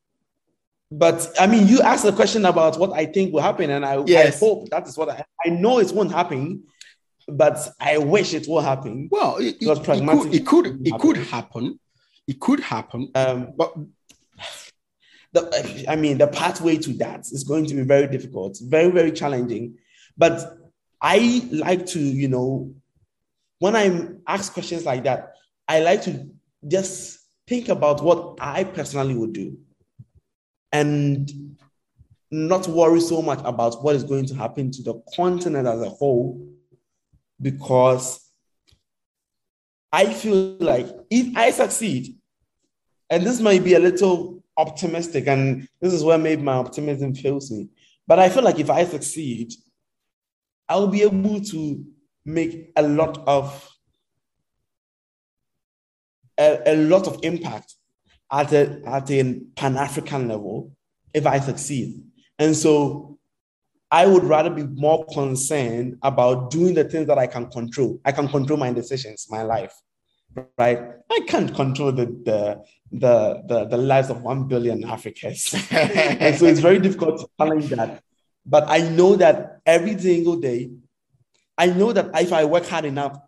[0.91, 4.03] but I mean, you asked a question about what I think will happen, and I,
[4.07, 4.37] Yes.
[4.43, 6.65] I hope that is what I, I know it won't happen,
[7.29, 9.09] but I wish it will happen.
[9.11, 11.65] well it, it, it could it could it could happen.
[11.65, 11.81] happen
[12.27, 13.75] it could happen Um, but
[15.33, 19.13] the, I mean, the pathway to that is going to be very difficult, very, very
[19.13, 19.79] challenging.
[20.17, 20.59] But
[21.01, 22.75] I like to, you know,
[23.63, 25.35] when I'm asked questions like that,
[25.69, 26.29] I like to
[26.67, 29.57] just think about what I personally would do
[30.73, 31.57] and
[32.33, 35.91] not worry so much about what is going to happen to the continent as a
[35.91, 36.45] whole
[37.41, 38.29] because
[39.93, 42.17] I feel like if I succeed,
[43.11, 47.53] and this might be a little optimistic, and this is where maybe my optimism fails
[47.53, 47.69] me.
[48.09, 49.53] But I feel like if I succeed,
[50.69, 51.92] I'll be able to
[52.25, 53.69] make a lot of
[56.39, 57.75] a, a lot of impact
[58.31, 60.73] at a at a pan-African level
[61.13, 62.03] if I succeed.
[62.39, 63.19] And so
[63.91, 68.01] I would rather be more concerned about doing the things that I can control.
[68.05, 69.75] I can control my decisions, my life,
[70.57, 70.81] right?
[71.11, 76.47] I can't control the the the the, the lives of one billion Africans, and so
[76.47, 78.03] it's very difficult to challenge that.
[78.47, 80.71] But I know that every single day,
[81.59, 83.19] I know that if I work hard enough,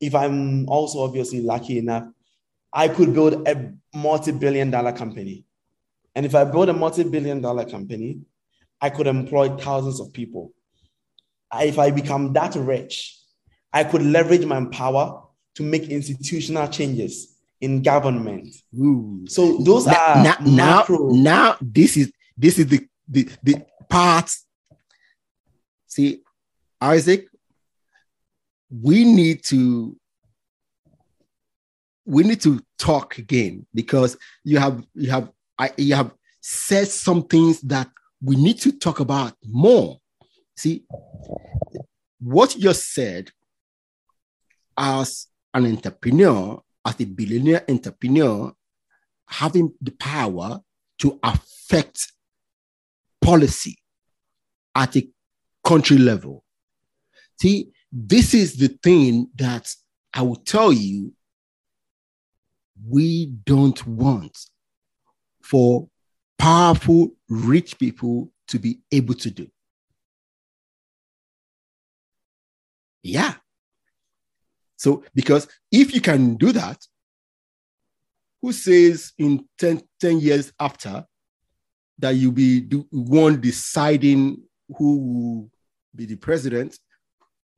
[0.00, 2.06] if I'm also obviously lucky enough,
[2.72, 5.44] I could build a multi-billion dollar company.
[6.14, 8.20] And if I build a multi-billion dollar company,
[8.80, 10.52] I could employ thousands of people.
[11.54, 13.18] If I become that rich,
[13.72, 15.22] I could leverage my power
[15.56, 18.48] to make institutional changes in government.
[18.78, 19.24] Ooh.
[19.28, 21.10] So those now, are now, macro.
[21.10, 24.34] now, now this is this is the the, the part.
[25.86, 26.22] See,
[26.80, 27.26] Isaac,
[28.70, 29.96] we need to
[32.06, 37.24] we need to talk again because you have you have I, you have said some
[37.24, 37.90] things that
[38.22, 39.98] we need to talk about more.
[40.56, 40.84] See,
[42.20, 43.30] what you just said
[44.76, 48.52] as an entrepreneur, as a billionaire entrepreneur,
[49.28, 50.60] having the power
[50.98, 52.12] to affect
[53.20, 53.78] policy
[54.74, 55.08] at a
[55.64, 56.44] country level.
[57.40, 59.72] See, this is the thing that
[60.14, 61.12] I will tell you
[62.88, 64.38] we don't want
[65.42, 65.88] for
[66.38, 69.48] powerful, rich people to be able to do.
[73.02, 73.34] Yeah.
[74.76, 76.78] So, because if you can do that,
[78.40, 81.04] who says in 10, 10 years after
[81.98, 84.42] that you'll be the one deciding
[84.78, 85.50] who will
[85.94, 86.78] be the president,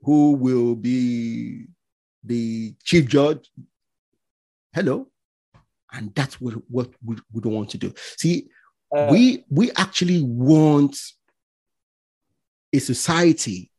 [0.02, 1.66] who will be
[2.24, 3.50] the chief judge?
[4.72, 5.12] Hello
[5.92, 8.48] and that's what, what we, we don't want to do see
[8.96, 10.98] uh, we we actually want
[12.72, 13.70] a society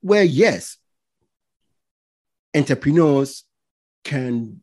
[0.00, 0.76] where yes
[2.54, 3.44] entrepreneurs
[4.04, 4.60] can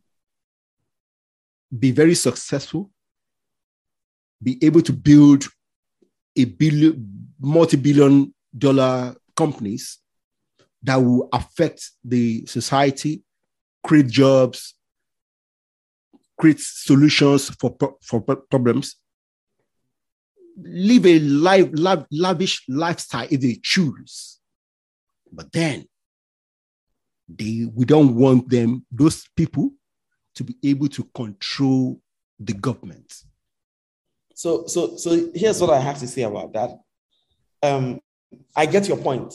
[1.77, 2.89] be very successful
[4.41, 5.45] be able to build
[6.35, 9.99] a billion multi-billion dollar companies
[10.83, 13.23] that will affect the society
[13.83, 14.75] create jobs
[16.37, 18.95] create solutions for, for problems,
[20.57, 24.39] live a life, lav, lavish lifestyle if they choose.
[25.31, 25.85] But then
[27.27, 29.71] they we don't want them, those people,
[30.35, 32.01] to be able to control
[32.39, 33.23] the government.
[34.35, 36.71] So, so, so here's what I have to say about that.
[37.61, 38.01] Um,
[38.55, 39.33] I get your point,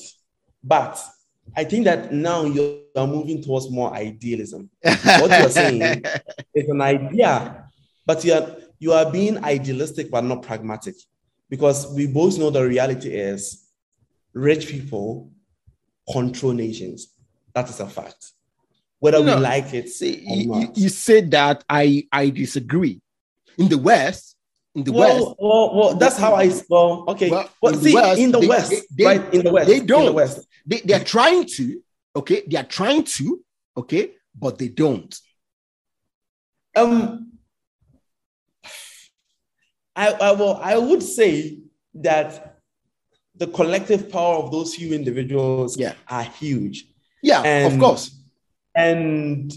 [0.62, 1.02] but
[1.56, 4.70] I think that now you're moving towards more idealism.
[4.82, 6.02] what you're saying
[6.54, 7.64] is an idea,
[8.06, 10.94] but you are you are being idealistic but not pragmatic,
[11.48, 13.68] because we both know the reality is
[14.32, 15.30] rich people
[16.10, 17.14] control nations.
[17.54, 18.32] That is a fact,
[19.00, 19.88] whether no, we like it.
[19.88, 23.00] See, you, you said that I I disagree.
[23.58, 24.36] In the West,
[24.78, 25.36] in the well, West.
[25.38, 26.52] Well, well, that's how I.
[26.68, 27.30] Well, okay.
[27.30, 29.34] Well, well see, the West, in the they, West, they, right?
[29.34, 30.06] In the West, they don't.
[30.06, 30.46] The West.
[30.66, 31.82] They, they are trying to.
[32.16, 33.40] Okay, they are trying to.
[33.76, 35.14] Okay, but they don't.
[36.76, 37.32] Um,
[39.96, 40.56] I, I will.
[40.56, 41.60] I would say
[41.94, 42.60] that
[43.34, 45.94] the collective power of those few individuals yeah.
[46.09, 46.86] are huge.
[47.22, 48.14] Yeah, and, of course.
[48.74, 49.52] And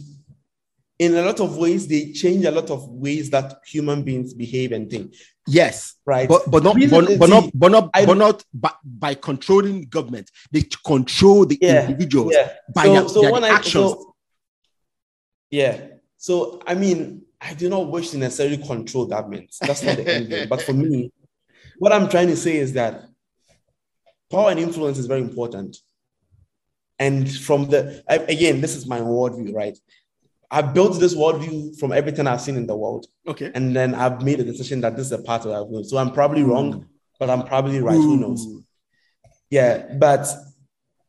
[1.02, 4.72] in a lot of ways, they change a lot of ways that human beings behave
[4.72, 5.16] and think.
[5.48, 6.30] Yes, right.
[6.30, 10.30] But but not but, but not but not but not by, by controlling government.
[10.52, 12.52] They control the yeah, individuals yeah.
[12.76, 13.74] by so, their, so their, actions.
[13.74, 14.16] So,
[15.50, 15.88] yeah.
[16.18, 19.58] So I mean, I do not wish to necessarily control governments.
[19.60, 20.48] That's not the end game.
[20.48, 21.12] But for me,
[21.80, 23.06] what I'm trying to say is that
[24.30, 25.78] power and influence is very important.
[27.00, 29.76] And from the again, this is my worldview, right?
[30.54, 33.08] I built this worldview from everything I've seen in the world.
[33.26, 33.52] Okay.
[33.56, 35.64] And then I've made a decision that this is a part of that.
[35.64, 35.88] World.
[35.88, 36.88] So I'm probably wrong,
[37.20, 37.96] but I'm probably right.
[37.96, 38.02] Ooh.
[38.02, 38.46] Who knows?
[39.50, 40.28] Yeah, but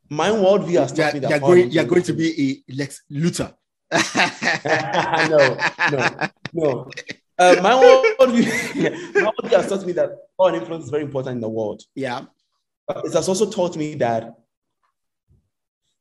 [0.08, 3.54] my worldview has taught me that you're going, you're going to be a Lex Luthor.
[5.28, 5.58] no,
[5.90, 6.90] no, no.
[7.38, 11.34] Uh, my worldview, my worldview has taught me that power and influence is very important
[11.36, 11.82] in the world.
[11.94, 12.26] Yeah.
[12.86, 14.34] But it has also taught me that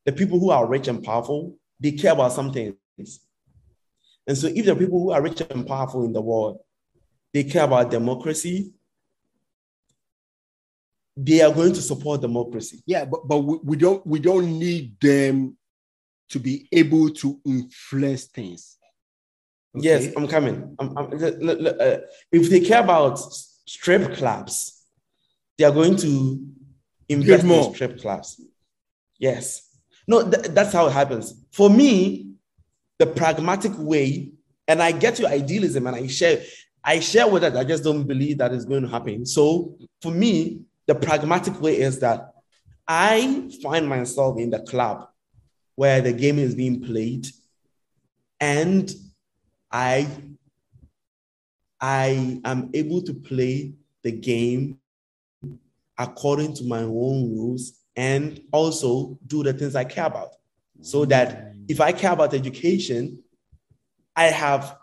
[0.05, 2.75] the people who are rich and powerful, they care about something.
[4.27, 6.59] And so, if the people who are rich and powerful in the world,
[7.33, 8.73] they care about democracy,
[11.17, 12.81] they are going to support democracy.
[12.85, 15.57] Yeah, but but we, we don't we don't need them
[16.29, 18.77] to be able to influence things.
[19.75, 19.85] Okay?
[19.85, 20.75] Yes, I'm coming.
[20.79, 21.97] I'm, I'm, uh,
[22.31, 23.19] if they care about
[23.65, 24.85] strip clubs,
[25.57, 26.45] they are going to
[27.07, 28.41] invest in strip clubs.
[29.19, 29.69] Yes.
[30.07, 31.33] No, th- that's how it happens.
[31.51, 32.30] For me,
[33.01, 34.29] the pragmatic way,
[34.67, 36.43] and I get your idealism and I share,
[36.83, 37.57] I share with that.
[37.57, 39.25] I just don't believe that is going to happen.
[39.25, 42.31] So for me, the pragmatic way is that
[42.87, 45.07] I find myself in the club
[45.73, 47.25] where the game is being played
[48.39, 48.93] and
[49.71, 50.07] I
[51.79, 53.73] I am able to play
[54.03, 54.77] the game
[55.97, 60.35] according to my own rules and also do the things I care about.
[60.81, 63.23] So that if I care about education,
[64.15, 64.75] I have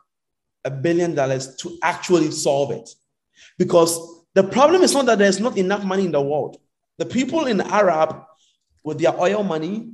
[0.65, 2.89] a billion dollars to actually solve it.
[3.59, 6.57] Because the problem is not that there's not enough money in the world.
[6.97, 8.25] The people in Arab,
[8.83, 9.91] with their oil money,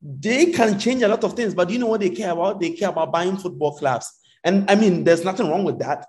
[0.00, 1.52] they can change a lot of things.
[1.52, 2.60] But you know what they care about?
[2.60, 4.08] They care about buying football clubs.
[4.44, 6.06] And I mean, there's nothing wrong with that.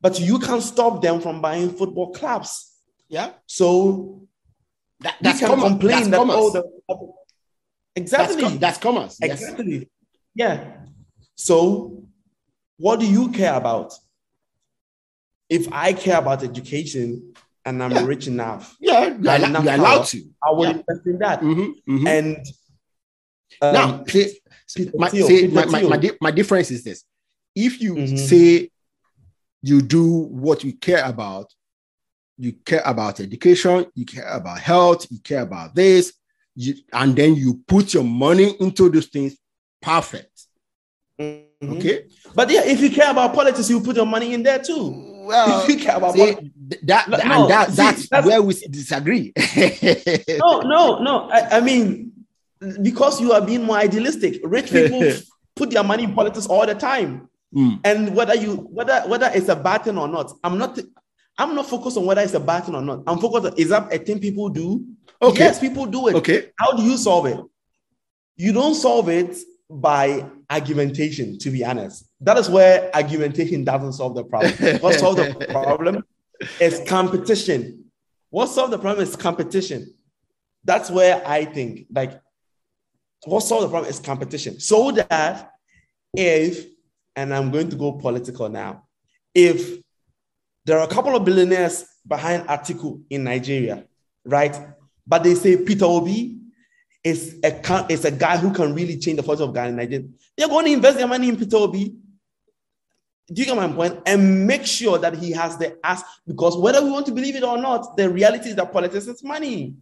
[0.00, 2.72] But you can't stop them from buying football clubs.
[3.08, 3.30] Yeah.
[3.46, 4.26] So
[5.00, 5.68] that, that's can commerce.
[5.68, 6.38] complain that's that oh, commerce.
[6.38, 7.13] oh the
[7.96, 9.18] exactly that's, that's commerce.
[9.20, 9.88] Exactly.
[10.34, 10.60] Yes.
[10.64, 10.76] Yeah.
[11.34, 12.04] So
[12.76, 13.94] what do you care about?
[15.48, 17.34] if I care about education
[17.64, 18.04] and I'm yeah.
[18.04, 20.22] rich enough, yeah, you're, enough you're allowed to.
[20.42, 20.70] I will yeah.
[20.70, 21.40] invest in that.
[21.40, 22.06] Mm-hmm, mm-hmm.
[22.06, 22.46] And
[23.62, 27.04] um, now, see, my, see, my, my, my, my, difference is this:
[27.54, 28.16] if you mm-hmm.
[28.16, 28.70] say
[29.62, 31.52] you do what you care about,
[32.36, 36.12] you care about education, you care about health, you care about this,
[36.54, 39.36] you, and then you put your money into those things,
[39.80, 40.46] perfect.
[41.18, 41.72] Mm-hmm.
[41.74, 42.04] Okay.
[42.34, 45.66] But yeah, if you care about politics, you put your money in there too well,
[45.66, 46.10] see, that,
[46.82, 49.32] that no, and that, see, that's, that's, where we disagree.
[50.38, 51.28] no, no, no.
[51.30, 52.12] I, I, mean,
[52.82, 54.40] because you are being more idealistic.
[54.44, 55.12] Rich people
[55.56, 57.80] put their money in politics all the time, mm.
[57.84, 60.78] and whether you whether whether it's a bad thing or not, I'm not.
[61.36, 63.02] I'm not focused on whether it's a bad thing or not.
[63.08, 64.84] I'm focused on is that a thing people do?
[65.24, 65.44] Okay.
[65.44, 66.14] Yes, people do it.
[66.16, 66.50] Okay.
[66.58, 67.38] How do you solve it?
[68.36, 69.36] You don't solve it
[69.70, 72.06] by argumentation, to be honest.
[72.20, 74.52] That is where argumentation doesn't solve the problem.
[74.80, 76.04] What solves the problem
[76.60, 77.84] is competition.
[78.30, 79.94] What solves the problem is competition.
[80.64, 82.20] That's where I think, like,
[83.24, 84.60] what solves the problem is competition.
[84.60, 85.50] So that
[86.14, 86.66] if,
[87.16, 88.84] and I'm going to go political now,
[89.34, 89.78] if
[90.64, 93.84] there are a couple of billionaires behind Atiku in Nigeria,
[94.24, 94.58] right?
[95.06, 96.38] But they say Peter Obi
[97.02, 100.06] is a, is a guy who can really change the culture of Ghana in Nigeria.
[100.36, 101.94] They're going to invest their money in Peter Obi.
[103.26, 104.00] Do you get my point?
[104.06, 107.42] And make sure that he has the ass because whether we want to believe it
[107.42, 109.74] or not, the reality is that politics is money.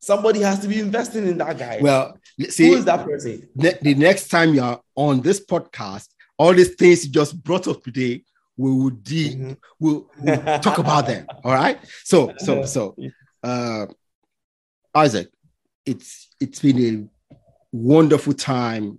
[0.00, 1.78] Somebody has to be investing in that guy.
[1.80, 2.18] Well,
[2.48, 3.48] see, who is that person?
[3.54, 7.82] Ne- the next time you're on this podcast, all these things you just brought up
[7.82, 8.24] today,
[8.56, 9.52] we will de- mm-hmm.
[9.78, 11.26] we'll, we'll talk about them.
[11.44, 11.78] All right.
[12.04, 12.96] So, so, so,
[13.42, 13.86] uh,
[14.94, 15.28] Isaac,
[15.86, 17.36] it's it's been a
[17.72, 18.98] wonderful time.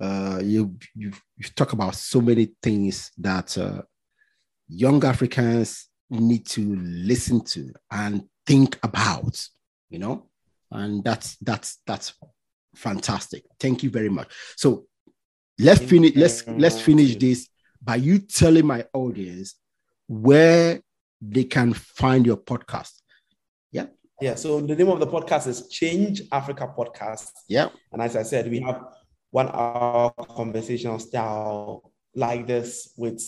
[0.00, 3.82] Uh, you you you talk about so many things that uh,
[4.68, 9.46] young Africans need to listen to and think about.
[9.88, 10.28] You know,
[10.70, 12.14] and that's that's that's
[12.74, 13.44] fantastic.
[13.60, 14.28] Thank you very much.
[14.56, 14.86] So
[15.58, 16.16] let's finish.
[16.16, 17.48] Let's let's finish this
[17.82, 19.54] by you telling my audience
[20.08, 20.80] where
[21.20, 22.92] they can find your podcast.
[24.20, 24.34] Yeah.
[24.34, 27.30] So the name of the podcast is Change Africa Podcast.
[27.48, 27.68] Yeah.
[27.92, 28.82] And as I said, we have
[29.30, 33.22] one hour conversational style like this with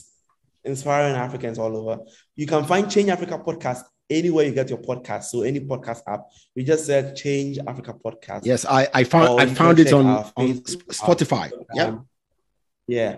[0.64, 2.02] inspiring Africans all over.
[2.36, 5.24] You can find Change Africa Podcast anywhere you get your podcast.
[5.24, 6.22] So any podcast app,
[6.56, 8.46] we just said Change Africa Podcast.
[8.46, 11.50] Yes, I, I found I found it on, on Spotify.
[11.74, 11.98] Yeah.
[12.86, 13.16] Yeah.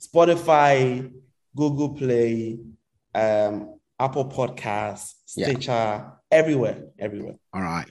[0.00, 1.12] Spotify,
[1.56, 2.58] Google Play,
[3.14, 6.10] um, Apple Podcasts, Stitcher, yeah.
[6.30, 7.34] everywhere, everywhere.
[7.52, 7.90] All right,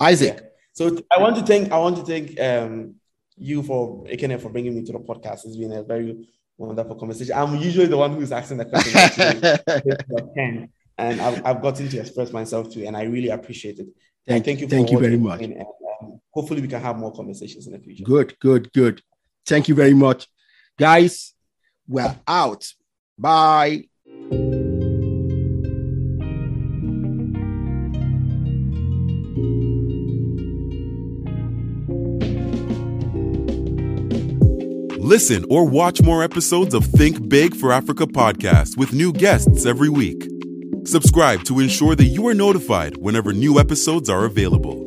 [0.00, 0.38] Isaac.
[0.40, 0.48] Yeah.
[0.72, 2.96] So I want to thank I want to thank um,
[3.36, 5.46] you for Ekene for bringing me to the podcast.
[5.46, 7.36] It's been a very wonderful conversation.
[7.36, 10.28] I'm usually the one who's asking the question,
[10.98, 13.86] and I've, I've gotten to express myself too, and I really appreciate it.
[14.26, 14.68] Thank, thank you.
[14.68, 15.42] Thank you very much.
[15.42, 18.04] And, um, hopefully, we can have more conversations in the future.
[18.04, 19.02] Good, good, good.
[19.46, 20.26] Thank you very much,
[20.78, 21.34] guys.
[21.86, 22.66] We're out.
[23.18, 23.88] Bye.
[35.14, 39.88] Listen or watch more episodes of Think Big for Africa podcast with new guests every
[39.88, 40.28] week.
[40.84, 44.83] Subscribe to ensure that you are notified whenever new episodes are available.